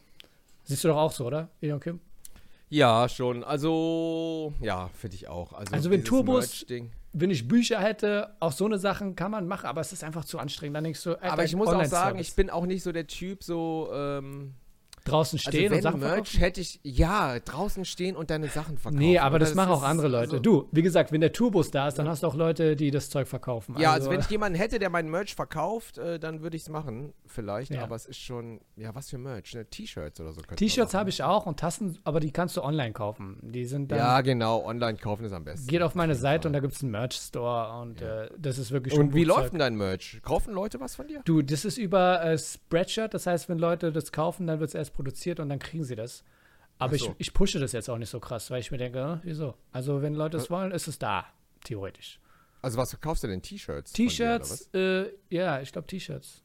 Siehst 0.64 0.84
du 0.84 0.88
doch 0.88 0.98
auch 0.98 1.12
so, 1.12 1.26
oder, 1.26 1.50
Elion 1.62 1.80
Kim? 1.80 2.00
Ja, 2.70 3.08
schon. 3.08 3.44
Also, 3.44 4.54
ja, 4.60 4.90
finde 4.96 5.16
ich 5.18 5.28
auch. 5.28 5.54
Also, 5.54 5.74
Also 5.74 5.92
wenn 5.92 6.04
Turbos- 6.04 6.40
Merch-Ding. 6.40 6.92
Wenn 7.18 7.30
ich 7.30 7.48
Bücher 7.48 7.80
hätte, 7.80 8.36
auch 8.42 8.52
so 8.52 8.66
eine 8.66 8.78
Sachen 8.78 9.16
kann 9.16 9.32
man 9.32 9.48
machen, 9.48 9.68
aber 9.68 9.80
es 9.80 9.94
ist 9.94 10.04
einfach 10.04 10.26
zu 10.26 10.38
anstrengend. 10.38 10.76
Dann 10.76 10.84
denkst 10.84 11.02
du, 11.04 11.12
Alter, 11.12 11.32
Aber 11.32 11.46
ich 11.46 11.56
muss 11.56 11.70
auch 11.70 11.86
sagen, 11.86 12.20
ich 12.20 12.36
bin 12.36 12.50
auch 12.50 12.66
nicht 12.66 12.84
so 12.84 12.92
der 12.92 13.08
Typ, 13.08 13.44
so. 13.44 13.90
Ähm, 13.94 14.54
draußen 15.06 15.38
also, 15.40 15.50
stehen 15.50 15.70
wenn 15.72 15.78
und 15.78 15.84
Sachen 15.84 16.00
Merch 16.02 16.14
verkaufen. 16.16 16.40
hätte 16.40 16.62
ich. 16.62 16.80
Ja, 16.84 17.40
draußen 17.40 17.86
stehen 17.86 18.16
und 18.16 18.30
deine 18.30 18.48
Sachen 18.50 18.78
verkaufen. 18.78 19.00
Nee, 19.00 19.18
aber 19.20 19.36
Und 19.36 19.42
das, 19.42 19.56
machen 19.56 19.72
auch 19.72 19.84
andere 19.84 20.08
Leute. 20.08 20.32
also- 20.34 20.40
du, 20.40 20.68
wie 20.72 20.82
gesagt, 20.82 21.12
wenn 21.12 21.22
der 21.22 21.32
Tourbus 21.32 21.72
da 21.72 21.88
ist, 21.88 21.98
dann 21.98 22.08
hast 22.08 22.24
du 22.24 22.28
auch 22.28 22.36
Leute, 22.36 22.76
die 22.76 22.92
das 22.92 23.10
Zeug 23.10 23.28
verkaufen. 23.28 23.76
Ja, 23.80 23.92
also 23.94 24.10
wenn 24.10 24.20
ich 24.20 24.30
jemanden 24.30 24.58
hätte, 24.58 24.78
der 24.80 24.90
meinen 24.90 25.10
Merch 25.10 25.36
verkauft, 25.36 25.98
äh, 25.98 26.20
dann 26.20 26.42
würde 26.42 26.58
ich 26.58 26.64
es 26.64 26.70
machen, 26.70 27.14
vielleicht. 27.26 27.72
Ja. 27.72 27.84
Aber 27.84 27.96
es 27.96 28.06
ist 28.06 28.20
schon, 28.20 28.60
ja, 28.76 28.94
was 28.94 29.10
für 29.10 29.18
Merch? 29.18 29.54
Ne? 29.54 29.66
T-Shirts 29.66 30.20
oder 30.20 30.34
so. 30.34 30.42
T-Shirts 30.42 30.94
habe 30.94 31.10
ich 31.10 31.24
auch 31.24 31.46
und 31.46 31.60
Tassen, 31.60 31.98
aber 32.04 32.20
die 32.20 32.32
kannst 32.32 32.58
du 32.58 32.64
online 32.64 32.92
kaufen. 32.94 33.38
Die 33.42 33.66
sind 33.66 33.92
dann. 33.92 34.00
Ja, 34.00 34.22
genau. 34.22 34.66
Online 34.66 34.98
kaufen 34.98 35.26
ist 35.26 35.32
am 35.34 35.44
besten. 35.46 35.68
Geht 35.68 35.82
auf 35.82 35.96
meine 35.96 36.16
Seite 36.16 36.48
und 36.48 36.54
da 36.54 36.60
gibt 36.60 36.74
es 36.74 36.82
einen 36.82 36.92
Merch-Store 36.92 37.82
und 37.82 38.02
Ja. 38.02 38.24
äh, 38.24 38.30
das 38.38 38.58
ist 38.58 38.72
wirklich 38.72 38.98
Und 38.98 39.14
wie 39.14 39.24
läuft 39.24 39.52
denn 39.52 39.60
dein 39.60 39.76
Merch? 39.76 40.20
Kaufen 40.24 40.54
Leute 40.54 40.80
was 40.80 40.96
von 40.96 41.08
dir? 41.08 41.22
Du, 41.26 41.42
das 41.42 41.64
ist 41.66 41.78
über 41.78 42.24
äh, 42.24 42.38
Spreadshirt, 42.38 43.14
das 43.14 43.28
heißt, 43.28 43.50
wenn 43.50 43.60
Leute 43.60 43.92
das 43.92 44.12
kaufen, 44.12 44.48
dann 44.48 44.60
wird 44.60 44.70
es 44.70 44.76
erst 44.76 44.95
produziert 44.96 45.40
und 45.40 45.50
dann 45.50 45.60
kriegen 45.60 45.84
sie 45.84 45.96
das. 45.96 46.24
Aber 46.78 46.92
Ach 46.92 46.96
ich, 46.96 47.04
so. 47.04 47.16
ich 47.18 47.34
pushe 47.34 47.60
das 47.60 47.72
jetzt 47.72 47.90
auch 47.90 47.98
nicht 47.98 48.10
so 48.10 48.20
krass, 48.20 48.50
weil 48.52 48.60
ich 48.60 48.72
mir 48.72 48.78
denke, 48.78 49.00
äh, 49.00 49.26
wieso? 49.26 49.56
Also, 49.72 50.02
wenn 50.02 50.14
Leute 50.14 50.38
es 50.38 50.50
wollen, 50.50 50.72
ist 50.72 50.88
es 50.88 51.00
da, 51.00 51.26
theoretisch. 51.64 52.20
Also 52.66 52.80
was 52.80 52.90
verkaufst 52.90 53.24
du 53.24 53.28
denn? 53.28 53.44
T-Shirts? 53.44 53.92
T-Shirts, 53.92 54.74
äh, 54.74 55.12
ja, 55.30 55.62
ich 55.62 55.72
glaube 55.72 55.86
T-Shirts. 55.86 56.44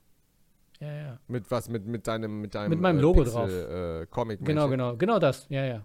Ja, 0.79 0.93
ja. 0.93 1.19
Mit 1.29 1.51
was? 1.51 1.71
Mit, 1.71 1.87
mit 1.87 2.07
deinem 2.07 2.43
mit 2.43 2.55
deinem 2.55 2.69
Mit 2.69 2.81
meinem 2.81 2.99
äh, 2.99 3.01
Logo 3.01 3.23
Pixel, 3.23 3.33
drauf. 3.33 4.03
Äh, 4.03 4.07
Comic 4.11 4.45
Genau, 4.45 4.69
genau, 4.69 4.97
genau 4.99 5.19
das, 5.19 5.47
ja, 5.49 5.65
ja. 5.65 5.85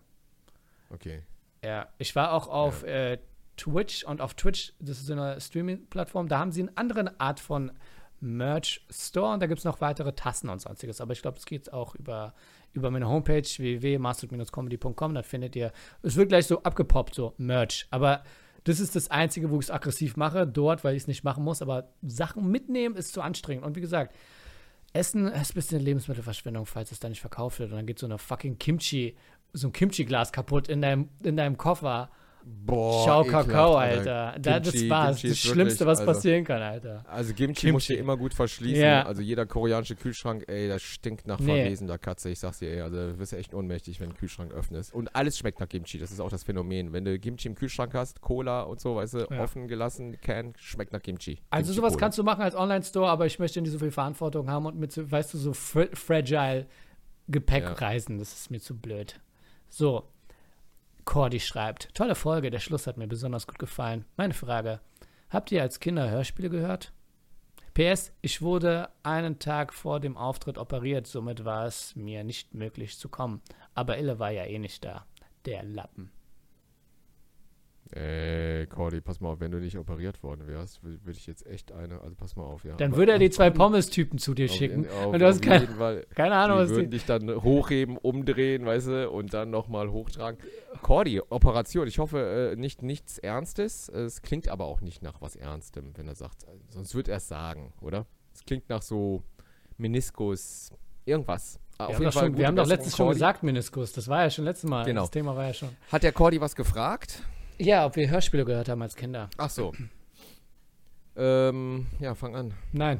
Okay. 0.89 1.23
Ja, 1.63 1.87
ich 1.99 2.17
war 2.17 2.33
auch 2.33 2.49
auf 2.49 2.83
äh, 2.83 3.17
Twitch 3.55 4.03
und 4.03 4.19
auf 4.19 4.33
Twitch, 4.33 4.73
das 4.79 4.97
ist 4.99 5.05
so 5.05 5.13
eine 5.13 5.39
Streaming-Plattform, 5.39 6.27
da 6.27 6.39
haben 6.39 6.51
sie 6.51 6.63
eine 6.63 6.71
andere 6.75 7.17
Art 7.17 7.39
von 7.39 7.71
Merch-Store 8.25 9.33
und 9.33 9.39
da 9.39 9.47
gibt 9.47 9.59
es 9.59 9.65
noch 9.65 9.81
weitere 9.81 10.13
Tassen 10.13 10.49
und 10.49 10.61
sonstiges. 10.61 10.99
Aber 10.99 11.13
ich 11.13 11.21
glaube, 11.21 11.37
es 11.37 11.45
geht 11.45 11.71
auch 11.71 11.95
über, 11.95 12.33
über 12.73 12.91
meine 12.91 13.07
Homepage 13.07 13.43
www.master-comedy.com. 13.43 15.13
Da 15.13 15.23
findet 15.23 15.55
ihr, 15.55 15.71
es 16.01 16.15
wird 16.15 16.29
gleich 16.29 16.47
so 16.47 16.61
abgepoppt, 16.63 17.15
so 17.15 17.33
Merch. 17.37 17.87
Aber 17.91 18.23
das 18.65 18.79
ist 18.79 18.95
das 18.95 19.11
Einzige, 19.11 19.51
wo 19.51 19.59
ich 19.59 19.67
es 19.67 19.71
aggressiv 19.71 20.17
mache, 20.17 20.47
dort, 20.47 20.83
weil 20.83 20.95
ich 20.95 21.03
es 21.03 21.07
nicht 21.07 21.23
machen 21.23 21.43
muss. 21.43 21.61
Aber 21.61 21.89
Sachen 22.01 22.49
mitnehmen 22.49 22.95
ist 22.95 23.13
zu 23.13 23.21
anstrengend. 23.21 23.63
Und 23.63 23.75
wie 23.75 23.81
gesagt, 23.81 24.13
Essen 24.91 25.27
ist 25.27 25.51
ein 25.51 25.55
bisschen 25.55 25.81
Lebensmittelverschwendung, 25.81 26.65
falls 26.65 26.91
es 26.91 26.99
da 26.99 27.07
nicht 27.07 27.21
verkauft 27.21 27.59
wird. 27.59 27.71
Und 27.71 27.77
dann 27.77 27.85
geht 27.85 27.99
so 27.99 28.07
eine 28.07 28.17
fucking 28.17 28.57
Kimchi, 28.57 29.15
so 29.53 29.67
ein 29.67 29.73
Kimchi-Glas 29.73 30.31
kaputt 30.31 30.67
in 30.67 30.81
deinem, 30.81 31.09
in 31.21 31.37
deinem 31.37 31.57
Koffer. 31.57 32.09
Boah, 32.47 33.03
Schau 33.05 33.21
ekelhaft, 33.23 33.49
Kakao, 33.49 33.75
Alter. 33.75 34.35
Das 34.39 34.71
Kimchi- 34.71 34.89
war's. 34.89 35.17
Kimchi 35.21 35.29
Das 35.29 35.37
Schlimmste, 35.39 35.85
was 35.87 35.99
also- 35.99 36.11
passieren 36.11 36.43
kann, 36.43 36.61
Alter. 36.61 37.03
Also 37.07 37.33
Kimchi, 37.33 37.53
Kimchi. 37.61 37.71
muss 37.71 37.89
ich 37.89 37.97
immer 37.97 38.17
gut 38.17 38.35
verschließen. 38.35 38.83
Ja. 38.83 39.03
Also 39.03 39.23
jeder 39.23 39.47
koreanische 39.47 39.95
Kühlschrank, 39.95 40.43
ey, 40.47 40.67
das 40.67 40.83
stinkt 40.83 41.25
nach 41.27 41.39
Nee. 41.39 41.45
verwesener 41.63 41.97
Katze. 41.97 42.29
Ich 42.29 42.39
sag's 42.39 42.59
dir, 42.59 42.69
ey, 42.71 42.81
also 42.81 42.97
du 42.97 43.17
wirst 43.19 43.33
echt 43.33 43.53
ohnmächtig, 43.55 43.99
wenn 43.99 44.09
du 44.09 44.13
den 44.13 44.19
Kühlschrank 44.19 44.51
öffnest. 44.53 44.93
Und 44.93 45.15
alles 45.15 45.37
schmeckt 45.39 45.59
nach 45.59 45.67
Kimchi. 45.67 45.97
Das 45.97 46.11
ist 46.11 46.19
auch 46.19 46.29
das 46.29 46.43
Phänomen. 46.43 46.93
Wenn 46.93 47.03
du 47.05 47.17
Kimchi 47.17 47.47
im 47.47 47.55
Kühlschrank 47.55 47.93
hast, 47.95 48.21
Cola 48.21 48.61
und 48.61 48.79
so, 48.79 48.95
weißt 48.95 49.15
du, 49.15 49.27
Ja. 49.31 49.43
offen 49.43 49.67
gelassen, 49.67 50.19
Can, 50.21 50.53
schmeckt 50.57 50.93
nach 50.93 51.01
Kimchi. 51.01 51.39
Also 51.49 51.69
Kimchi 51.69 51.75
sowas 51.77 51.93
Cola. 51.93 51.99
kannst 51.99 52.17
du 52.19 52.23
machen 52.23 52.41
als 52.43 52.55
Online-Store, 52.55 53.07
aber 53.09 53.25
ich 53.25 53.39
möchte 53.39 53.59
nicht 53.61 53.71
so 53.71 53.79
viel 53.79 53.91
Verantwortung 53.91 54.49
haben 54.51 54.67
und 54.67 54.77
mit, 54.77 54.91
so, 54.91 55.09
weißt 55.11 55.33
du, 55.33 55.37
so 55.39 55.53
fr 55.53 55.87
fragile 55.93 56.67
Gepäck 57.27 57.63
Ja. 57.63 57.73
reisen. 57.73 58.19
Das 58.19 58.33
ist 58.33 58.51
mir 58.51 58.59
zu 58.59 58.77
blöd. 58.77 59.19
So, 59.67 60.03
Cordy 61.05 61.39
schreibt, 61.39 61.93
tolle 61.93 62.15
Folge, 62.15 62.49
der 62.49 62.59
Schluss 62.59 62.87
hat 62.87 62.97
mir 62.97 63.07
besonders 63.07 63.47
gut 63.47 63.59
gefallen. 63.59 64.05
Meine 64.17 64.33
Frage, 64.33 64.81
habt 65.29 65.51
ihr 65.51 65.61
als 65.61 65.79
Kinder 65.79 66.09
Hörspiele 66.09 66.49
gehört? 66.49 66.91
PS, 67.75 68.11
ich 68.21 68.41
wurde 68.41 68.89
einen 69.03 69.37
Tag 69.37 69.73
vor 69.73 69.99
dem 69.99 70.17
Auftritt 70.17 70.57
operiert, 70.57 71.07
somit 71.07 71.43
war 71.45 71.65
es 71.65 71.95
mir 71.95 72.23
nicht 72.23 72.53
möglich 72.53 72.97
zu 72.97 73.09
kommen. 73.09 73.41
Aber 73.73 73.97
Ille 73.97 74.17
war 74.17 74.31
ja 74.31 74.45
eh 74.45 74.59
nicht 74.59 74.83
da. 74.85 75.05
Der 75.45 75.63
Lappen. 75.63 76.11
Ey, 77.91 78.65
Cordy, 78.65 78.99
pass 78.99 79.21
mal 79.21 79.29
auf, 79.29 79.39
wenn 79.39 79.51
du 79.51 79.59
nicht 79.59 79.77
operiert 79.77 80.21
worden 80.23 80.47
wärst, 80.47 80.83
würde 80.83 80.99
ich 81.11 81.27
jetzt 81.27 81.45
echt 81.45 81.71
eine, 81.71 82.01
also 82.01 82.15
pass 82.15 82.35
mal 82.35 82.43
auf, 82.43 82.63
ja. 82.65 82.75
Dann 82.75 82.95
würde 82.95 83.11
er 83.13 83.19
die 83.19 83.29
zwei 83.29 83.51
Pommes-Typen 83.51 84.17
zu 84.17 84.33
dir 84.33 84.45
Auf 84.49 84.55
schicken. 84.55 84.83
jeden- 84.83 84.93
auf- 84.93 85.13
und 85.13 85.19
du 85.19 85.25
hast 85.27 85.41
keine, 85.43 85.67
Fall. 85.67 86.05
keine 86.15 86.35
Ahnung, 86.35 86.57
die 86.57 86.63
was 86.63 86.69
würden 86.71 86.83
die. 86.89 86.97
dich 86.97 87.05
dann 87.05 87.43
hochheben, 87.43 87.97
umdrehen, 87.97 88.65
weißt 88.65 88.87
du, 88.87 89.09
und 89.11 89.33
dann 89.35 89.51
nochmal 89.51 89.91
hochtragen. 89.91 90.39
Cordy, 90.81 91.21
Operation. 91.29 91.87
Ich 91.87 91.99
hoffe, 91.99 92.53
äh, 92.53 92.59
nicht 92.59 92.81
nichts 92.81 93.19
Ernstes. 93.19 93.87
Es 93.89 94.23
klingt 94.23 94.49
aber 94.49 94.65
auch 94.65 94.81
nicht 94.81 95.03
nach 95.03 95.21
was 95.21 95.35
Ernstem, 95.35 95.91
wenn 95.95 96.07
er 96.07 96.15
sagt. 96.15 96.43
äh, 96.43 96.47
Sonst 96.69 96.95
wird 96.95 97.07
er 97.07 97.17
es 97.17 97.27
sagen, 97.27 97.71
oder? 97.81 98.07
Es 98.33 98.43
klingt 98.43 98.67
nach 98.67 98.81
so 98.81 99.21
Meniskus, 99.77 100.71
irgendwas. 101.05 101.59
Ah, 101.77 101.89
Wir 101.89 101.95
haben, 101.95 102.03
doch, 102.05 102.11
schon, 102.13 102.37
wir 102.37 102.47
haben 102.47 102.55
doch 102.55 102.67
letztes 102.67 102.95
schon 102.95 103.09
gesagt, 103.09 103.43
Meniskus. 103.43 103.91
Das 103.91 104.07
war 104.07 104.23
ja 104.23 104.29
schon 104.29 104.45
letztes 104.45 104.69
Mal. 104.69 104.85
Genau. 104.85 105.01
Das 105.01 105.11
Thema 105.11 105.35
war 105.35 105.45
ja 105.47 105.53
schon. 105.53 105.69
Hat 105.91 106.03
der 106.03 106.13
Cordy 106.13 106.39
was 106.41 106.55
gefragt? 106.55 107.21
Ja, 107.57 107.85
ob 107.85 107.95
wir 107.95 108.09
Hörspiele 108.09 108.45
gehört 108.45 108.69
haben 108.69 108.81
als 108.81 108.95
Kinder. 108.95 109.29
Ach 109.37 109.49
so. 109.49 109.73
ähm, 111.15 111.87
ja, 111.99 112.15
fang 112.15 112.35
an. 112.35 112.53
Nein. 112.71 112.99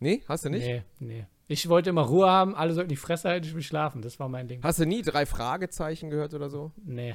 Nee, 0.00 0.22
hast 0.28 0.44
du 0.44 0.50
nicht? 0.50 0.66
Nee, 0.66 0.82
nee. 0.98 1.26
Ich 1.46 1.68
wollte 1.68 1.90
immer 1.90 2.02
Ruhe 2.02 2.28
haben, 2.28 2.56
alle 2.56 2.72
sollten 2.72 2.88
die 2.88 2.96
Fresse 2.96 3.28
halten, 3.28 3.46
ich 3.46 3.54
will 3.54 3.62
schlafen. 3.62 4.02
Das 4.02 4.18
war 4.18 4.28
mein 4.28 4.48
Ding. 4.48 4.60
Hast 4.62 4.80
du 4.80 4.86
nie 4.86 5.02
drei 5.02 5.26
Fragezeichen 5.26 6.10
gehört 6.10 6.34
oder 6.34 6.50
so? 6.50 6.72
Nee. 6.84 7.14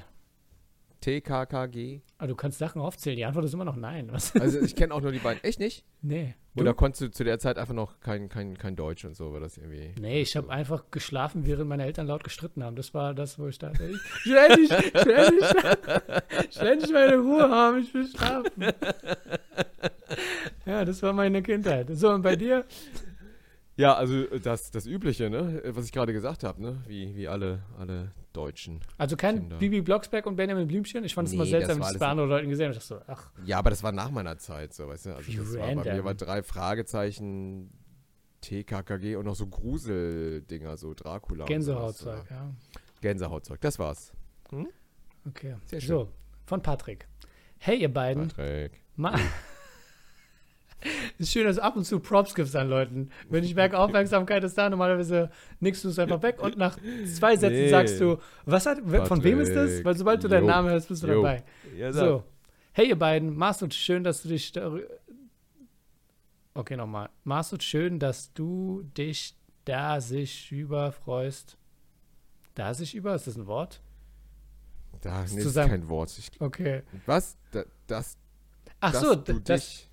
TKKG? 1.01 2.01
Aber 2.17 2.27
du 2.27 2.36
kannst 2.36 2.60
Sachen 2.60 2.81
aufzählen. 2.81 3.17
Die 3.17 3.25
Antwort 3.25 3.45
ist 3.45 3.53
immer 3.53 3.65
noch 3.65 3.75
nein. 3.75 4.10
Was? 4.12 4.36
Also 4.36 4.60
ich 4.60 4.75
kenne 4.75 4.93
auch 4.93 5.01
nur 5.01 5.12
die 5.12 5.19
beiden. 5.19 5.43
Echt 5.43 5.60
nicht? 5.60 5.83
Nee. 6.01 6.36
Du? 6.55 6.62
Oder 6.62 6.73
konntest 6.73 7.01
du 7.01 7.12
zu 7.12 7.23
der 7.23 7.39
Zeit 7.39 7.57
einfach 7.57 7.73
noch 7.73 7.99
kein, 7.99 8.29
kein, 8.29 8.57
kein 8.57 8.75
Deutsch 8.75 9.05
und 9.05 9.15
so, 9.15 9.31
war 9.31 9.39
das 9.39 9.57
irgendwie. 9.57 9.93
Nee, 9.99 10.21
ich 10.21 10.36
habe 10.36 10.49
einfach 10.49 10.86
geschlafen, 10.89 11.45
während 11.45 11.69
meine 11.69 11.86
Eltern 11.86 12.07
laut 12.07 12.23
gestritten 12.23 12.63
haben. 12.63 12.75
Das 12.75 12.93
war 12.93 13.13
das, 13.13 13.38
wo 13.38 13.47
ich 13.47 13.60
dachte, 13.60 13.86
ich 13.86 13.95
ich 14.25 14.31
will 14.31 14.38
endlich, 14.38 14.71
ich 14.71 15.05
will 15.05 15.13
endlich, 15.13 15.49
ich 16.49 16.62
will 16.62 16.67
endlich 16.67 16.91
meine 16.91 17.17
Ruhe 17.17 17.49
haben, 17.49 17.79
ich 17.79 17.93
will 17.93 18.07
schlafen. 18.07 18.51
Ja, 20.65 20.83
das 20.83 21.01
war 21.01 21.13
meine 21.13 21.41
Kindheit. 21.41 21.88
So, 21.91 22.10
und 22.10 22.21
bei 22.21 22.36
dir? 22.36 22.65
Ja, 23.78 23.94
also 23.96 24.24
das, 24.40 24.72
das 24.72 24.86
Übliche, 24.88 25.30
ne? 25.30 25.62
Was 25.68 25.86
ich 25.86 25.92
gerade 25.92 26.12
gesagt 26.12 26.44
habe, 26.44 26.62
ne? 26.62 26.84
Wie, 26.88 27.16
wie 27.16 27.28
alle, 27.28 27.63
alle 27.78 28.12
Deutschen. 28.34 28.80
Also 28.98 29.16
kein 29.16 29.40
Kinder. 29.40 29.58
Bibi 29.58 29.82
Blocksberg 29.82 30.26
und 30.26 30.36
Benjamin 30.36 30.68
Blümchen? 30.68 31.04
Ich 31.04 31.13
fand 31.13 31.28
es 31.28 31.32
Nee, 31.34 31.38
mal 31.38 31.46
seltsam, 31.48 31.82
ich 31.82 32.00
bei 32.00 32.08
anderen 32.08 32.30
Leuten 32.30 32.50
gesehen 32.50 32.70
habe. 32.70 32.78
Ich 32.78 32.88
dachte 32.88 33.06
so, 33.06 33.12
ach, 33.12 33.32
Ja, 33.46 33.60
aber 33.60 33.70
das 33.70 33.84
war 33.84 33.92
nach 33.92 34.10
meiner 34.10 34.38
Zeit, 34.40 34.74
so, 34.74 34.88
weißt 34.88 35.06
du? 35.08 35.16
Also 35.16 35.32
das 35.32 35.54
war, 35.56 35.68
bei 35.68 35.76
mir 35.76 35.86
random. 35.86 36.06
war 36.06 36.13
drei 36.16 36.42
Fragezeichen, 36.44 37.72
TKKG 38.42 39.16
und 39.16 39.26
noch 39.26 39.36
so 39.36 39.46
Gruseldinger, 39.48 40.76
so 40.78 40.94
Dracula. 40.94 41.44
und 41.44 41.48
Gänsehautzeug, 41.48 42.16
sowas, 42.18 42.30
ja. 42.30 42.52
Gänsehautzeug, 43.02 43.62
das 43.62 43.78
war's. 43.80 44.12
Okay. 45.28 45.56
Sehr 45.66 45.82
schön. 45.82 45.88
So, 45.88 46.12
von 46.46 46.62
Patrick. 46.62 47.08
Hey, 47.60 47.78
ihr 47.82 47.94
beiden. 47.94 48.30
Patrick. 48.30 48.82
Ma 48.96 49.13
ist 51.18 51.32
schön, 51.32 51.46
dass 51.46 51.56
du 51.58 51.63
ab 51.63 51.76
und 51.76 51.86
zu 51.86 52.00
Props 52.00 52.36
gibst 52.36 52.56
an 52.56 52.70
Leuten. 52.70 53.10
Wenn 53.30 53.44
ich 53.44 53.56
merke, 53.56 53.78
Aufmerksamkeit 53.80 54.44
ist 54.44 54.58
da, 54.58 54.70
normalerweise 54.70 55.30
nickst 55.60 55.84
du 55.84 55.90
es 55.90 55.98
einfach 56.00 56.22
weg 56.22 56.42
und 56.42 56.58
nach 56.58 56.78
zwei 57.16 57.36
Sätzen 57.36 57.56
Nee. 57.63 57.70
sagst 57.70 58.00
du, 58.00 58.18
was 58.46 58.66
hat, 58.66 58.80
von 59.08 59.24
wem 59.24 59.40
ist 59.40 59.54
das? 59.56 59.70
Patrick. 59.70 59.86
Weil 59.86 59.98
sobald 59.98 60.24
du 60.24 60.28
deinen 60.28 60.44
Jo. 60.44 60.50
Namen 60.50 60.70
hörst, 60.70 60.88
bist 60.88 61.04
du 61.04 61.08
Jo. 61.08 61.16
dabei. 61.22 61.44
Ja, 61.76 61.92
So. 61.92 62.24
Hey, 62.74 62.90
ihr 62.90 63.00
beiden. 63.00 63.36
Marcel, 63.36 63.72
schön, 63.72 64.04
dass 64.04 64.22
du 64.22 64.30
dich. 64.30 64.54
Okay, 66.54 66.76
nochmal. 66.78 67.10
Marcel, 67.24 67.62
schön, 67.62 68.00
dass 68.00 68.34
du 68.34 68.84
dich 68.98 69.36
da 69.66 70.00
sich 70.02 70.52
über 70.52 70.92
freust. 70.92 71.58
Da 72.56 72.74
sich 72.74 72.96
über? 72.96 73.13
Ist 73.16 73.28
das 73.28 73.36
ein 73.36 73.46
Wort? 73.48 73.82
Da 75.02 75.24
ist 75.24 75.40
zusammen- 75.40 75.70
kein 75.70 75.90
Wort. 75.90 76.16
Ich, 76.18 76.32
Okay. 76.40 76.82
was? 77.06 77.38
Da, 77.52 77.63
das, 77.86 78.18
Ach 78.80 78.94
so, 78.94 79.16
du 79.16 79.40
das, 79.40 79.87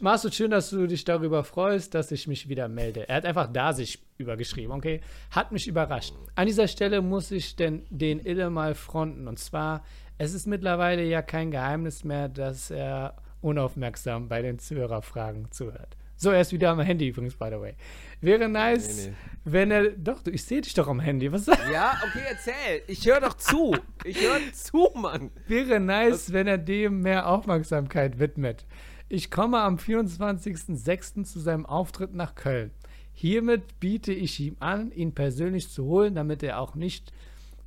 Marcel, 0.00 0.32
schön, 0.32 0.50
dass 0.52 0.70
du 0.70 0.86
dich 0.86 1.04
darüber 1.04 1.42
freust, 1.42 1.94
dass 1.94 2.12
ich 2.12 2.28
mich 2.28 2.48
wieder 2.48 2.68
melde. 2.68 3.08
Er 3.08 3.16
hat 3.16 3.26
einfach 3.26 3.52
da 3.52 3.72
sich 3.72 3.98
übergeschrieben, 4.18 4.72
okay? 4.72 5.00
Hat 5.30 5.50
mich 5.50 5.66
überrascht. 5.66 6.14
An 6.36 6.46
dieser 6.46 6.68
Stelle 6.68 7.02
muss 7.02 7.30
ich 7.32 7.56
denn 7.56 7.84
den 7.90 8.20
Ille 8.24 8.50
mal 8.50 8.74
fronten. 8.76 9.26
Und 9.26 9.38
zwar, 9.40 9.84
es 10.16 10.32
ist 10.32 10.46
mittlerweile 10.46 11.02
ja 11.04 11.22
kein 11.22 11.50
Geheimnis 11.50 12.04
mehr, 12.04 12.28
dass 12.28 12.70
er 12.70 13.16
unaufmerksam 13.40 14.28
bei 14.28 14.42
den 14.42 14.60
Zuhörerfragen 14.60 15.50
zuhört. 15.50 15.96
So, 16.16 16.30
er 16.30 16.40
ist 16.40 16.52
wieder 16.52 16.70
am 16.70 16.80
Handy 16.80 17.08
übrigens, 17.08 17.34
by 17.34 17.46
the 17.50 17.60
way. 17.60 17.74
Wäre 18.20 18.48
nice, 18.48 19.06
Nee, 19.06 19.10
nee. 19.10 19.14
wenn 19.44 19.70
er. 19.72 19.90
Doch, 19.90 20.24
ich 20.26 20.44
sehe 20.44 20.60
dich 20.60 20.72
doch 20.72 20.86
am 20.86 21.00
Handy. 21.00 21.30
Was 21.32 21.46
Ja, 21.46 22.00
okay, 22.08 22.22
erzähl. 22.30 22.82
Ich 22.86 23.04
höre 23.04 23.20
doch 23.20 23.34
zu. 23.34 23.76
Ich 24.04 24.20
höre 24.22 24.40
zu, 24.52 24.88
Mann. 24.94 25.32
Wäre 25.48 25.80
nice, 25.80 26.32
wenn 26.32 26.46
er 26.46 26.58
dem 26.58 27.00
mehr 27.00 27.26
Aufmerksamkeit 27.28 28.20
widmet. 28.20 28.64
Ich 29.08 29.30
komme 29.30 29.60
am 29.60 29.76
24.06. 29.76 31.24
zu 31.24 31.40
seinem 31.40 31.66
Auftritt 31.66 32.14
nach 32.14 32.34
Köln. 32.34 32.70
Hiermit 33.12 33.78
biete 33.78 34.12
ich 34.12 34.40
ihm 34.40 34.56
an, 34.60 34.90
ihn 34.92 35.14
persönlich 35.14 35.68
zu 35.70 35.84
holen, 35.84 36.14
damit 36.14 36.42
er 36.42 36.58
auch 36.60 36.74
nicht 36.74 37.12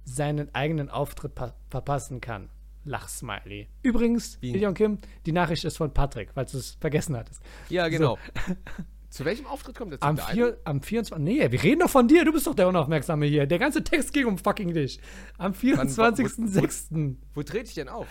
seinen 0.04 0.54
eigenen 0.54 0.90
Auftritt 0.90 1.36
pa- 1.36 1.54
verpassen 1.70 2.20
kann. 2.22 2.50
Lachsmiley. 2.86 3.68
Übrigens? 3.84 4.38
Ilion 4.42 4.74
Kim, 4.74 5.00
die 5.26 5.32
Nachricht 5.34 5.64
ist 5.66 5.78
von 5.78 5.94
Patrick, 5.94 6.30
falls 6.34 6.54
du 6.54 6.58
es 6.58 6.78
vergessen 6.80 7.16
hattest. 7.18 7.42
Ja, 7.70 7.88
genau. 7.90 8.18
Zu 9.10 9.24
welchem 9.26 9.46
Auftritt 9.46 9.76
kommt 9.78 9.94
der? 9.94 10.04
Am, 10.04 10.18
vier, 10.18 10.58
am 10.66 10.82
24. 10.82 11.24
Nee, 11.24 11.50
wir 11.52 11.64
reden 11.64 11.80
doch 11.80 11.90
von 11.90 12.08
dir, 12.08 12.26
du 12.26 12.32
bist 12.34 12.46
doch 12.48 12.56
der 12.56 12.68
Unaufmerksame 12.68 13.26
hier. 13.26 13.46
Der 13.46 13.58
ganze 13.60 13.84
Text 13.84 14.14
ging 14.14 14.26
um 14.26 14.38
fucking 14.38 14.74
dich. 14.74 15.00
Am 15.38 15.54
24.06. 15.54 17.16
Wo 17.34 17.44
trete 17.44 17.66
ich 17.70 17.74
denn 17.74 17.90
auf? 17.90 18.08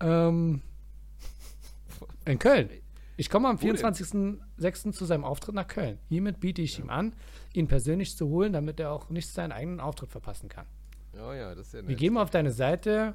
Ähm, 0.00 0.60
in 2.24 2.38
Köln. 2.38 2.70
Ich 3.16 3.30
komme 3.30 3.48
am 3.48 3.60
Wo 3.60 3.66
denn? 3.66 3.76
24.06. 3.76 4.92
zu 4.92 5.04
seinem 5.04 5.24
Auftritt 5.24 5.54
nach 5.54 5.66
Köln. 5.66 5.98
Hiermit 6.08 6.38
biete 6.40 6.62
ich 6.62 6.78
ihm 6.78 6.88
an, 6.88 7.14
ihn 7.52 7.66
persönlich 7.66 8.16
zu 8.16 8.28
holen, 8.28 8.52
damit 8.52 8.78
er 8.80 8.92
auch 8.92 9.10
nicht 9.10 9.28
seinen 9.28 9.52
eigenen 9.52 9.80
Auftritt 9.80 10.10
verpassen 10.10 10.48
kann. 10.48 10.66
Oh 11.14 11.32
ja, 11.32 11.54
das 11.54 11.68
ist 11.68 11.72
ja 11.74 11.80
Wir 11.80 11.88
nett. 11.88 11.98
gehen 11.98 12.12
mal 12.12 12.22
auf 12.22 12.30
deine 12.30 12.52
Seite. 12.52 13.14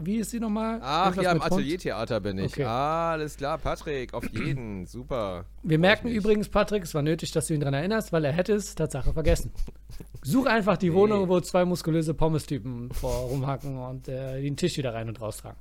Wie 0.00 0.16
ist 0.18 0.30
sie 0.30 0.38
nochmal? 0.38 0.80
Ach 0.82 1.06
Irgendwas 1.06 1.24
ja, 1.24 1.32
im? 1.32 1.42
Ateliertheater 1.42 2.20
bin 2.20 2.36
ich. 2.38 2.52
Okay. 2.52 2.64
Alles 2.64 3.38
klar, 3.38 3.56
Patrick, 3.56 4.12
auf 4.12 4.28
jeden. 4.30 4.86
Super. 4.86 5.46
Wir 5.62 5.78
merken 5.78 6.08
übrigens, 6.08 6.50
Patrick, 6.50 6.82
es 6.84 6.94
war 6.94 7.00
nötig, 7.00 7.32
dass 7.32 7.46
du 7.46 7.54
ihn 7.54 7.60
daran 7.60 7.74
erinnerst, 7.74 8.12
weil 8.12 8.22
er 8.26 8.32
hätte 8.32 8.52
es 8.52 8.74
Tatsache 8.74 9.14
vergessen. 9.14 9.50
Such 10.22 10.44
einfach 10.44 10.76
die 10.76 10.90
Nee. 10.90 10.94
Wohnung, 10.96 11.28
wo 11.28 11.40
zwei 11.40 11.64
muskulöse 11.64 12.12
Pommes-Typen 12.12 12.90
rumhacken 13.02 13.78
und 13.78 14.08
äh, 14.08 14.42
den 14.42 14.56
Tisch 14.58 14.76
wieder 14.76 14.92
rein 14.92 15.08
und 15.08 15.20
raustragen. 15.22 15.58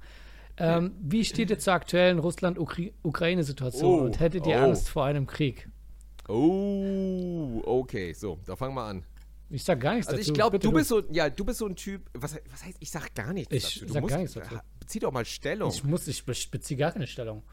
Ähm, 0.64 0.96
wie 1.02 1.26
steht 1.26 1.50
ihr 1.50 1.60
zur 1.60 1.74
aktuellen 1.74 2.20
Russland-Ukraine-Situation 2.20 4.00
Oh, 4.02 4.04
und 4.04 4.20
hättet 4.20 4.46
ihr 4.48 4.56
oh. 4.58 4.64
Angst 4.66 4.90
vor 4.90 5.06
einem 5.06 5.26
Krieg? 5.28 5.68
Oh, 6.28 7.62
okay, 7.66 8.14
so, 8.14 8.40
da 8.46 8.56
fangen 8.56 8.76
wir 8.76 8.84
an. 8.84 9.04
Ich 9.50 9.64
sag 9.66 9.80
gar 9.82 9.96
nichts 9.96 10.08
Also 10.08 10.20
dazu. 10.20 10.32
ich 10.32 10.34
glaube, 10.34 10.60
du 10.60 10.72
bist 10.72 10.88
so, 10.90 11.02
ja, 11.12 11.30
du 11.30 11.44
bist 11.44 11.60
so 11.60 11.66
ein 11.66 11.76
Typ, 11.76 12.10
was, 12.14 12.38
was 12.50 12.64
heißt, 12.66 12.78
ich 12.80 12.90
sag 12.90 13.14
gar 13.14 13.34
nichts 13.34 13.54
Ich 13.54 13.64
dazu. 13.74 13.86
Du 13.86 13.94
sag 13.94 14.02
musst, 14.02 14.12
gar 14.14 14.18
nichts 14.22 14.34
dazu. 14.36 14.56
Bezieh 14.80 15.00
doch 15.00 15.12
mal 15.12 15.26
Stellung. 15.26 15.70
Ich 15.72 15.84
muss, 15.84 16.08
ich 16.08 16.24
be- 16.26 16.34
beziehe 16.52 16.78
gar 16.78 16.92
keine 16.94 17.08
Stellung. 17.08 17.44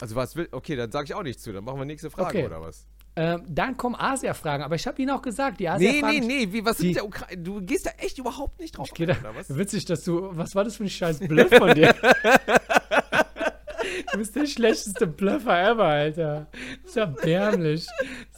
also 0.00 0.14
was 0.14 0.36
will, 0.36 0.48
okay, 0.52 0.76
dann 0.76 0.92
sage 0.92 1.06
ich 1.06 1.14
auch 1.14 1.22
nichts 1.24 1.42
zu, 1.42 1.52
dann 1.52 1.64
machen 1.64 1.78
wir 1.78 1.84
nächste 1.84 2.10
Frage, 2.10 2.38
Okay. 2.38 2.46
oder 2.46 2.60
was? 2.60 2.86
Ähm, 3.16 3.42
dann 3.48 3.76
kommen 3.76 3.96
Asia-Fragen, 3.96 4.62
aber 4.62 4.76
ich 4.76 4.86
habe 4.86 5.00
Ihnen 5.02 5.10
auch 5.10 5.20
gesagt, 5.22 5.58
die 5.60 5.64
Nee, 5.64 5.68
Asia-Fragen. 5.70 6.26
nee, 6.26 6.46
nee, 6.46 6.52
wie, 6.52 6.64
was 6.64 6.76
die- 6.78 6.90
ist 6.90 6.96
der 6.96 7.04
Ukraine? 7.04 7.42
Du 7.42 7.60
gehst 7.60 7.84
da 7.86 7.90
echt 7.98 8.16
überhaupt 8.18 8.60
nicht 8.60 8.76
drauf 8.78 8.88
Ich 8.96 9.06
da, 9.06 9.16
oder 9.18 9.34
was? 9.34 9.54
witzig, 9.56 9.84
dass 9.86 10.04
du. 10.04 10.28
Was 10.36 10.54
war 10.54 10.62
das 10.64 10.76
für 10.76 10.84
ein 10.84 10.90
scheiß 10.90 11.18
Bluff 11.20 11.50
von 11.50 11.74
dir? 11.74 11.92
du 14.12 14.18
bist 14.18 14.36
der 14.36 14.46
schlechteste 14.46 15.06
Bluffer 15.08 15.60
ever, 15.70 15.84
Alter. 15.86 16.46
Das 16.82 16.90
ist 16.92 16.96
erbärmlich. 16.96 17.86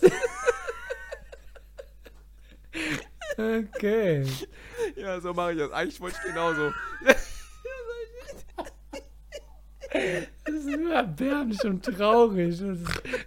okay. 3.37 4.24
Ja, 4.96 5.20
so 5.20 5.35
mache 5.35 5.52
ich 5.52 5.58
das. 5.58 5.70
Eigentlich 5.72 6.00
wollte 6.00 6.16
ich 6.22 6.28
genauso. 6.32 6.72
Das 10.44 10.55
ist 10.55 10.66
nur 10.66 10.92
erbärmlich 10.94 11.62
und 11.64 11.85
traurig. 11.85 12.61
Ist, 12.61 12.62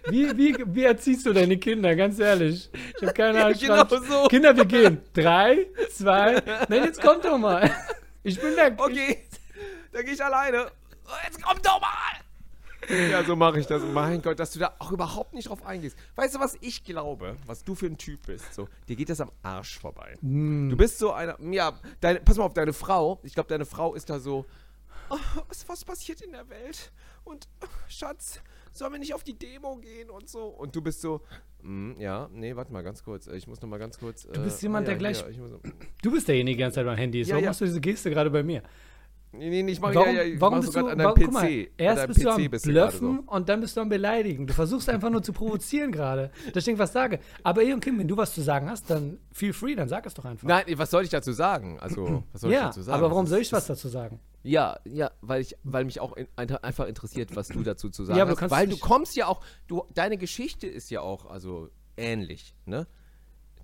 wie, 0.08 0.36
wie, 0.36 0.56
wie 0.66 0.84
erziehst 0.84 1.24
du 1.26 1.32
deine 1.32 1.56
Kinder, 1.56 1.94
ganz 1.96 2.18
ehrlich? 2.18 2.70
Ich 2.96 3.02
habe 3.02 3.14
keine 3.14 3.44
Ahnung. 3.44 3.58
genau 3.58 3.84
so. 3.88 4.28
Kinder, 4.28 4.56
wir 4.56 4.64
gehen. 4.64 5.00
Drei, 5.14 5.66
zwei. 5.90 6.42
Nein, 6.68 6.84
jetzt 6.84 7.00
kommt 7.00 7.24
doch 7.24 7.38
mal. 7.38 7.70
Ich 8.22 8.40
bin 8.40 8.54
der. 8.56 8.72
Okay, 8.76 9.18
dann 9.92 10.04
gehe 10.04 10.14
ich 10.14 10.24
alleine. 10.24 10.66
Oh, 11.06 11.10
Jetzt 11.24 11.40
komm 11.40 11.56
doch 11.62 11.80
mal! 11.80 12.26
Ja, 13.10 13.24
so 13.24 13.34
mache 13.34 13.58
ich 13.60 13.66
das. 13.66 13.82
Mein 13.82 14.22
Gott, 14.22 14.38
dass 14.38 14.52
du 14.52 14.58
da 14.58 14.74
auch 14.78 14.92
überhaupt 14.92 15.34
nicht 15.34 15.48
drauf 15.48 15.64
eingehst. 15.64 15.96
Weißt 16.14 16.34
du, 16.34 16.40
was 16.40 16.56
ich 16.60 16.84
glaube, 16.84 17.36
was 17.46 17.64
du 17.64 17.74
für 17.74 17.86
ein 17.86 17.96
Typ 17.98 18.26
bist? 18.26 18.54
So, 18.54 18.68
dir 18.88 18.96
geht 18.96 19.08
das 19.08 19.20
am 19.20 19.30
Arsch 19.42 19.78
vorbei. 19.78 20.16
Hm. 20.20 20.68
Du 20.70 20.76
bist 20.76 20.98
so 20.98 21.12
einer. 21.12 21.36
Ja, 21.50 21.72
deine, 22.00 22.20
pass 22.20 22.36
mal 22.36 22.44
auf, 22.44 22.54
deine 22.54 22.72
Frau. 22.72 23.18
Ich 23.22 23.34
glaube, 23.34 23.48
deine 23.48 23.64
Frau 23.64 23.94
ist 23.94 24.10
da 24.10 24.18
so. 24.18 24.44
Oh, 25.10 25.18
was, 25.48 25.68
was 25.68 25.84
passiert 25.84 26.20
in 26.20 26.32
der 26.32 26.48
Welt? 26.48 26.92
Und 27.24 27.48
oh, 27.62 27.66
Schatz, 27.88 28.40
sollen 28.72 28.92
wir 28.92 28.98
nicht 28.98 29.14
auf 29.14 29.24
die 29.24 29.38
Demo 29.38 29.76
gehen 29.76 30.10
und 30.10 30.28
so? 30.28 30.44
Und 30.46 30.74
du 30.74 30.80
bist 30.82 31.00
so. 31.00 31.20
"Mm, 31.62 31.92
ja, 31.98 32.28
nee, 32.32 32.54
warte 32.56 32.72
mal 32.72 32.82
ganz 32.82 33.02
kurz. 33.04 33.26
Ich 33.28 33.46
muss 33.46 33.60
noch 33.60 33.68
mal 33.68 33.78
ganz 33.78 33.98
kurz. 33.98 34.22
Du 34.32 34.42
bist 34.42 34.58
äh, 34.60 34.62
jemand, 34.66 34.84
ah, 34.86 34.92
der 34.92 34.94
ja, 34.94 34.98
gleich- 34.98 35.20
hier, 35.20 35.28
ich 35.30 35.38
muss, 35.38 35.50
Du 36.02 36.12
bist 36.12 36.28
derjenige, 36.28 36.56
der 36.56 36.56
die 36.56 36.62
ganze 36.68 36.74
Zeit 36.76 36.86
beim 36.86 36.96
Handy 36.98 37.20
ist. 37.20 37.28
Ja, 37.28 37.34
Warum 37.34 37.44
ja. 37.44 37.50
machst 37.50 37.60
du 37.60 37.64
diese 37.66 37.80
Geste 37.80 38.10
gerade 38.10 38.30
bei 38.30 38.42
mir? 38.42 38.62
nee, 39.32 39.50
nee, 39.50 39.62
nee, 39.62 39.72
ich 39.72 39.80
mache 39.80 39.94
Warum, 39.94 40.08
ja, 40.14 40.22
ja, 40.22 40.22
ich 40.22 40.40
warum 40.40 40.54
mach 40.54 40.60
bist 40.62 40.72
so 40.72 40.80
du, 40.80 40.86
an 40.86 40.98
deinem 40.98 41.06
warum, 41.06 41.18
PC. 41.18 41.24
guck 41.24 41.32
mal, 41.34 41.66
erst 41.76 42.06
bist 42.06 42.22
du 42.24 42.30
am 42.30 42.36
PC 42.42 42.50
bist 42.50 42.66
du 42.66 42.72
gerade 42.72 42.98
Bluffen 42.98 43.18
und 43.20 43.48
dann 43.48 43.60
bist 43.60 43.76
du 43.76 43.80
am 43.82 43.88
Beleidigen. 43.88 44.46
Du 44.46 44.54
versuchst 44.54 44.88
einfach 44.88 45.10
nur 45.10 45.22
zu 45.22 45.32
provozieren 45.32 45.92
gerade, 45.92 46.30
dass 46.54 46.64
ich 46.64 46.68
irgendwas 46.68 46.92
sage. 46.92 47.18
Aber 47.42 47.62
eh 47.62 47.72
und 47.72 47.80
Kim, 47.80 47.98
wenn 47.98 48.08
du 48.08 48.16
was 48.16 48.34
zu 48.34 48.40
sagen 48.40 48.70
hast, 48.70 48.88
dann 48.90 49.18
feel 49.32 49.52
free, 49.52 49.74
dann 49.74 49.88
sag 49.88 50.06
es 50.06 50.14
doch 50.14 50.24
einfach. 50.24 50.46
Nein, 50.48 50.64
was 50.76 50.90
soll 50.90 51.02
ich 51.04 51.10
dazu 51.10 51.32
sagen? 51.32 51.78
Also, 51.80 52.24
was 52.32 52.40
soll 52.40 52.50
ich 52.50 52.56
ja, 52.56 52.66
dazu 52.66 52.82
sagen? 52.82 52.96
aber 52.98 53.10
warum 53.10 53.26
soll 53.26 53.40
ich 53.40 53.52
was 53.52 53.66
dazu 53.66 53.88
sagen? 53.88 54.20
Ja, 54.46 54.78
ja, 54.84 55.10
weil 55.22 55.40
ich, 55.42 55.56
weil 55.64 55.84
mich 55.84 55.98
auch 56.00 56.16
in, 56.16 56.28
ein- 56.36 56.50
einfach 56.56 56.86
interessiert, 56.86 57.34
was 57.34 57.48
du 57.48 57.62
dazu 57.62 57.90
zu 57.90 58.04
sagen 58.04 58.18
Ja, 58.18 58.26
hast. 58.28 58.36
kannst 58.38 58.54
Weil 58.54 58.68
du 58.68 58.78
kommst 58.78 59.16
ja 59.16 59.26
auch, 59.26 59.42
du, 59.66 59.84
deine 59.94 60.16
Geschichte 60.18 60.66
ist 60.68 60.88
ja 60.90 61.00
auch 61.00 61.26
also 61.26 61.68
ähnlich, 61.96 62.54
ne? 62.64 62.86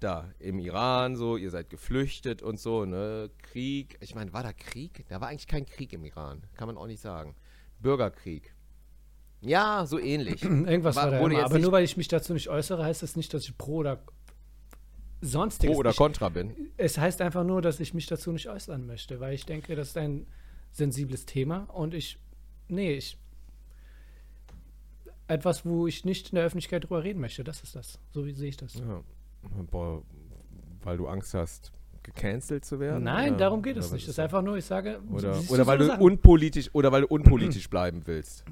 Da 0.01 0.29
im 0.41 0.59
Iran 0.59 1.15
so, 1.15 1.37
ihr 1.37 1.51
seid 1.53 1.71
geflüchtet 1.71 2.43
und 2.43 2.59
so, 2.59 2.85
ne? 2.85 3.31
Krieg. 3.43 3.97
Ich 4.01 4.17
meine, 4.17 4.33
war 4.33 4.43
da 4.43 4.53
Krieg? 4.53 5.05
Da 5.09 5.21
war 5.21 5.29
eigentlich 5.29 5.47
kein 5.47 5.65
Krieg 5.67 5.93
im 5.93 6.05
Iran, 6.05 6.43
kann 6.57 6.67
man 6.67 6.77
auch 6.77 6.89
nicht 6.89 7.01
sagen. 7.01 7.37
Bürgerkrieg. 7.79 8.53
Ja, 9.41 9.87
so 9.87 10.01
ähnlich. 10.01 10.43
Irgendwas 10.45 10.97
War- 10.97 11.05
war, 11.05 11.11
da 11.13 11.19
immer. 11.21 11.45
Aber 11.45 11.59
nur 11.61 11.71
weil 11.71 11.85
ich 11.85 11.97
mich 11.97 12.09
dazu 12.09 12.33
nicht 12.33 12.49
äußere, 12.49 12.85
heißt 12.85 13.03
das 13.05 13.15
nicht, 13.15 13.33
dass 13.33 13.45
ich 13.45 13.57
pro 13.57 13.77
oder 13.77 14.03
sonstiges. 15.21 15.73
Pro 15.75 15.81
oder 15.81 15.91
ich, 15.91 15.97
Contra 15.97 16.29
bin. 16.29 16.71
Es 16.77 16.99
heißt 16.99 17.21
einfach 17.21 17.45
nur, 17.45 17.63
dass 17.63 17.79
ich 17.81 17.95
mich 17.95 18.07
dazu 18.07 18.33
nicht 18.33 18.49
äußern 18.49 18.87
möchte, 18.87 19.21
weil 19.21 19.35
ich 19.35 19.47
denke, 19.47 19.77
das 19.77 19.89
ist 19.89 19.97
ein 19.99 20.27
sensibles 20.73 21.27
Thema 21.27 21.65
und 21.73 21.95
ich, 21.95 22.19
nee, 22.69 22.93
ich, 22.95 23.19
etwas, 25.29 25.65
wo 25.65 25.87
ich 25.87 26.05
nicht 26.05 26.31
in 26.31 26.37
der 26.37 26.45
Öffentlichkeit 26.45 26.85
drüber 26.85 27.05
reden 27.05 27.21
möchte, 27.21 27.45
das 27.45 27.63
ist 27.63 27.75
das. 27.77 27.99
So 28.13 28.27
wie 28.27 28.33
sehe 28.33 28.49
ich 28.49 28.57
das. 28.57 28.75
Ja. 28.75 29.03
Boah, 29.71 30.03
weil 30.83 30.97
du 30.97 31.07
Angst 31.09 31.35
hast, 31.35 31.73
gecancelt 32.03 32.65
zu 32.65 32.81
werden? 32.81 33.05
Nein, 33.05 33.31
oder- 33.31 33.39
darum 33.39 33.63
geht 33.63 33.77
oder 33.77 33.85
es 33.85 33.93
nicht. 33.93 34.03
Es 34.05 34.09
ist 34.11 34.19
das? 34.19 34.25
einfach 34.25 34.43
nur, 34.43 34.57
ich 34.57 34.65
sage, 34.65 35.01
Oder, 35.11 35.41
oder, 35.49 35.67
weil 35.67 35.79
du 35.79 35.87
Sachen? 35.87 36.03
unpolitisch, 36.03 36.71
oder 36.73 36.91
weil 36.93 37.03
du 37.03 37.07
unpolitisch 37.09 37.69
bleiben 37.71 38.03
willst. 38.07 38.45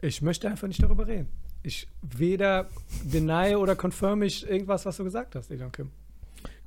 Ich 0.00 0.22
möchte 0.22 0.48
einfach 0.48 0.68
nicht 0.68 0.82
darüber 0.82 1.06
reden. 1.06 1.28
Ich 1.62 1.88
weder 2.02 2.68
deny 3.04 3.56
oder 3.56 3.74
confirm 3.74 4.22
ich 4.22 4.48
irgendwas, 4.48 4.86
was 4.86 4.96
du 4.98 5.04
gesagt 5.04 5.34
hast, 5.34 5.50
Elon 5.50 5.72
Kim. 5.72 5.90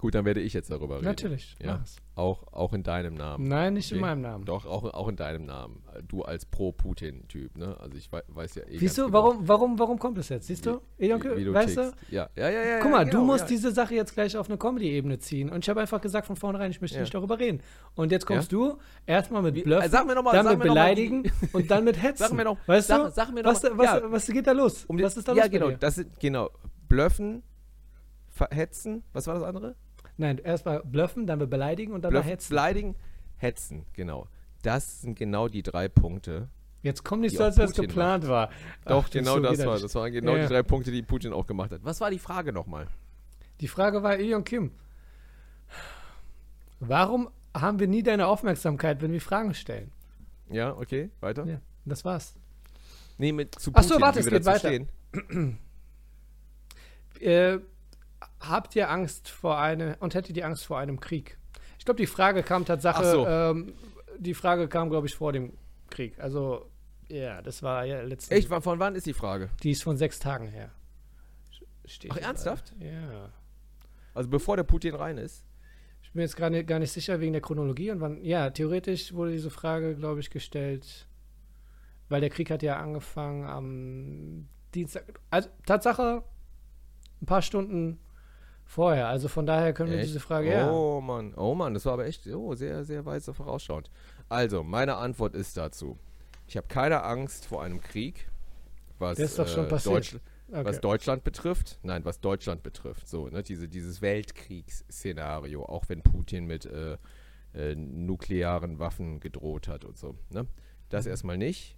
Gut, 0.02 0.16
dann 0.16 0.26
werde 0.26 0.42
ich 0.42 0.54
jetzt 0.54 0.72
darüber 0.72 0.96
reden. 0.96 1.06
Natürlich. 1.06 1.56
Ja. 1.62 1.76
mach 1.78 1.84
es. 1.84 1.98
Auch, 2.16 2.52
auch 2.52 2.74
in 2.74 2.82
deinem 2.84 3.14
Namen. 3.14 3.48
Nein, 3.48 3.76
nicht 3.76 3.92
in 3.92 3.98
Okay. 4.00 4.02
meinem 4.08 4.22
Namen. 4.22 4.46
Doch, 4.46 4.66
auch, 4.66 4.84
auch 4.94 5.08
in 5.08 5.16
deinem 5.16 5.46
Namen. 5.46 5.84
Du 6.08 6.24
als 6.24 6.46
Pro-Putin-Typ, 6.46 7.56
ne? 7.58 7.78
Also 7.80 7.98
ich 7.98 8.12
wei- 8.12 8.24
weiß 8.28 8.56
ja 8.56 8.64
eh 8.68 8.78
Siehst 8.80 8.98
du, 8.98 9.04
genau, 9.06 9.14
warum, 9.14 9.48
warum, 9.48 9.80
warum 9.80 10.00
kommt 10.00 10.18
es 10.18 10.30
jetzt? 10.30 10.48
Siehst 10.48 10.66
du, 10.66 10.82
wie, 10.98 11.08
Kim, 11.08 11.38
wie 11.38 11.44
du 11.46 11.54
weißt 11.54 11.78
du? 11.78 11.82
tickst. 11.92 12.12
Ja, 12.12 12.30
ja, 12.36 12.50
ja, 12.50 12.62
ja. 12.64 12.80
Guck 12.80 12.92
mal, 12.92 12.98
ja, 13.00 13.04
du 13.06 13.12
genau, 13.12 13.24
musst 13.26 13.42
ja. 13.44 13.48
diese 13.48 13.72
Sache 13.72 13.94
jetzt 13.96 14.14
gleich 14.16 14.36
auf 14.36 14.50
eine 14.50 14.58
Comedy-Ebene 14.58 15.20
ziehen. 15.20 15.50
Und 15.52 15.64
ich 15.64 15.70
habe 15.70 15.80
einfach 15.82 16.02
gesagt 16.02 16.26
von 16.28 16.36
vornherein, 16.36 16.72
ich 16.72 16.82
möchte 16.82 16.96
Ja. 16.98 17.02
nicht 17.04 17.14
darüber 17.14 17.38
reden. 17.40 17.62
Und 17.96 18.12
jetzt 18.12 18.26
kommst 18.26 18.52
du 18.52 18.78
erstmal 19.06 19.44
mit 19.44 19.56
noch 19.66 19.66
mal- 19.66 19.88
dann 19.88 20.06
mit 20.08 20.18
noch 20.18 20.24
mal, 20.26 20.58
Beleidigen 20.58 21.32
und 21.54 21.70
dann 21.70 21.84
mit 21.84 22.02
Hetzen. 22.02 22.26
Sag 22.28 22.34
mir 22.34 22.44
noch- 22.44 22.58
weißt 22.68 22.88
sag- 22.88 23.06
du? 23.06 23.12
sag 23.12 23.32
mir 23.34 23.44
noch 23.44 23.52
was, 23.52 23.62
mal- 23.64 23.78
was, 23.78 23.86
ja. 23.86 24.12
was 24.12 24.26
geht 24.28 24.48
da 24.48 24.52
los? 24.52 24.84
Um 24.86 25.00
was 25.00 25.16
ist 25.16 25.28
da 25.28 25.34
ja, 25.34 25.44
los 25.44 25.52
bei 25.52 25.58
genau, 25.60 25.72
das 25.78 25.96
sind, 25.96 26.20
genau. 26.20 26.50
Blöffen, 26.90 27.44
verhetzen, 28.30 29.04
was 29.14 29.28
war 29.28 29.36
das 29.36 29.44
andere? 29.44 29.76
Nein, 30.22 30.38
erstmal 30.38 30.84
Bluffen, 30.84 31.26
dann 31.26 31.40
mit 31.40 31.50
Beleidigen 31.50 31.94
und 31.94 32.04
dann 32.04 32.12
Bluffen, 32.12 32.28
mit 32.28 32.34
Hetzen. 32.34 32.50
beleidigen, 32.50 32.96
hetzen, 33.38 33.86
genau. 33.94 34.28
Das 34.62 35.02
sind 35.02 35.18
genau 35.18 35.48
die 35.48 35.64
drei 35.64 35.88
Punkte. 35.88 36.48
Jetzt 36.84 37.04
komm 37.04 37.22
nicht 37.22 37.36
so, 37.36 37.44
als 37.44 37.56
das 37.56 37.72
Putin 37.72 37.88
geplant 37.88 38.28
war. 38.28 38.52
Doch, 38.86 39.06
Ach, 39.08 39.10
genau 39.10 39.34
so 39.38 39.40
das 39.40 39.66
war. 39.66 39.80
Das 39.80 39.96
waren 39.96 40.12
genau 40.12 40.36
Ja, 40.36 40.44
die 40.44 40.48
drei 40.48 40.62
Punkte, 40.62 40.92
die 40.92 41.02
Putin 41.02 41.34
auch 41.34 41.48
gemacht 41.48 41.72
hat. 41.72 41.84
Was 41.84 42.00
war 42.02 42.12
die 42.12 42.20
Frage 42.20 42.54
nochmal? 42.54 42.86
Die 43.62 43.68
Frage 43.68 44.04
war, 44.04 44.20
Elon 44.20 44.44
Kim, 44.44 44.70
warum 46.80 47.28
haben 47.58 47.80
wir 47.80 47.88
nie 47.88 48.04
deine 48.04 48.28
Aufmerksamkeit, 48.28 49.02
wenn 49.02 49.12
wir 49.12 49.22
Fragen 49.22 49.56
stellen? 49.56 49.92
Ja, 50.52 50.78
okay, 50.78 51.10
weiter. 51.20 51.48
Ja, 51.48 51.62
das 51.86 52.06
war's. 52.06 52.36
Nee, 53.18 53.32
mit 53.32 53.56
zu 53.56 53.72
Ach 53.74 53.82
so, 53.82 53.96
Putin, 53.96 54.02
warte, 54.04 54.20
es 54.20 54.28
geht 54.28 54.46
weiter. 54.46 54.72
Äh, 57.20 57.60
habt 58.42 58.76
ihr 58.76 58.90
Angst 58.90 59.30
vor 59.30 59.60
einem 59.60 59.96
und 60.00 60.14
hättet 60.16 60.38
ihr 60.38 60.46
Angst 60.46 60.66
vor 60.66 60.78
einem 60.80 61.00
Krieg? 61.00 61.38
Ich 61.78 61.86
glaube, 61.86 61.98
die 61.98 62.08
Frage 62.08 62.44
kam 62.44 62.66
Tatsache, 62.66 63.04
Ach 63.04 63.12
so. 63.12 63.28
ähm, 63.28 63.74
die 64.20 64.34
Frage 64.34 64.68
kam, 64.68 64.90
glaube 64.90 65.08
ich, 65.08 65.16
vor 65.16 65.34
dem 65.34 65.54
Krieg. 65.90 66.20
Also, 66.20 66.70
ja, 67.10 67.42
das 67.42 67.64
war 67.64 67.86
ja 67.86 68.02
letztens. 68.02 68.38
Echt, 68.40 68.48
von 68.64 68.80
wann 68.80 68.96
ist 68.96 69.06
die 69.06 69.14
Frage? 69.14 69.50
Die 69.64 69.72
ist 69.72 69.84
von 69.84 69.98
sechs 69.98 70.20
Tagen 70.20 70.48
her. 70.48 70.72
Steht 71.86 72.12
Ach, 72.12 72.18
ernsthaft? 72.18 72.74
gerade. 72.78 72.86
Ja. 72.86 73.30
Also 74.14 74.30
bevor 74.30 74.56
der 74.58 74.64
Putin 74.64 74.96
rein 74.96 75.18
ist? 75.18 75.46
Ich 76.04 76.12
bin 76.12 76.22
jetzt 76.22 76.36
gar 76.36 76.50
nicht, 76.50 76.68
gar 76.68 76.80
nicht 76.80 76.92
sicher 76.92 77.20
wegen 77.20 77.34
der 77.34 77.42
Chronologie 77.42 77.92
und 77.92 78.02
wann. 78.02 78.24
Ja, 78.24 78.50
theoretisch 78.50 79.14
wurde 79.14 79.32
diese 79.32 79.50
Frage, 79.50 79.96
glaube 79.96 80.20
ich, 80.20 80.30
gestellt, 80.30 81.08
weil 82.10 82.22
der 82.22 82.30
Krieg 82.30 82.52
hat 82.52 82.64
ja 82.64 82.78
angefangen 82.78 83.46
am 83.46 84.48
Dienstag. 84.76 85.20
Also 85.30 85.50
Tatsache, 85.66 86.24
ein 87.22 87.26
paar 87.26 87.42
Stunden 87.42 88.00
vorher. 88.72 89.08
Also 89.08 89.28
von 89.28 89.46
daher 89.46 89.74
können 89.74 89.92
wir 89.92 90.00
Echt? 90.00 90.10
diese 90.10 90.20
Frage. 90.20 90.52
Ja. 90.52 90.72
Oh 90.72 91.02
Mann, 91.02 91.34
oh 91.36 91.54
Mann, 91.54 91.74
das 91.74 91.86
war 91.86 91.94
aber 91.94 92.06
echt 92.06 92.26
oh, 92.28 92.56
sehr, 92.56 92.84
sehr 92.84 93.06
weise 93.06 93.34
vorausschauend. 93.34 93.90
Also, 94.30 94.64
meine 94.64 94.96
Antwort 94.96 95.36
ist 95.36 95.58
dazu. 95.58 95.98
Ich 96.48 96.56
habe 96.58 96.68
keine 96.68 97.04
Angst 97.04 97.46
vor 97.46 97.64
einem 97.64 97.82
Krieg, 97.82 98.30
was, 98.98 99.18
Der 99.18 99.26
ist 99.26 99.38
doch 99.38 99.48
schon 99.48 99.66
äh, 99.66 99.70
passiert. 99.70 99.96
Deutsch, 99.96 100.16
Okay. 100.54 100.66
was 100.66 100.82
Deutschland 100.82 101.24
betrifft. 101.24 101.80
Nein, 101.82 102.04
was 102.04 102.20
Deutschland 102.20 102.62
betrifft. 102.62 103.08
So, 103.08 103.30
ne, 103.30 103.42
diese, 103.42 103.70
dieses 103.70 104.02
Weltkriegsszenario, 104.02 105.64
auch 105.64 105.86
wenn 105.88 106.02
Putin 106.02 106.46
mit 106.46 106.66
äh, 106.66 106.98
äh, 107.54 107.74
nuklearen 107.76 108.78
Waffen 108.78 109.22
gedroht 109.22 109.70
hat 109.70 109.86
und 109.86 109.98
so. 109.98 110.18
Ne? 110.30 110.46
Das 110.90 111.06
Mhm. 111.06 111.12
erstmal 111.12 111.38
nicht. 111.38 111.78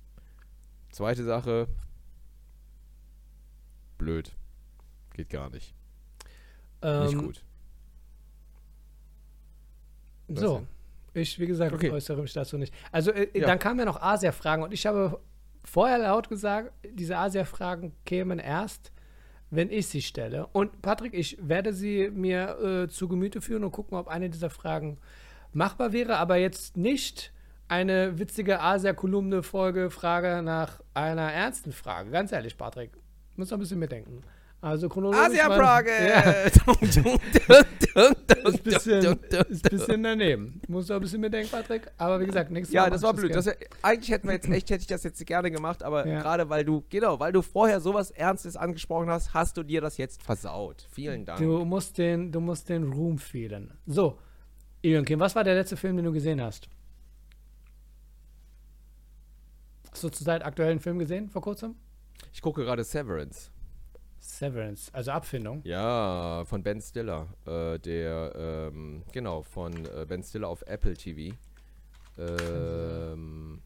Zweite 0.91 1.23
Sache, 1.23 1.67
blöd. 3.99 4.35
Geht 5.13 5.29
gar 5.29 5.51
nicht. 5.51 5.75
Nicht 6.83 7.13
Ähm, 7.13 7.19
gut. 7.19 7.43
Was 10.27 10.39
So, 10.39 10.57
denn? 10.57 11.21
ich, 11.21 11.39
wie 11.39 11.45
gesagt, 11.47 11.73
Okay. 11.73 11.91
äußere 11.91 12.21
mich 12.21 12.33
dazu 12.33 12.57
nicht. 12.57 12.73
Also, 12.91 13.11
äh, 13.11 13.27
Ja. 13.37 13.47
dann 13.47 13.59
kamen 13.59 13.79
ja 13.79 13.85
noch 13.85 14.01
Asia-Fragen 14.01 14.63
und 14.63 14.73
ich 14.73 14.85
habe 14.85 15.19
vorher 15.63 15.97
laut 15.99 16.29
gesagt, 16.29 16.71
diese 16.89 17.17
Asia-Fragen 17.17 17.93
kämen 18.05 18.39
erst, 18.39 18.91
wenn 19.49 19.69
ich 19.69 19.87
sie 19.87 20.01
stelle. 20.01 20.47
Und 20.47 20.81
Patrick, 20.81 21.13
ich 21.13 21.37
werde 21.41 21.73
sie 21.73 22.09
mir 22.09 22.57
äh, 22.59 22.87
zu 22.89 23.07
Gemüte 23.07 23.39
führen 23.41 23.63
und 23.63 23.71
gucken, 23.71 23.97
ob 23.97 24.07
eine 24.07 24.29
dieser 24.29 24.49
Fragen 24.49 24.97
machbar 25.51 25.93
wäre, 25.93 26.17
aber 26.17 26.37
jetzt 26.37 26.75
nicht 26.75 27.31
eine 27.67 28.17
witzige 28.19 28.59
Asia-Kolumne-Folge, 28.61 29.89
Frage 29.89 30.41
nach 30.41 30.81
einer 30.93 31.31
ernsten 31.31 31.71
Frage. 31.71 32.09
Ganz 32.11 32.31
ehrlich, 32.31 32.57
Patrick, 32.57 32.91
muss 33.35 33.49
noch 33.51 33.57
ein 33.57 33.61
bisschen 33.61 33.79
mitdenken. 33.79 34.21
Also 34.63 34.87
chronologisch. 34.87 35.25
Asia-Frage! 35.25 35.89
Ja, 36.07 36.31
ist 36.45 36.61
ein 36.67 38.63
bisschen, 38.63 39.19
ist 39.49 39.65
ein 39.65 39.69
bisschen 39.77 40.03
daneben. 40.03 40.61
Muss 40.69 40.87
noch 40.87 40.95
ein 40.95 41.01
bisschen 41.01 41.19
mitdenken, 41.19 41.51
Patrick. 41.51 41.91
Aber 41.97 42.17
wie 42.21 42.25
gesagt, 42.25 42.49
nächstes 42.49 42.73
Ja, 42.73 42.83
Mal 42.83 42.91
das 42.91 43.01
mach 43.01 43.07
war 43.09 43.13
blöd. 43.15 43.35
Das, 43.35 43.49
eigentlich 43.81 44.09
hätten 44.09 44.25
wir 44.29 44.35
jetzt 44.35 44.47
echt, 44.47 44.69
hätte 44.69 44.79
ich 44.79 44.87
das 44.87 45.03
jetzt 45.03 45.25
gerne 45.25 45.51
gemacht, 45.51 45.83
aber 45.83 46.07
Ja. 46.07 46.21
gerade 46.21 46.49
weil 46.49 46.63
du, 46.63 46.81
genau, 46.89 47.19
weil 47.19 47.33
du 47.33 47.41
vorher 47.41 47.81
sowas 47.81 48.09
Ernstes 48.11 48.55
angesprochen 48.55 49.09
hast, 49.09 49.33
hast 49.33 49.57
du 49.57 49.63
dir 49.63 49.81
das 49.81 49.97
jetzt 49.97 50.23
versaut. 50.23 50.87
Vielen 50.93 51.25
Dank. 51.25 51.39
Du 51.39 51.65
musst 51.65 51.97
den, 51.97 52.31
du 52.31 52.39
musst 52.39 52.69
den 52.69 52.93
Ruhm 52.93 53.17
fehlen. 53.17 53.73
So, 53.85 54.17
Ilion 54.81 55.03
Kim, 55.03 55.19
was 55.19 55.35
war 55.35 55.43
der 55.43 55.55
letzte 55.55 55.75
Film, 55.75 55.97
den 55.97 56.05
du 56.05 56.13
gesehen 56.13 56.41
hast? 56.41 56.69
Hast 59.91 60.03
du 60.03 60.07
zurzeit 60.09 60.45
aktuellen 60.45 60.79
Film 60.79 60.99
gesehen, 60.99 61.29
vor 61.29 61.41
kurzem? 61.41 61.75
Ich 62.31 62.41
gucke 62.41 62.63
gerade 62.63 62.83
Severance. 62.85 63.51
Severance, 64.25 64.89
also 64.93 65.11
Abfindung. 65.11 65.61
Ja, 65.65 66.43
von 66.45 66.63
Ben 66.63 66.81
Stiller. 66.81 67.27
Äh, 67.45 67.77
der, 67.79 68.69
ähm, 68.71 69.03
genau, 69.11 69.41
von 69.43 69.73
äh, 69.85 70.05
Ben 70.07 70.23
Stiller 70.23 70.47
auf 70.47 70.61
Apple 70.65 70.93
TV. 70.93 71.35
Ähm, 72.17 73.61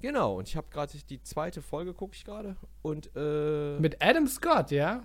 Genau, 0.00 0.38
und 0.38 0.46
ich 0.48 0.56
habe 0.56 0.68
gerade 0.70 0.96
die 1.10 1.20
zweite 1.24 1.60
Folge, 1.60 1.92
gucke 1.92 2.14
ich 2.14 2.24
gerade. 2.24 2.54
Und 2.82 3.10
äh, 3.16 3.80
Mit 3.80 4.00
Adam 4.00 4.28
Scott, 4.28 4.70
ja? 4.70 5.02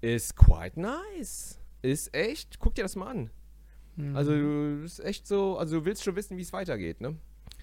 ist 0.00 0.34
quite 0.36 0.80
nice. 0.80 1.60
Ist 1.82 2.14
echt, 2.14 2.58
guck 2.58 2.74
dir 2.74 2.82
das 2.82 2.96
mal 2.96 3.08
an. 3.10 3.30
Mhm. 3.96 4.16
Also, 4.16 4.32
du- 4.32 4.82
ist 4.84 5.00
echt 5.00 5.26
so, 5.26 5.58
also 5.58 5.80
du 5.80 5.84
willst 5.84 6.02
schon 6.02 6.16
wissen, 6.16 6.38
wie 6.38 6.42
es 6.42 6.52
weitergeht, 6.54 7.02
ne? 7.02 7.14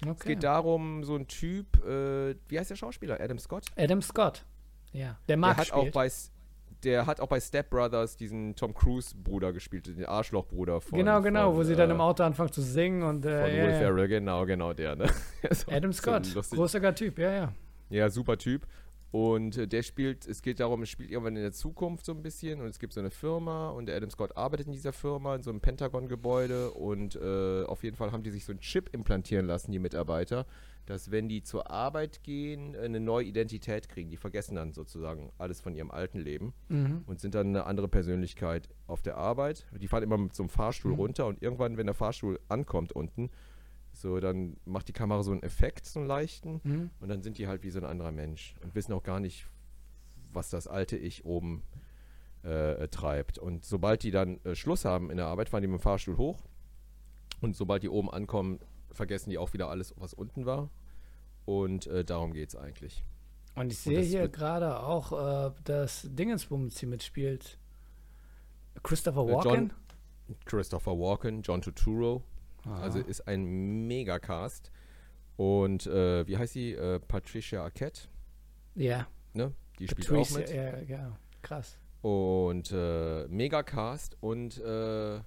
Es 0.02 0.06
okay. 0.08 0.28
geht 0.28 0.44
darum, 0.44 1.02
so 1.02 1.16
ein 1.16 1.26
Typ, 1.26 1.84
äh, 1.84 2.36
wie 2.48 2.58
heißt 2.58 2.70
der 2.70 2.76
Schauspieler? 2.76 3.20
Adam 3.20 3.40
Scott? 3.40 3.66
Adam 3.76 4.00
Scott. 4.00 4.44
Ja. 4.92 5.06
Der 5.06 5.16
Der 5.28 5.36
Mark 5.36 5.56
hat 5.58 5.72
auch 5.72 5.80
spielt. 5.80 5.94
bei 5.94 6.06
S- 6.06 6.32
der 6.82 7.04
hat 7.06 7.20
auch 7.20 7.26
bei 7.28 7.38
Step 7.40 7.68
Brothers 7.70 8.16
diesen 8.16 8.56
Tom 8.56 8.72
Cruise 8.74 9.14
Bruder 9.14 9.52
gespielt, 9.52 9.86
den 9.86 10.06
Arschloch-Bruder 10.06 10.80
von 10.80 10.98
genau, 10.98 11.20
genau, 11.20 11.50
von, 11.50 11.58
wo 11.58 11.62
sie 11.62 11.74
äh, 11.74 11.76
dann 11.76 11.90
im 11.90 12.00
Auto 12.00 12.22
anfangen 12.22 12.52
zu 12.52 12.62
singen 12.62 13.02
und 13.02 13.24
äh, 13.26 13.42
von 13.42 13.50
ja, 13.50 13.62
Will 13.64 13.70
ja. 13.72 13.78
Ferrell, 13.78 14.08
genau, 14.08 14.46
genau 14.46 14.72
der, 14.72 14.96
ne? 14.96 15.06
So- 15.50 15.70
Adam 15.70 15.92
so 15.92 15.98
Scott, 16.00 16.50
großer 16.50 16.94
Typ, 16.94 17.18
ja, 17.18 17.32
ja. 17.32 17.52
Ja, 17.90 18.08
super 18.08 18.38
Typ. 18.38 18.66
Und 19.12 19.56
äh, 19.56 19.66
der 19.66 19.82
spielt, 19.82 20.24
es 20.26 20.40
geht 20.40 20.60
darum, 20.60 20.82
es 20.82 20.88
spielt 20.88 21.10
irgendwann 21.10 21.34
in 21.34 21.42
der 21.42 21.52
Zukunft 21.52 22.04
so 22.06 22.12
ein 22.12 22.22
bisschen 22.22 22.60
und 22.60 22.68
es 22.68 22.78
gibt 22.78 22.92
so 22.92 23.00
eine 23.00 23.10
Firma 23.10 23.70
und 23.70 23.86
der 23.86 23.96
Adam 23.96 24.08
Scott 24.10 24.36
arbeitet 24.36 24.68
in 24.68 24.72
dieser 24.72 24.92
Firma, 24.92 25.34
in 25.34 25.42
so 25.42 25.50
einem 25.50 25.60
Pentagon-Gebäude 25.60 26.70
und 26.70 27.16
äh, 27.16 27.64
auf 27.64 27.82
jeden 27.82 27.96
Fall 27.96 28.12
haben 28.12 28.22
die 28.22 28.30
sich 28.30 28.44
so 28.44 28.52
einen 28.52 28.60
Chip 28.60 28.90
implantieren 28.94 29.46
lassen, 29.46 29.72
die 29.72 29.80
Mitarbeiter, 29.80 30.46
dass 30.86 31.10
wenn 31.10 31.28
die 31.28 31.42
zur 31.42 31.70
Arbeit 31.70 32.22
gehen, 32.22 32.76
eine 32.76 33.00
neue 33.00 33.24
Identität 33.26 33.88
kriegen. 33.88 34.10
Die 34.10 34.16
vergessen 34.16 34.54
dann 34.54 34.72
sozusagen 34.72 35.30
alles 35.38 35.60
von 35.60 35.74
ihrem 35.74 35.90
alten 35.90 36.18
Leben 36.20 36.52
Mhm. 36.68 37.02
und 37.06 37.20
sind 37.20 37.34
dann 37.34 37.48
eine 37.48 37.66
andere 37.66 37.88
Persönlichkeit 37.88 38.68
auf 38.86 39.02
der 39.02 39.16
Arbeit. 39.16 39.66
Die 39.80 39.88
fahren 39.88 40.02
immer 40.04 40.18
mit 40.18 40.34
so 40.34 40.44
einem 40.44 40.50
Fahrstuhl 40.50 40.92
Mhm. 40.92 40.98
runter 41.00 41.26
und 41.26 41.42
irgendwann, 41.42 41.76
wenn 41.76 41.86
der 41.86 41.94
Fahrstuhl 41.94 42.38
ankommt 42.48 42.92
unten, 42.92 43.30
so 44.00 44.18
dann 44.20 44.56
macht 44.64 44.88
die 44.88 44.92
Kamera 44.92 45.22
so 45.22 45.32
einen 45.32 45.42
Effekt, 45.42 45.86
so 45.86 46.00
einen 46.00 46.08
leichten. 46.08 46.60
Mhm. 46.64 46.90
Und 47.00 47.08
dann 47.08 47.22
sind 47.22 47.38
die 47.38 47.46
halt 47.46 47.62
wie 47.62 47.70
so 47.70 47.78
ein 47.80 47.84
anderer 47.84 48.12
Mensch 48.12 48.54
und 48.62 48.74
wissen 48.74 48.92
auch 48.92 49.02
gar 49.02 49.20
nicht, 49.20 49.46
was 50.32 50.50
das 50.50 50.66
alte 50.66 50.96
Ich 50.96 51.24
oben 51.24 51.62
äh, 52.42 52.88
treibt. 52.88 53.38
Und 53.38 53.64
sobald 53.64 54.02
die 54.02 54.10
dann 54.10 54.40
äh, 54.44 54.54
Schluss 54.54 54.84
haben 54.84 55.10
in 55.10 55.16
der 55.18 55.26
Arbeit, 55.26 55.48
fahren 55.50 55.62
die 55.62 55.68
mit 55.68 55.80
dem 55.80 55.82
Fahrstuhl 55.82 56.16
hoch. 56.16 56.42
Und 57.40 57.56
sobald 57.56 57.82
die 57.82 57.88
oben 57.88 58.10
ankommen, 58.10 58.60
vergessen 58.92 59.30
die 59.30 59.38
auch 59.38 59.52
wieder 59.52 59.68
alles, 59.70 59.94
was 59.98 60.14
unten 60.14 60.46
war. 60.46 60.70
Und 61.44 61.86
äh, 61.86 62.04
darum 62.04 62.32
geht 62.32 62.50
es 62.50 62.56
eigentlich. 62.56 63.04
Und 63.56 63.72
ich 63.72 63.78
sehe 63.78 64.00
hier 64.02 64.28
gerade 64.28 64.80
auch, 64.80 65.48
äh, 65.48 65.52
dass 65.64 66.06
Dingensbums 66.10 66.78
hier 66.78 66.88
mitspielt. 66.88 67.58
Christopher 68.82 69.22
Äh, 69.26 69.30
John- 69.32 69.44
Walken. 69.44 69.72
Christopher 70.44 70.92
Walken, 70.92 71.42
John 71.42 71.60
Turturro, 71.60 72.22
Ah. 72.64 72.80
also 72.80 72.98
ist 72.98 73.26
ein 73.26 73.86
Megacast. 73.86 74.70
Und 75.36 75.86
äh, 75.86 76.26
wie 76.26 76.36
heißt 76.36 76.52
sie? 76.52 76.72
Äh, 76.72 77.00
Patricia 77.00 77.62
Arquette, 77.64 78.02
ja, 78.74 79.06
ne? 79.32 79.54
Die 79.78 79.88
spielt 79.88 80.08
Patrice, 80.08 80.34
auch 80.34 80.38
mit. 80.38 80.50
ja, 80.50 80.78
ja, 80.82 81.16
krass. 81.40 81.78
Und 82.02 82.70
äh, 82.72 83.26
Megacast 83.28 84.16
und 84.20 84.58
äh, 84.58 85.20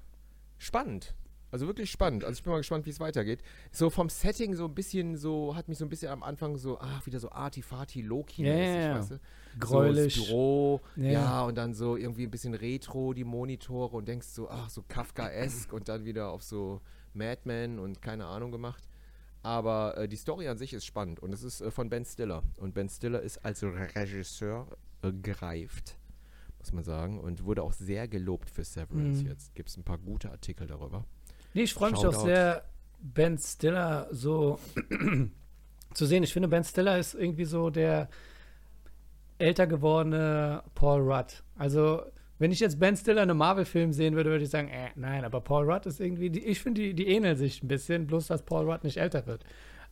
spannend. 0.60 1.16
Also 1.52 1.68
wirklich 1.68 1.92
spannend. 1.92 2.24
Also 2.24 2.38
ich 2.38 2.44
bin 2.44 2.52
mal 2.52 2.58
gespannt, 2.58 2.88
wie 2.88 2.90
es 2.90 3.00
weitergeht. 3.00 3.44
So 3.72 3.92
vom 3.92 4.10
Setting 4.10 4.56
so 4.56 4.66
ein 4.66 4.74
bisschen 4.74 5.18
so, 5.18 5.56
hat 5.56 5.68
mich 5.68 5.78
so 5.78 5.86
ein 5.86 5.90
bisschen 5.90 6.10
am 6.10 6.24
Anfang 6.24 6.58
so, 6.58 6.80
ach, 6.80 7.06
wieder 7.06 7.20
so 7.20 7.32
artifati 7.32 8.02
loki 8.02 8.44
ja, 8.44 8.56
ja. 8.56 8.96
weißt 8.98 9.12
du? 9.12 9.20
Gräulich. 9.60 10.16
So 10.16 10.26
Büro, 10.26 10.82
Ja. 10.96 11.12
ja. 11.12 11.44
und 11.44 11.56
dann 11.56 11.76
so 11.76 11.96
irgendwie 11.96 12.24
ein 12.24 12.32
bisschen 12.32 12.56
retro, 12.56 13.14
die 13.14 13.24
Monitore 13.24 13.96
und 13.98 14.08
denkst 14.08 14.28
so, 14.28 14.50
ach, 14.50 14.70
so 14.70 14.84
Kafkaesk 14.88 15.72
und 15.74 15.90
dann 15.90 16.06
wieder 16.06 16.30
auf 16.32 16.42
so 16.42 16.82
Madman 17.16 17.80
und 17.80 18.02
keine 18.02 18.26
Ahnung 18.26 18.52
gemacht. 18.52 18.88
Aber 19.42 19.98
äh, 19.98 20.08
die 20.08 20.16
Story 20.16 20.48
an 20.48 20.58
sich 20.58 20.74
ist 20.74 20.86
spannend 20.86 21.20
und 21.20 21.34
es 21.34 21.44
ist 21.44 21.62
äh, 21.62 21.70
von 21.72 21.90
Ben 21.90 22.06
Stiller. 22.06 22.44
Und 22.58 22.74
Ben 22.74 22.88
Stiller 22.90 23.22
ist 23.22 23.44
als 23.44 23.62
Regisseur 23.64 24.68
äh, 25.02 25.12
gereift, 25.12 25.98
muss 26.60 26.72
man 26.72 26.84
sagen. 26.84 27.20
Und 27.20 27.44
wurde 27.44 27.62
auch 27.64 27.74
sehr 27.74 28.08
gelobt 28.08 28.50
für 28.50 28.64
Severance 28.64 29.22
Mhm. 29.24 29.30
jetzt. 29.30 29.54
Gibt 29.56 29.70
es 29.70 29.76
ein 29.78 29.84
paar 29.84 29.98
gute 29.98 30.32
Artikel 30.32 30.66
darüber. 30.68 31.04
Nee, 31.54 31.64
ich 31.64 31.74
freue 31.74 31.92
mich 31.92 32.06
auch 32.06 32.24
sehr, 32.24 32.64
Ben 33.02 33.38
Stiller 33.38 34.08
so 34.12 34.60
zu 35.94 36.06
sehen. 36.06 36.24
Ich 36.24 36.32
finde, 36.32 36.48
Ben 36.48 36.64
Stiller 36.64 36.98
ist 36.98 37.14
irgendwie 37.14 37.46
so 37.46 37.70
der 37.70 38.10
älter 39.40 39.68
gewordene 39.68 40.64
Paul 40.74 41.02
Rudd. 41.02 41.44
Also, 41.58 42.02
wenn 42.44 42.52
ich 42.52 42.60
jetzt 42.60 42.78
Ben 42.80 42.96
Stiller 42.98 43.24
in 43.24 43.30
einem 43.30 43.38
Marvel-Film 43.38 43.94
sehen 43.94 44.16
würde, 44.16 44.30
würde 44.30 44.44
ich 44.44 44.50
sagen, 44.50 44.68
äh, 44.68 44.90
nein, 44.96 45.24
aber 45.24 45.40
Paul 45.42 45.72
Rudd 45.72 45.86
ist 45.86 46.00
irgendwie, 46.02 46.30
die, 46.30 46.44
ich 46.46 46.60
finde, 46.60 46.82
die, 46.82 46.94
die 46.94 47.08
ähneln 47.08 47.38
sich 47.38 47.64
ein 47.64 47.68
bisschen, 47.70 48.06
bloß 48.06 48.28
dass 48.28 48.44
Paul 48.44 48.70
Rudd 48.70 48.84
nicht 48.84 48.98
älter 48.98 49.26
wird. 49.28 49.44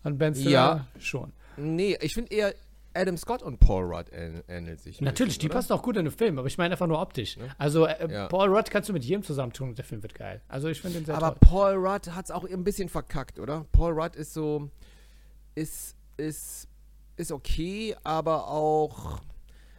Und 0.04 0.18
Ben 0.18 0.36
Stiller 0.36 0.52
Ja. 0.52 0.88
schon. 0.99 1.32
Nee, 1.58 1.97
ich 2.02 2.14
finde 2.14 2.34
eher 2.36 2.54
Adam 2.93 3.16
Scott 3.16 3.41
und 3.41 3.60
Paul 3.62 3.86
Rudd 3.86 4.10
ähn- 4.12 4.43
ähneln 4.49 4.78
sich. 4.78 4.99
Natürlich, 4.99 5.36
bisschen, 5.36 5.41
die 5.43 5.45
oder? 5.47 5.56
passen 5.56 5.72
auch 5.74 5.82
gut 5.82 5.95
in 5.95 6.04
den 6.04 6.12
Film, 6.12 6.38
aber 6.39 6.47
ich 6.47 6.58
meine 6.58 6.74
einfach 6.74 6.88
nur 6.88 6.99
optisch. 7.02 7.38
Ne? 7.38 7.47
Also, 7.58 7.86
äh, 7.86 8.12
Ja. 8.12 8.28
Paul 8.28 8.49
Rudd 8.54 8.70
kannst 8.70 8.89
du 8.89 8.93
mit 8.93 9.06
jedem 9.06 9.24
zusammentun 9.24 9.70
und 9.70 9.78
der 9.78 9.86
Film 9.86 10.04
wird 10.04 10.14
geil. 10.14 10.41
Also, 10.49 10.68
ich 10.68 10.82
finde 10.82 10.97
den 10.99 11.06
sehr 11.06 11.16
Aber 11.16 11.30
toll. 11.39 11.47
Paul 11.49 11.74
Rudd 11.76 12.10
hat 12.14 12.26
es 12.26 12.32
auch 12.32 12.43
ein 12.43 12.64
bisschen 12.66 12.89
verkackt, 12.89 13.39
oder? 13.39 13.66
Paul 13.72 13.93
Rudd 13.93 14.18
ist 14.18 14.34
so, 14.34 14.70
ist, 15.56 15.95
ist, 16.18 16.68
ist 17.16 17.32
okay, 17.32 17.95
aber 18.04 18.49
auch, 18.49 19.22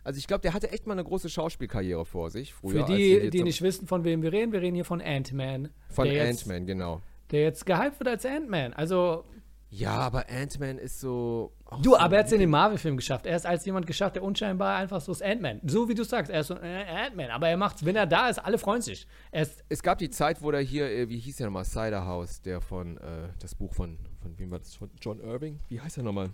also 0.04 0.18
ich 0.18 0.26
glaube, 0.26 0.40
der 0.42 0.52
hatte 0.54 0.70
echt 0.72 0.86
mal 0.86 0.94
eine 0.94 1.04
große 1.04 1.28
Schauspielkarriere 1.28 2.04
vor 2.04 2.30
sich 2.30 2.52
früher. 2.52 2.86
Für 2.86 2.92
er 2.92 2.96
die, 2.96 3.30
die 3.30 3.42
nicht 3.42 3.62
wissen, 3.62 3.86
von 3.86 4.04
wem 4.04 4.22
wir 4.22 4.32
reden, 4.32 4.52
wir 4.52 4.60
reden 4.60 4.74
hier 4.74 4.84
von 4.84 5.00
Ant-Man. 5.00 5.68
Von 5.88 6.08
Ant-Man, 6.08 6.66
genau. 6.66 7.00
Der 7.30 7.42
jetzt 7.42 7.64
gehypt 7.64 7.98
wird 8.00 8.08
als 8.08 8.26
Ant-Man. 8.26 8.72
Also, 8.74 9.24
Ja, 9.70 9.92
aber 9.92 10.28
Ant-Man 10.28 10.78
ist 10.78 11.00
so. 11.00 11.52
du, 11.82 11.90
so 11.90 11.96
aber 11.96 12.16
er 12.16 12.18
hat 12.20 12.26
es 12.26 12.32
in 12.32 12.40
den 12.40 12.50
Marvel-Film 12.50 12.96
geschafft. 12.96 13.24
Er 13.26 13.36
ist 13.36 13.46
als 13.46 13.64
jemand 13.64 13.86
geschafft, 13.86 14.16
der 14.16 14.22
unscheinbar 14.22 14.76
einfach 14.76 15.00
so 15.00 15.12
ist 15.12 15.22
Ant-Man. 15.22 15.60
So 15.64 15.88
wie 15.88 15.94
du 15.94 16.04
sagst, 16.04 16.30
er 16.30 16.40
ist 16.40 16.48
so 16.48 16.54
ein 16.54 16.62
äh, 16.62 16.84
Ant-Man. 17.06 17.30
Aber 17.30 17.48
er 17.48 17.56
macht's, 17.56 17.84
wenn 17.84 17.96
er 17.96 18.06
da 18.06 18.28
ist, 18.28 18.38
alle 18.38 18.58
freuen 18.58 18.82
sich. 18.82 19.06
Er 19.30 19.46
Es 19.68 19.82
gab 19.82 19.98
die 19.98 20.10
Zeit, 20.10 20.42
wo 20.42 20.50
der 20.50 20.60
hier, 20.60 20.90
äh, 20.90 21.08
wie 21.08 21.18
hieß 21.18 21.36
der 21.36 21.46
nochmal, 21.46 21.64
Cider 21.64 22.04
House, 22.06 22.42
der 22.42 22.60
von, 22.60 22.98
äh, 22.98 23.28
das 23.38 23.54
Buch 23.54 23.72
von, 23.72 23.98
von 24.20 24.38
wem 24.38 24.50
war 24.50 24.58
das? 24.58 24.74
Von 24.74 24.90
John 25.00 25.20
Irving? 25.20 25.58
Wie 25.68 25.80
heißt 25.80 25.96
er 25.96 26.02
nochmal? 26.02 26.30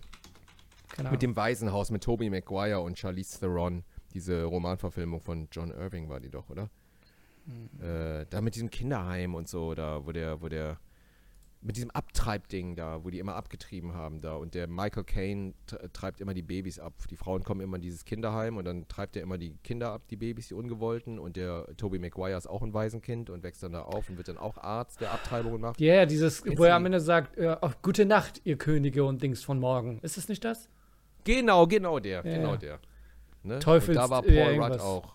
Keine 0.89 1.11
Mit 1.11 1.23
dem 1.23 1.37
Waisenhaus, 1.37 1.91
mit 1.91 2.03
Tobey 2.03 2.31
Maguire 2.31 2.81
und 2.81 2.99
Charlize 2.99 3.39
Theron. 3.39 3.85
Diese 4.15 4.45
Romanverfilmung 4.45 5.21
von 5.21 5.49
John 5.53 5.71
Irving 5.71 6.09
war 6.09 6.21
die 6.21 6.31
doch, 6.31 6.49
oder? 6.49 6.71
Äh, 7.81 8.27
da 8.29 8.41
mit 8.41 8.55
diesem 8.55 8.71
Kinderheim 8.71 9.35
und 9.35 9.49
so, 9.49 9.75
da, 9.75 10.05
wo 10.05 10.13
der, 10.13 10.43
wo 10.43 10.49
der, 10.49 10.79
mit 11.61 11.77
diesem 11.77 11.91
Abtreibding 11.91 12.77
da, 12.77 13.03
wo 13.05 13.11
die 13.11 13.19
immer 13.19 13.35
abgetrieben 13.35 13.95
haben 13.95 14.21
da 14.21 14.35
und 14.35 14.55
der 14.55 14.69
Michael 14.69 15.05
Caine 15.05 15.55
treibt 15.93 16.21
immer 16.21 16.35
die 16.35 16.43
Babys 16.43 16.79
ab. 16.79 16.93
Die 17.11 17.17
Frauen 17.17 17.43
kommen 17.43 17.63
immer 17.63 17.77
in 17.77 17.83
dieses 17.83 18.05
Kinderheim 18.05 18.59
und 18.59 18.65
dann 18.65 18.87
treibt 18.87 19.17
er 19.17 19.23
immer 19.23 19.39
die 19.39 19.57
Kinder 19.65 19.93
ab, 19.93 20.03
die 20.09 20.17
Babys, 20.17 20.49
die 20.49 20.55
ungewollten 20.55 21.19
und 21.19 21.37
der 21.37 21.67
Tobey 21.77 21.99
Maguire 21.99 22.37
ist 22.37 22.47
auch 22.47 22.63
ein 22.63 22.75
Waisenkind 22.75 23.31
und 23.31 23.43
wächst 23.43 23.63
dann 23.63 23.73
da 23.73 23.83
auf 23.83 24.09
und 24.09 24.19
wird 24.19 24.29
dann 24.29 24.39
auch 24.39 24.59
Arzt, 24.59 25.01
der 25.01 25.13
Abtreibungen 25.13 25.61
macht. 25.61 25.81
Ja, 25.81 25.95
ja, 25.95 26.07
dieses, 26.07 26.45
Jetzt 26.45 26.59
wo 26.59 26.65
er 26.65 26.75
am 26.75 26.85
Ende 26.87 27.01
sagt, 27.01 27.37
äh, 27.39 27.57
oh, 27.61 27.71
gute 27.83 28.05
Nacht, 28.05 28.43
ihr 28.45 28.59
Könige 28.59 29.05
und 29.05 29.23
Dings 29.23 29.43
von 29.43 29.59
morgen. 29.59 30.01
Ist 30.03 30.19
es 30.19 30.29
nicht 30.29 30.45
das? 30.45 30.69
Genau, 31.25 31.67
genau 31.67 31.99
der, 31.99 32.17
Ja, 32.25 32.37
genau 32.37 32.53
ja. 32.53 32.57
der. 32.57 32.79
Ne? 33.43 33.59
Teufels- 33.61 33.97
und 33.97 34.03
da 34.05 34.11
war 34.11 34.23
Paul 34.23 34.33
Rudd 34.33 34.49
irgendwas. 34.49 34.81
auch. 34.83 35.15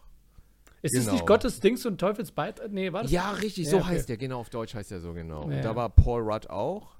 Ist 0.82 0.94
es 0.96 1.02
Genau. 1.02 1.14
nicht 1.14 1.26
Gottes 1.26 1.60
Dings 1.60 1.86
und 1.86 1.98
Teufels 1.98 2.32
Beitrag? 2.32 2.72
Nee, 2.72 2.92
war 2.92 3.04
das? 3.04 3.12
Ja, 3.12 3.32
richtig, 3.32 3.66
Ja, 3.66 3.72
so 3.72 3.78
okay. 3.78 3.86
heißt 3.88 4.10
der, 4.10 4.18
genau, 4.18 4.40
auf 4.42 4.50
Deutsch 4.50 4.76
heißt 4.76 4.92
der 4.92 5.00
so, 5.00 5.14
genau. 5.14 5.50
Ja. 5.50 5.58
Und 5.58 5.62
da 5.66 5.76
war 5.76 5.90
Paul 5.90 6.22
Rudd 6.30 6.50
auch. 6.50 6.96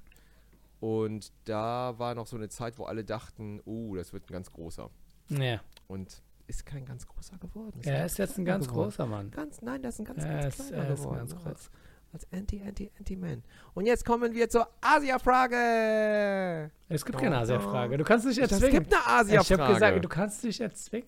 Und 0.80 1.32
da 1.46 1.94
war 1.98 2.14
noch 2.16 2.28
so 2.28 2.36
eine 2.36 2.50
Zeit, 2.50 2.78
wo 2.78 2.84
alle 2.86 3.04
dachten, 3.04 3.62
uh, 3.66 3.96
das 3.96 4.12
wird 4.14 4.30
ein 4.30 4.34
ganz 4.34 4.52
großer. 4.52 4.90
Ja. 5.30 5.62
Und 5.88 6.22
ist 6.48 6.66
kein 6.66 6.86
ganz 6.86 7.08
großer 7.08 7.38
geworden. 7.38 7.80
Er 7.84 8.00
ein 8.02 8.06
ist 8.06 8.18
jetzt 8.18 8.38
ein 8.38 8.44
ganz 8.46 8.68
geworden. 8.68 8.84
großer 8.90 9.06
Mann. 9.06 9.32
Ganz, 9.32 9.62
nein, 9.62 9.82
das 9.82 9.96
ist 9.96 10.00
ein 10.02 10.06
ganz, 10.06 10.24
Er 10.24 10.42
ganz 10.42 10.60
ist- 10.60 10.68
kleiner 10.68 10.84
er 10.86 10.94
ist 10.94 11.02
geworden. 11.04 11.30
ganz. 11.44 11.72
Als, 12.14 12.28
Anti, 12.32 12.62
Anti, 12.66 12.92
Anti-Man. 13.00 13.44
Und 13.74 13.88
jetzt 13.88 14.06
kommen 14.06 14.34
wir 14.36 14.48
zur 14.48 14.68
Asia-Frage. 14.82 16.70
Es 16.90 17.04
gibt 17.04 17.16
Doch, 17.18 17.22
keine. 17.24 17.38
Asia-Frage. 17.40 17.98
Du 17.98 18.04
kannst 18.04 18.26
dich 18.28 18.38
Es 18.38 18.52
erzwingen. 18.52 18.72
gibt 18.84 18.94
eine 18.94 19.02
Ich 19.02 19.08
habe 19.08 19.20
Asia-Frage. 19.42 19.74
gesagt, 19.74 20.06
du 20.06 20.10
kannst 20.10 20.44
dich 20.44 20.62
erzwingen. 20.62 21.08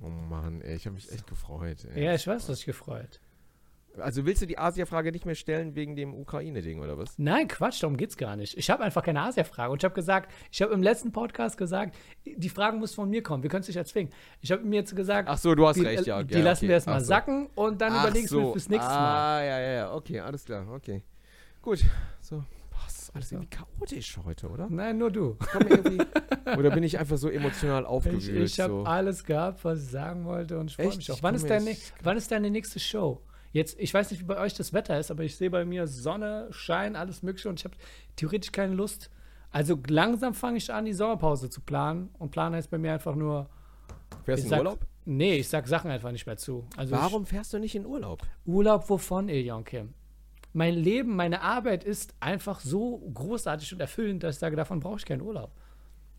oh 0.00 0.08
Mann, 0.08 0.60
ey, 0.62 0.76
ich 0.76 0.86
habe 0.86 0.94
mich 0.94 1.10
echt 1.10 1.26
gefreut. 1.26 1.84
Ey. 1.94 2.04
Ja, 2.04 2.14
ich 2.14 2.26
weiß, 2.26 2.46
du 2.46 2.52
hast 2.52 2.58
dich 2.58 2.66
gefreut. 2.66 3.20
Also 3.98 4.24
willst 4.24 4.42
du 4.42 4.46
die 4.46 4.58
Asia-Frage 4.58 5.12
nicht 5.12 5.26
mehr 5.26 5.34
stellen 5.34 5.74
wegen 5.74 5.96
dem 5.96 6.14
Ukraine-Ding, 6.14 6.80
oder 6.80 6.96
was? 6.96 7.18
Nein, 7.18 7.48
Quatsch, 7.48 7.82
darum 7.82 7.96
geht's 7.96 8.16
gar 8.16 8.36
nicht. 8.36 8.56
Ich 8.56 8.70
habe 8.70 8.82
einfach 8.82 9.02
keine 9.02 9.20
Asia-Frage. 9.22 9.70
Und 9.70 9.82
ich 9.82 9.84
habe 9.84 9.94
gesagt, 9.94 10.32
ich 10.50 10.62
habe 10.62 10.72
im 10.72 10.82
letzten 10.82 11.12
Podcast 11.12 11.58
gesagt, 11.58 11.96
die 12.24 12.48
Frage 12.48 12.76
muss 12.76 12.94
von 12.94 13.10
mir 13.10 13.22
kommen. 13.22 13.42
Wir 13.42 13.50
können 13.50 13.62
es 13.62 13.68
nicht 13.68 13.76
erzwingen. 13.76 14.12
Ich 14.40 14.50
habe 14.50 14.62
mir 14.62 14.76
jetzt 14.76 14.96
gesagt, 14.96 15.28
Ach 15.28 15.38
so, 15.38 15.54
du 15.54 15.66
hast 15.66 15.76
die, 15.76 15.82
recht, 15.82 16.06
ja. 16.06 16.22
die 16.22 16.34
ja, 16.34 16.40
lassen 16.40 16.64
okay. 16.64 16.68
wir 16.68 16.74
erstmal 16.74 17.00
so. 17.00 17.06
sacken 17.06 17.48
und 17.54 17.80
dann 17.80 17.92
Ach 17.92 18.04
überlegst 18.04 18.32
du 18.32 18.36
so. 18.36 18.46
mir 18.46 18.52
fürs 18.52 18.68
nächste 18.68 18.90
Mal. 18.90 19.38
Ah, 19.38 19.44
ja, 19.44 19.60
ja, 19.60 19.72
ja. 19.72 19.94
Okay, 19.94 20.20
alles 20.20 20.44
klar. 20.44 20.66
Okay. 20.70 21.02
Gut. 21.60 21.84
So. 22.20 22.42
Ist 22.86 23.14
alles 23.14 23.32
irgendwie 23.32 23.50
chaotisch 23.50 24.18
heute, 24.24 24.48
oder? 24.48 24.68
Nein, 24.70 24.98
nur 24.98 25.10
du. 25.10 25.36
Oder 26.56 26.70
bin 26.70 26.82
ich 26.82 26.98
einfach 26.98 27.16
so 27.16 27.28
emotional 27.28 27.82
Ich, 27.82 27.88
aufgewühlt? 27.88 28.48
ich 28.48 28.60
habe 28.60 28.72
so. 28.72 28.82
alles 28.84 29.24
gehabt, 29.24 29.64
was 29.64 29.82
ich 29.82 29.88
sagen 29.88 30.24
wollte 30.24 30.58
und 30.58 30.70
ich 30.70 30.76
freue 30.76 30.86
mich 30.96 31.10
auch. 31.10 31.16
Ich 31.16 31.22
Wann 31.22 31.34
ist, 31.34 31.48
deine, 31.48 31.76
wann 32.02 32.16
ist 32.16 32.30
deine 32.30 32.50
nächste 32.50 32.80
Show? 32.80 33.20
Jetzt, 33.52 33.78
ich 33.78 33.92
weiß 33.92 34.10
nicht, 34.10 34.20
wie 34.20 34.24
bei 34.24 34.38
euch 34.38 34.54
das 34.54 34.72
Wetter 34.72 34.98
ist, 34.98 35.10
aber 35.10 35.24
ich 35.24 35.36
sehe 35.36 35.50
bei 35.50 35.64
mir 35.64 35.86
Sonne, 35.86 36.48
Schein, 36.50 36.96
alles 36.96 37.22
Mögliche 37.22 37.48
und 37.48 37.60
ich 37.60 37.64
habe 37.64 37.74
theoretisch 38.16 38.52
keine 38.52 38.74
Lust, 38.74 39.10
Also 39.50 39.78
langsam 39.88 40.32
fange 40.32 40.56
ich 40.56 40.72
an, 40.72 40.86
die 40.86 40.94
Sommerpause 40.94 41.50
zu 41.50 41.60
planen. 41.60 42.08
Und 42.18 42.30
planen 42.30 42.56
heißt 42.56 42.70
bei 42.70 42.78
mir 42.78 42.94
einfach 42.94 43.14
nur. 43.14 43.50
Fährst 44.24 44.44
ich 44.44 44.48
du 44.48 44.54
in 44.54 44.58
sag, 44.58 44.58
Urlaub? 44.60 44.86
Nee, 45.04 45.36
ich 45.36 45.48
sag 45.48 45.68
Sachen 45.68 45.90
einfach 45.90 46.10
nicht 46.10 46.26
mehr 46.26 46.38
zu. 46.38 46.66
Also 46.76 46.92
Warum 46.92 47.26
fährst 47.26 47.52
du 47.52 47.58
nicht 47.58 47.74
in 47.74 47.84
Urlaub? 47.84 48.22
Ich, 48.22 48.48
Urlaub 48.52 48.88
wovon, 48.88 49.28
Ilion 49.28 49.64
Kim? 49.64 49.92
Mein 50.54 50.74
Leben, 50.74 51.16
meine 51.16 51.42
Arbeit 51.42 51.84
ist 51.84 52.14
einfach 52.20 52.60
so 52.60 52.98
großartig 53.12 53.72
und 53.72 53.80
erfüllend, 53.80 54.22
dass 54.22 54.36
ich 54.36 54.40
sage, 54.40 54.56
davon 54.56 54.80
brauche 54.80 54.96
ich 54.98 55.04
keinen 55.04 55.22
Urlaub. 55.22 55.50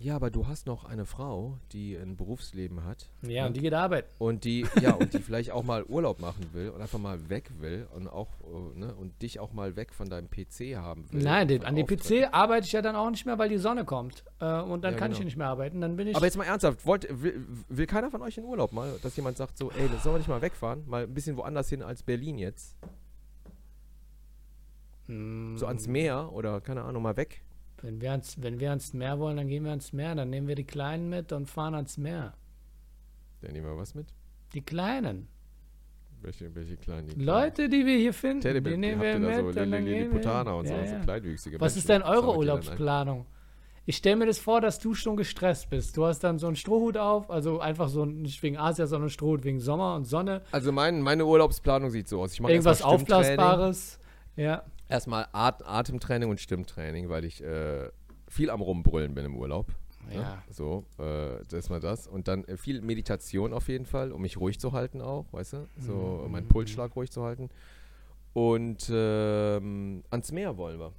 Ja, 0.03 0.17
aber 0.17 0.29
du 0.31 0.47
hast 0.47 0.67
noch 0.67 0.83
eine 0.83 1.05
Frau, 1.05 1.59
die 1.71 1.95
ein 1.95 2.17
Berufsleben 2.17 2.83
hat. 2.83 3.09
Ja, 3.21 3.43
ne? 3.43 3.47
und 3.47 3.55
die 3.55 3.61
geht 3.61 3.73
arbeiten. 3.73 4.09
Und 4.17 4.43
die, 4.43 4.65
ja, 4.81 4.95
und 4.95 5.13
die 5.13 5.19
vielleicht 5.19 5.51
auch 5.51 5.63
mal 5.63 5.85
Urlaub 5.85 6.19
machen 6.19 6.45
will 6.51 6.71
und 6.71 6.81
einfach 6.81 6.99
mal 6.99 7.29
weg 7.29 7.49
will 7.61 7.87
und 7.95 8.09
auch, 8.09 8.27
äh, 8.41 8.79
ne, 8.79 8.93
und 8.95 9.21
dich 9.21 9.39
auch 9.39 9.53
mal 9.53 9.77
weg 9.77 9.93
von 9.93 10.09
deinem 10.09 10.29
PC 10.29 10.75
haben 10.75 11.09
will. 11.09 11.23
Nein, 11.23 11.47
den, 11.47 11.63
an 11.63 11.77
dem. 11.77 11.87
PC 11.87 12.27
arbeite 12.33 12.65
ich 12.67 12.73
ja 12.73 12.81
dann 12.81 12.97
auch 12.97 13.09
nicht 13.09 13.25
mehr, 13.25 13.39
weil 13.39 13.47
die 13.47 13.57
Sonne 13.57 13.85
kommt. 13.85 14.25
Äh, 14.41 14.59
und 14.59 14.83
dann 14.83 14.95
Ja, 14.95 14.99
kann 14.99 15.11
ich 15.11 15.15
genau. 15.15 15.17
hier 15.19 15.25
nicht 15.25 15.37
mehr 15.37 15.47
arbeiten. 15.47 15.79
Dann 15.79 15.95
bin 15.95 16.09
ich. 16.09 16.17
Aber 16.17 16.25
jetzt 16.25 16.35
mal 16.35 16.43
ernsthaft, 16.43 16.85
wollt, 16.85 17.07
will, 17.09 17.47
will 17.69 17.85
keiner 17.87 18.11
von 18.11 18.21
euch 18.23 18.37
in 18.37 18.43
Urlaub 18.43 18.73
mal, 18.73 18.99
dass 19.03 19.15
jemand 19.15 19.37
sagt 19.37 19.57
so, 19.57 19.71
ey, 19.71 19.87
sollen 20.01 20.15
wir 20.15 20.17
nicht 20.17 20.27
mal 20.27 20.41
wegfahren? 20.41 20.83
Mal 20.85 21.03
ein 21.03 21.13
bisschen 21.13 21.37
woanders 21.37 21.69
hin 21.69 21.81
als 21.81 22.03
Berlin 22.03 22.37
jetzt. 22.39 22.75
Mm, 25.07 25.55
So 25.55 25.65
ans 25.65 25.87
Meer 25.87 26.29
oder 26.33 26.59
keine 26.59 26.81
Ahnung, 26.83 27.03
mal 27.03 27.15
weg. 27.15 27.41
Wenn, 27.83 28.01
wir 28.01 28.11
ans, 28.11 28.41
wenn 28.41 28.59
wir 28.59 28.69
ans 28.71 28.93
Meer 28.93 29.19
wollen, 29.19 29.37
dann 29.37 29.47
gehen 29.47 29.63
wir 29.63 29.71
ans 29.71 29.93
Meer. 29.93 30.15
Dann 30.15 30.29
nehmen 30.29 30.47
wir 30.47 30.55
die 30.55 30.63
Kleinen 30.63 31.09
mit 31.09 31.31
und 31.31 31.47
fahren 31.49 31.75
ans 31.75 31.97
Meer. 31.97 32.33
Dann 33.41 33.51
nehmen 33.53 33.67
wir 33.67 33.77
was 33.77 33.93
mit. 33.93 34.07
Die 34.53 34.61
Kleinen. 34.61 35.27
Welche, 36.21 36.55
welche 36.55 36.77
kleinen? 36.77 37.07
die 37.09 37.21
Leute, 37.21 37.67
die 37.67 37.85
wir 37.85 37.97
hier 37.97 38.13
finden, 38.13 38.39
kleinen? 38.39 38.63
die 38.63 38.69
Teddybär, 38.71 38.77
nehmen 38.77 39.01
wir 39.01 39.07
ihr 39.09 39.19
da 39.19 39.19
mit. 39.19 39.35
so 39.35 39.45
und 39.47 39.55
dann 39.57 39.83
Lilliputaner 39.83 40.55
und 40.55 40.67
so, 40.67 40.73
Ja, 40.73 40.85
so 40.87 40.93
ja. 40.93 40.99
kleinwüchsige 41.01 41.59
Was 41.59 41.73
Menschen. 41.75 41.79
ist 41.79 41.89
denn 41.89 42.01
eure? 42.01 42.37
Urlaubsplanung? 42.37 43.25
Ich 43.85 43.97
stelle 43.97 44.15
mir 44.15 44.27
das 44.27 44.39
vor, 44.39 44.61
dass 44.61 44.79
du 44.79 44.93
schon 44.93 45.17
gestresst 45.17 45.69
bist. 45.69 45.97
Du 45.97 46.05
hast 46.05 46.19
dann 46.23 46.39
so 46.39 46.47
einen 46.47 46.55
Strohhut 46.55 46.95
auf, 46.95 47.29
also 47.29 47.59
einfach 47.59 47.89
so 47.89 48.05
nicht 48.05 48.41
wegen 48.41 48.57
Asia, 48.57 48.87
sondern 48.87 49.09
Strohhut 49.09 49.43
wegen 49.43 49.59
Sommer 49.59 49.95
und 49.95 50.05
Sonne. 50.05 50.43
Also 50.51 50.71
mein, 50.71 51.01
meine 51.01 51.25
Urlaubsplanung 51.25 51.89
sieht 51.89 52.07
so 52.07 52.21
aus. 52.21 52.31
Ich 52.31 52.39
mache 52.39 52.53
Irgendwas. 52.53 52.81
Aufblasbares. 52.81 53.99
Ja. 54.37 54.63
Erstmal 54.93 55.27
At 55.31 55.65
Atemtraining 55.65 56.29
und 56.29 56.39
Stimmtraining, 56.39 57.09
weil 57.09 57.25
ich 57.25 57.43
äh, 57.43 57.89
viel 58.27 58.49
am 58.51 58.61
Rumbrüllen 58.61 59.15
bin 59.15 59.25
im 59.25 59.35
Urlaub. 59.35 59.71
ne? 60.07 60.15
Ja. 60.15 60.43
So, 60.51 60.85
äh, 60.99 61.39
das 61.49 61.53
ist 61.65 61.69
mal 61.69 61.79
das. 61.79 62.07
Und 62.07 62.27
dann 62.27 62.43
äh, 62.45 62.57
viel 62.57 62.79
Meditation 62.81 63.53
auf 63.53 63.69
jeden 63.69 63.87
Fall, 63.87 64.11
um 64.11 64.21
mich 64.21 64.37
ruhig 64.37 64.59
zu 64.59 64.71
halten 64.71 65.01
auch, 65.01 65.25
weißt 65.33 65.53
du? 65.53 65.67
So, 65.79 66.21
Mhm. 66.25 66.31
meinen 66.31 66.47
Pulsschlag 66.47 66.95
ruhig 66.95 67.09
zu 67.11 67.23
halten. 67.23 67.49
Und 68.33 68.87
ähm, 68.93 70.03
ans 70.11 70.31
Meer 70.31 70.57
wollen 70.57 70.79
wir. 70.79 70.93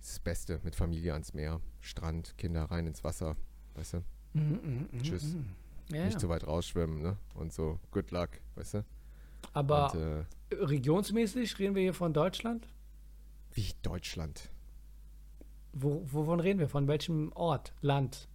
Das 0.00 0.08
das 0.08 0.18
Beste, 0.20 0.60
mit 0.64 0.74
Familie 0.74 1.12
ans 1.12 1.34
Meer. 1.34 1.60
Strand, 1.80 2.36
Kinder 2.36 2.64
rein 2.64 2.86
ins 2.88 3.04
Wasser, 3.04 3.36
weißt 3.74 3.94
du? 3.94 3.98
Mhm, 4.32 4.42
mhm, 4.42 4.88
mhm, 4.90 5.02
Tschüss. 5.02 5.34
mhm. 5.34 5.46
Ja, 5.92 6.04
Nicht 6.04 6.14
ja. 6.14 6.18
zu 6.18 6.28
weit 6.28 6.46
rausschwimmen, 6.46 7.00
ne? 7.00 7.16
Und 7.34 7.52
so, 7.52 7.78
good 7.92 8.10
luck, 8.10 8.30
weißt 8.56 8.74
du? 8.74 8.84
Aber 9.52 9.92
Und, 9.94 10.00
äh, 10.00 10.64
regionsmäßig 10.64 11.58
reden 11.58 11.74
wir 11.74 11.82
hier 11.82 11.94
von 11.94 12.12
Deutschland? 12.12 12.66
wie 13.52 13.72
Deutschland. 13.82 14.50
Wo, 15.72 16.02
wovon 16.12 16.38
reden 16.40 16.58
wir? 16.60 16.68
Von 16.68 16.86
welchem 16.86 17.32
Ort, 17.34 17.72
Land? 17.80 18.28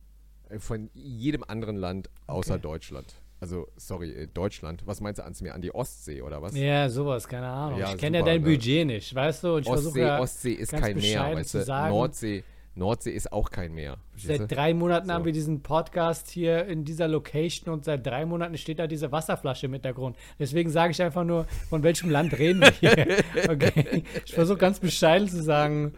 Äh, 0.50 0.60
Von 0.60 0.90
jedem 0.94 1.44
anderen 1.48 1.78
Land 1.78 2.10
außer 2.28 2.56
Okay. 2.56 2.62
Deutschland. 2.64 3.16
Also, 3.40 3.68
sorry, 3.76 4.12
äh, 4.12 4.28
Deutschland. 4.28 4.86
Was 4.86 5.02
meinst 5.02 5.20
du 5.20 5.24
ans 5.24 5.42
Meer? 5.42 5.54
An 5.56 5.62
die 5.62 5.74
Ostsee 5.74 6.22
oder 6.22 6.42
was? 6.42 6.56
Ja, 6.56 6.90
sowas, 6.90 7.28
keine 7.28 7.48
Ahnung. 7.48 7.80
Ja, 7.80 7.92
ich 7.92 7.98
kenne 7.98 8.20
ja 8.20 8.24
dein 8.24 8.42
ne? 8.42 8.50
Budget 8.50 8.86
nicht, 8.88 9.14
weißt 9.14 9.44
du? 9.44 9.56
Und 9.56 9.62
ich 9.64 9.68
Ostsee, 9.70 10.02
ja 10.02 10.20
Ostsee 10.20 10.54
ist 10.54 10.72
kein 10.72 10.96
Meer, 10.98 11.36
weißt 11.36 11.56
du? 11.56 11.66
Nordsee, 11.66 12.44
Nordsee 12.76 13.12
ist 13.12 13.32
auch 13.32 13.52
kein 13.52 13.74
Meer. 13.74 13.98
Seit 14.16 14.52
drei 14.52 14.74
Monaten 14.74 15.08
So. 15.08 15.14
haben 15.14 15.26
wir 15.26 15.32
diesen 15.32 15.62
Podcast 15.62 16.30
hier 16.32 16.66
in 16.66 16.86
dieser 16.86 17.08
Location 17.08 17.72
und 17.72 17.86
seit 17.86 18.06
drei 18.06 18.26
Monaten 18.26 18.58
steht 18.58 18.80
da 18.80 18.88
diese 18.88 19.12
Wasserflasche 19.12 19.68
im 19.68 19.74
Hintergrund. 19.74 20.18
Deswegen 20.40 20.70
sage 20.72 20.92
ich 20.92 21.02
einfach 21.02 21.24
nur, 21.24 21.46
von 21.70 21.84
welchem 21.84 22.10
Land 22.10 22.38
reden 22.38 22.62
wir 22.62 22.72
hier? 22.72 22.94
Okay. 23.50 24.04
Ich 24.26 24.34
versuche 24.34 24.58
ganz 24.58 24.80
bescheiden 24.80 25.28
zu 25.28 25.44
sagen, 25.44 25.94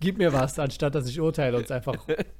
gib 0.00 0.18
mir 0.18 0.32
was, 0.32 0.58
anstatt 0.58 0.94
dass 0.94 1.08
ich 1.08 1.20
urteile 1.20 1.56
und 1.56 1.64
es 1.64 1.70
einfach 1.70 1.96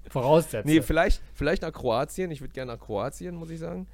voraussetze. 0.08 0.68
Nee, 0.68 0.82
vielleicht, 0.82 1.22
vielleicht 1.34 1.62
nach 1.62 1.72
Kroatien. 1.72 2.30
Ich 2.30 2.40
würde 2.40 2.52
gerne 2.52 2.72
nach 2.72 2.80
Kroatien, 2.80 3.34
muss 3.34 3.50
ich 3.50 3.58
sagen. 3.58 3.86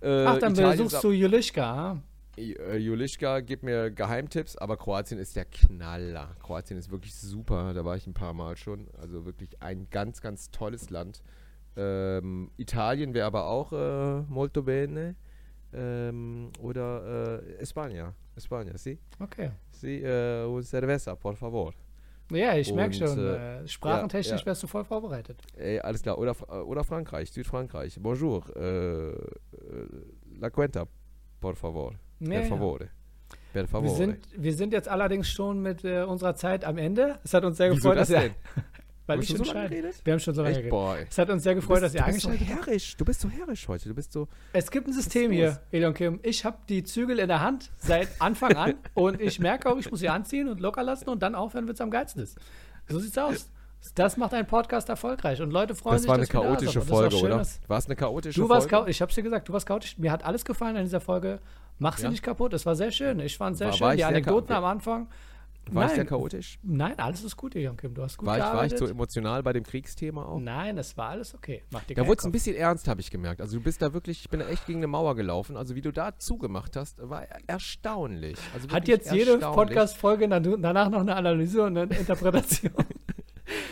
Äh, 0.00 0.24
Ach, 0.24 0.38
dann 0.38 0.52
Italien 0.52 0.84
besuchst 0.84 1.02
du 1.04 1.10
Julischka, 1.10 1.62
ah? 1.92 2.02
Julischka 2.38 3.40
gibt 3.40 3.62
mir 3.62 3.90
Geheimtipps, 3.90 4.56
aber 4.56 4.76
Kroatien 4.76 5.18
ist 5.18 5.36
der 5.36 5.44
Knaller. 5.44 6.36
Kroatien 6.40 6.78
ist 6.78 6.90
wirklich 6.90 7.14
super, 7.14 7.74
da 7.74 7.84
war 7.84 7.96
ich 7.96 8.06
ein 8.06 8.14
paar 8.14 8.34
Mal 8.34 8.56
schon. 8.56 8.88
Also 9.00 9.24
wirklich 9.24 9.62
ein 9.62 9.88
ganz, 9.90 10.20
ganz 10.20 10.50
tolles 10.50 10.90
Land. 10.90 11.22
Ähm, 11.76 12.50
Italien 12.56 13.14
wäre 13.14 13.26
aber 13.26 13.46
auch 13.46 13.72
äh, 13.72 14.22
molto 14.28 14.62
bene. 14.62 15.14
Ähm, 15.72 16.50
oder 16.60 17.42
äh, 17.42 17.62
España. 17.62 18.14
España, 18.36 18.76
sí? 18.78 18.98
Okay. 19.20 19.50
Sí, 19.70 20.02
äh, 20.02 20.44
un 20.44 20.62
cerveza, 20.62 21.14
por 21.14 21.36
favor. 21.36 21.74
Ja, 22.30 22.54
ich 22.56 22.72
merke 22.74 22.94
schon, 22.94 23.18
äh, 23.18 23.62
äh, 23.62 23.68
sprachentechnisch 23.68 24.40
ja. 24.40 24.46
wärst 24.46 24.62
du 24.62 24.66
voll 24.66 24.84
vorbereitet. 24.84 25.42
Ey, 25.56 25.80
alles 25.80 26.02
klar. 26.02 26.18
Oder, 26.18 26.34
oder 26.66 26.84
Frankreich, 26.84 27.30
Südfrankreich. 27.32 27.98
Bonjour. 28.00 28.44
Äh, 28.54 29.10
äh, 29.10 29.14
la 30.38 30.50
cuenta, 30.50 30.86
por 31.40 31.56
favor. 31.56 31.94
Ja, 32.20 32.28
per 32.40 32.44
favore. 32.48 32.88
Per 33.52 33.62
Wir 33.62 33.68
favore. 33.68 33.96
sind, 33.96 34.18
wir 34.36 34.54
sind 34.54 34.72
jetzt 34.72 34.88
allerdings 34.88 35.28
schon 35.30 35.60
mit 35.60 35.84
äh, 35.84 36.02
unserer 36.02 36.34
Zeit 36.34 36.64
am 36.64 36.78
Ende. 36.78 37.18
Es 37.24 37.32
hat 37.34 37.44
uns 37.44 37.56
sehr 37.56 37.70
gefreut, 37.70 37.96
das 37.96 38.08
dass 38.08 38.22
ihr, 38.24 38.30
weil 39.06 39.18
wir 39.18 39.22
ich 39.22 39.28
schon 39.30 39.44
so 39.44 39.52
lange 39.52 39.68
geredet? 39.70 40.00
Wir 40.04 40.12
haben 40.12 40.20
schon 40.20 40.34
so 40.34 40.42
lange 40.42 40.58
Echt, 40.58 40.70
geredet. 40.70 41.08
Es 41.10 41.18
hat 41.18 41.30
uns 41.30 41.42
sehr 41.42 41.54
gefreut, 41.54 41.82
dass 41.82 41.94
ihr 41.94 42.00
du 42.02 42.06
bist 42.06 42.20
so 42.20 42.28
eingeschaltet 42.28 42.56
habt. 42.58 42.66
herrisch. 42.66 42.96
Du 42.96 43.04
bist 43.06 43.20
so 43.20 43.30
herrisch 43.30 43.68
heute. 43.68 43.88
Du 43.88 43.94
bist 43.94 44.12
so. 44.12 44.28
Es 44.52 44.70
gibt 44.70 44.86
ein 44.86 44.92
System 44.92 45.30
hier? 45.32 45.60
Elon 45.72 45.94
Kim. 45.94 46.20
Ich 46.22 46.44
habe 46.44 46.58
die 46.68 46.82
Zügel 46.84 47.18
in 47.18 47.28
der 47.28 47.40
Hand 47.40 47.70
seit 47.78 48.08
Anfang 48.20 48.54
an 48.56 48.74
und 48.94 49.20
ich 49.20 49.40
merke 49.40 49.70
auch, 49.70 49.78
ich 49.78 49.90
muss 49.90 50.00
sie 50.00 50.08
anziehen 50.10 50.48
und 50.48 50.60
locker 50.60 50.82
lassen 50.82 51.08
und 51.08 51.22
dann 51.22 51.34
aufhören, 51.34 51.66
wenn 51.66 51.74
es 51.74 51.80
am 51.80 51.90
geilsten 51.90 52.22
ist. 52.22 52.38
So 52.88 52.98
sieht's 52.98 53.16
aus. 53.18 53.50
Das 53.94 54.16
macht 54.16 54.34
einen 54.34 54.46
Podcast 54.46 54.88
erfolgreich 54.88 55.40
und 55.40 55.50
Leute 55.50 55.74
freuen 55.74 55.94
Das 55.94 56.02
sich, 56.02 56.08
war 56.08 56.14
eine 56.16 56.24
dass 56.26 56.32
wir 56.34 56.40
da 56.40 56.46
sind. 56.46 56.48
chaotische 56.48 56.78
das 56.78 56.84
ist 56.86 56.92
auch 56.92 56.96
Folge, 56.96 57.16
schön, 57.16 57.32
oder? 57.32 57.46
War 57.68 57.78
es 57.78 57.86
eine 57.86 57.96
chaotische 57.96 58.40
Du 58.40 58.48
warst 58.48 58.62
Folge? 58.62 58.70
chaotisch, 58.76 58.96
ich 58.96 59.02
hab's 59.02 59.14
dir 59.14 59.22
gesagt, 59.22 59.48
du 59.48 59.52
warst 59.52 59.66
chaotisch. 59.66 59.98
Mir 59.98 60.12
hat 60.12 60.24
alles 60.24 60.44
gefallen 60.44 60.76
an 60.76 60.84
dieser 60.84 61.00
Folge. 61.00 61.38
Mach 61.78 61.96
sie 61.96 62.04
Ja? 62.04 62.10
nicht 62.10 62.22
kaputt. 62.22 62.52
Es 62.54 62.66
war 62.66 62.74
sehr 62.76 62.90
schön. 62.90 63.20
Ich 63.20 63.36
fand 63.38 63.52
es 63.54 63.58
sehr 63.58 63.68
War- 63.68 63.72
schön. 63.74 63.84
war 63.86 63.94
ich 63.94 63.98
Die 63.98 64.04
Anekdoten 64.04 64.52
am 64.52 64.64
Anfang. 64.64 65.08
War 65.70 65.82
ich 65.82 65.88
nein, 65.88 65.96
sehr 65.96 66.04
chaotisch? 66.06 66.58
nein, 66.62 66.98
alles 66.98 67.22
ist 67.22 67.36
gut, 67.36 67.54
Elon 67.54 67.76
Kim. 67.76 67.92
Du 67.92 68.02
hast 68.02 68.16
gut 68.16 68.26
War 68.26 68.36
ich, 68.38 68.42
war 68.42 68.48
ich 68.48 68.52
gearbeitet. 68.70 68.78
so 68.78 68.86
emotional 68.86 69.42
bei 69.42 69.52
dem 69.52 69.64
Kriegsthema 69.64 70.24
auch? 70.24 70.40
nein, 70.40 70.78
es 70.78 70.96
war 70.96 71.10
alles 71.10 71.34
okay. 71.34 71.62
Mach 71.70 71.82
dir 71.84 71.94
Da 71.94 72.06
wurde 72.06 72.18
es 72.20 72.24
ein 72.24 72.32
bisschen 72.32 72.56
ernst, 72.56 72.88
habe 72.88 73.02
ich 73.02 73.10
gemerkt. 73.10 73.42
Also 73.42 73.58
du 73.58 73.62
bist 73.62 73.82
da 73.82 73.92
wirklich, 73.92 74.20
ich 74.22 74.30
bin 74.30 74.40
da 74.40 74.48
echt 74.48 74.64
gegen 74.66 74.78
eine 74.78 74.86
Mauer 74.86 75.14
gelaufen. 75.14 75.58
Also 75.58 75.74
wie 75.74 75.82
du 75.82 75.92
da 75.92 76.16
zugemacht 76.18 76.74
hast, 76.74 77.06
war 77.06 77.24
erstaunlich. 77.46 78.38
Also 78.54 78.68
Hat 78.70 78.88
jetzt 78.88 79.12
jede. 79.12 79.36
Podcast-Folge 79.38 80.26
danach 80.28 80.88
noch 80.88 81.00
eine 81.00 81.14
Analyse 81.14 81.62
und 81.64 81.76
eine 81.76 81.94
Interpretation? 81.96 82.72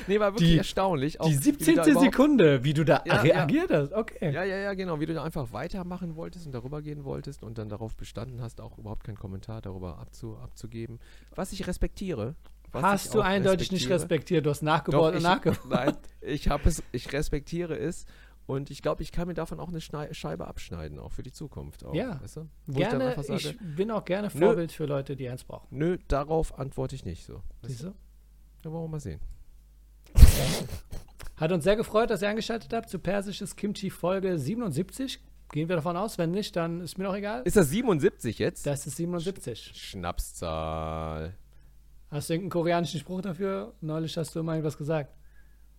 Nee, 0.06 0.20
war 0.20 0.32
wirklich 0.34 0.50
Die- 0.50 0.58
erstaunlich. 0.58 1.20
auch 1.20 1.26
Die 1.26 1.32
wie 1.32 1.36
du 1.36 1.42
17. 1.42 1.76
da 1.76 1.86
überhaupt- 1.86 2.04
Sekunde, 2.04 2.64
wie 2.64 2.74
du 2.74 2.84
da 2.84 3.02
Ja, 3.06 3.20
reagiert 3.20 3.70
hast. 3.70 3.92
Okay. 3.92 4.32
Ja, 4.32 4.44
ja, 4.44 4.56
ja, 4.56 4.74
genau. 4.74 5.00
Wie 5.00 5.06
du 5.06 5.14
da 5.14 5.24
einfach 5.24 5.52
weitermachen 5.52 6.14
wolltest 6.16 6.46
und 6.46 6.52
darüber 6.52 6.82
gehen 6.82 7.04
wolltest 7.04 7.42
und 7.42 7.58
dann 7.58 7.68
darauf 7.68 7.96
bestanden 7.96 8.40
hast, 8.40 8.60
auch 8.60 8.78
überhaupt 8.78 9.04
keinen 9.04 9.18
Kommentar 9.18 9.60
darüber 9.62 9.98
abzu, 9.98 10.36
abzugeben. 10.38 10.98
Was 11.34 11.52
ich 11.52 11.66
respektiere. 11.66 12.34
Was 12.72 12.82
Hast 12.82 13.06
ich 13.06 13.12
du 13.12 13.20
eindeutig 13.20 13.72
nicht 13.72 13.88
respektiert. 13.88 14.44
Du 14.44 14.50
hast 14.50 14.60
Doch, 14.60 14.66
nachgebaut 14.66 15.12
und 15.12 15.18
ich, 15.18 15.22
nachgebaut. 15.22 15.60
nein, 15.70 15.96
ich 16.20 16.48
habe 16.48 16.68
es, 16.68 16.82
ich 16.92 17.12
respektiere 17.12 17.76
es 17.78 18.04
und 18.46 18.70
ich 18.70 18.82
glaube, 18.82 19.02
ich 19.02 19.12
kann 19.12 19.28
mir 19.28 19.34
davon 19.34 19.60
auch 19.60 19.68
eine 19.68 19.80
Schnei 19.80 20.12
Scheibe 20.12 20.46
abschneiden, 20.46 20.98
auch 20.98 21.12
für 21.12 21.22
die 21.22 21.32
Zukunft. 21.32 21.84
Auch, 21.84 21.94
Ja. 21.94 22.20
weißt 22.20 22.36
du? 22.36 22.48
Ich 22.68 22.76
Gerne, 22.76 23.04
einfach 23.08 23.22
sage, 23.22 23.40
ich 23.40 23.58
bin 23.76 23.90
auch 23.90 24.04
gerne 24.04 24.28
Nö. 24.34 24.38
Vorbild 24.46 24.72
für 24.72 24.84
Leute, 24.86 25.16
die 25.16 25.28
eins 25.28 25.44
brauchen. 25.44 25.66
nö, 25.70 25.96
darauf 26.08 26.58
antworte 26.58 26.94
ich 26.96 27.04
nicht 27.04 27.24
so. 27.24 27.40
Siehst 27.62 27.84
du? 27.84 27.94
Ja, 28.64 28.72
wollen 28.72 28.84
wir 28.84 28.88
mal 28.88 29.00
sehen. 29.00 29.20
Hat 31.37 31.51
uns 31.51 31.63
sehr 31.63 31.75
gefreut, 31.75 32.09
dass 32.09 32.21
ihr 32.21 32.29
eingeschaltet 32.29 32.71
habt 32.73 32.89
zu 32.89 32.99
Persisches 32.99 33.55
Kimchi 33.55 33.89
Folge 33.89 34.37
77. 34.37 35.19
Gehen 35.51 35.67
wir 35.67 35.75
davon 35.77 35.97
aus, 35.97 36.17
wenn 36.17 36.31
nicht, 36.31 36.55
dann 36.55 36.81
ist 36.81 36.97
mir 36.97 37.03
noch 37.05 37.15
egal. 37.15 37.41
Ist 37.45 37.57
das 37.57 37.69
77 37.69 38.39
jetzt? 38.39 38.65
Das 38.65 38.85
ist 38.87 38.95
77. 38.97 39.71
Schnapszahl. 39.73 41.33
Hast 42.09 42.29
du 42.29 42.33
irgendeinen 42.33 42.51
koreanischen 42.51 42.99
Spruch 42.99 43.21
dafür? 43.21 43.73
Neulich 43.81 44.15
hast 44.17 44.35
du 44.35 44.39
immer 44.41 44.53
irgendwas 44.53 44.77
gesagt. 44.77 45.13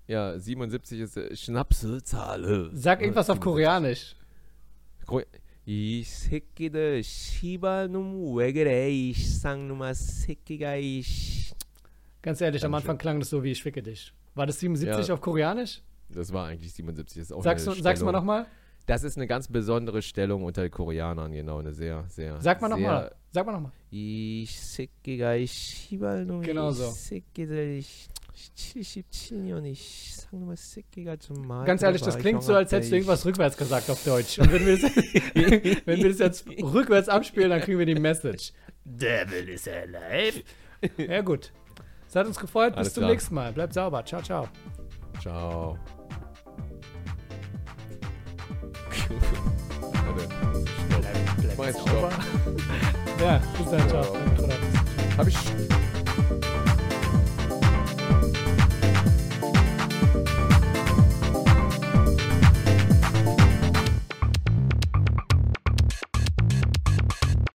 Ja, 0.08 0.38
77 0.38 1.00
ist 1.00 1.16
äh, 1.16 1.34
Schnapszahl. 1.36 2.70
Sag 2.74 3.00
irgendwas 3.00 3.30
auf 3.30 3.40
Koreanisch. 3.40 4.16
Ko- 5.06 5.22
이 5.64 6.02
새끼들 6.02 7.04
씨발놈 7.04 8.34
왜 8.36 8.52
그래 8.52 8.90
이 8.90 9.12
쌍놈아 9.14 9.92
새끼가 9.94 10.74
이 10.76 11.02
씨. 11.02 11.52
Ganz 12.20 12.40
ehrlich, 12.40 12.64
am 12.64 12.72
Dankeschön. 12.72 12.90
Anfang 12.90 12.98
klang 12.98 13.20
das 13.20 13.30
so 13.30 13.42
wie 13.44 13.52
ich 13.52 13.62
ficke 13.62 13.80
dich. 13.82 14.12
War 14.37 14.45
das 14.45 14.59
77 14.59 15.07
ja, 15.07 15.13
auf 15.13 15.21
Koreanisch? 15.21 15.81
Das 16.09 16.31
war 16.31 16.47
eigentlich 16.47 16.71
77. 16.73 17.19
Das 17.19 17.29
ist 17.29 17.35
auch 17.35 17.43
sagst, 17.43 17.67
du, 17.67 17.71
sagst 17.73 18.03
mal 18.03 18.11
nochmal? 18.11 18.45
Das 18.85 19.03
ist 19.03 19.17
eine 19.17 19.27
ganz 19.27 19.49
besondere 19.49 20.01
Stellung 20.01 20.43
unter 20.43 20.69
Koreanern, 20.69 21.33
genau. 21.33 21.57
Eine 21.57 21.73
sehr, 21.73 22.05
sehr. 22.07 22.39
Sag 22.39 22.61
mal 22.61 22.69
nochmal. 22.69 23.13
Sag 23.31 23.45
mal 23.45 23.51
nochmal. 23.51 23.71
Ich 23.89 24.57
sicke 24.59 25.17
gleich 25.17 25.87
Genau 26.41 26.71
so. 26.71 26.91
Ganz 31.65 31.81
ehrlich, 31.81 32.01
das 32.01 32.17
klingt 32.17 32.43
so, 32.43 32.53
als 32.53 32.71
hättest 32.71 32.91
du 32.91 32.95
irgendwas 32.95 33.25
rückwärts 33.25 33.57
gesagt 33.57 33.89
auf 33.89 34.03
Deutsch. 34.03 34.39
Und 34.39 34.53
wenn 34.53 34.65
wir, 34.65 34.79
das, 34.79 34.95
wenn 35.85 35.97
wir 36.03 36.09
das 36.09 36.19
jetzt 36.19 36.47
rückwärts 36.47 37.09
abspielen, 37.09 37.49
dann 37.49 37.61
kriegen 37.61 37.79
wir 37.79 37.85
die 37.85 37.95
Message. 37.95 38.53
Devil 38.85 39.49
is 39.49 39.67
alive. 39.67 40.43
Ja, 40.97 41.21
gut. 41.21 41.51
Hat 42.17 42.27
uns 42.27 42.39
gefreut. 42.39 42.73
Bis 42.73 42.77
Alles 42.79 42.93
zum 42.93 43.01
klar. 43.01 43.11
nächsten 43.11 43.35
Mal. 43.35 43.51
Bleibt 43.53 43.73
sauber. 43.73 44.03
Ciao, 44.05 44.21
ciao. 44.21 44.47
Ciao. 45.21 45.77
Warte. 50.07 50.27
Mach 51.57 51.65
jetzt 51.65 51.81
Stopp. 51.81 52.11
Ja, 53.19 53.41
bis 53.57 53.71
dann. 53.71 53.89
Ciao. 53.89 54.03
Ciao. 54.03 54.17
Hab 55.17 55.27
ich. 55.27 55.37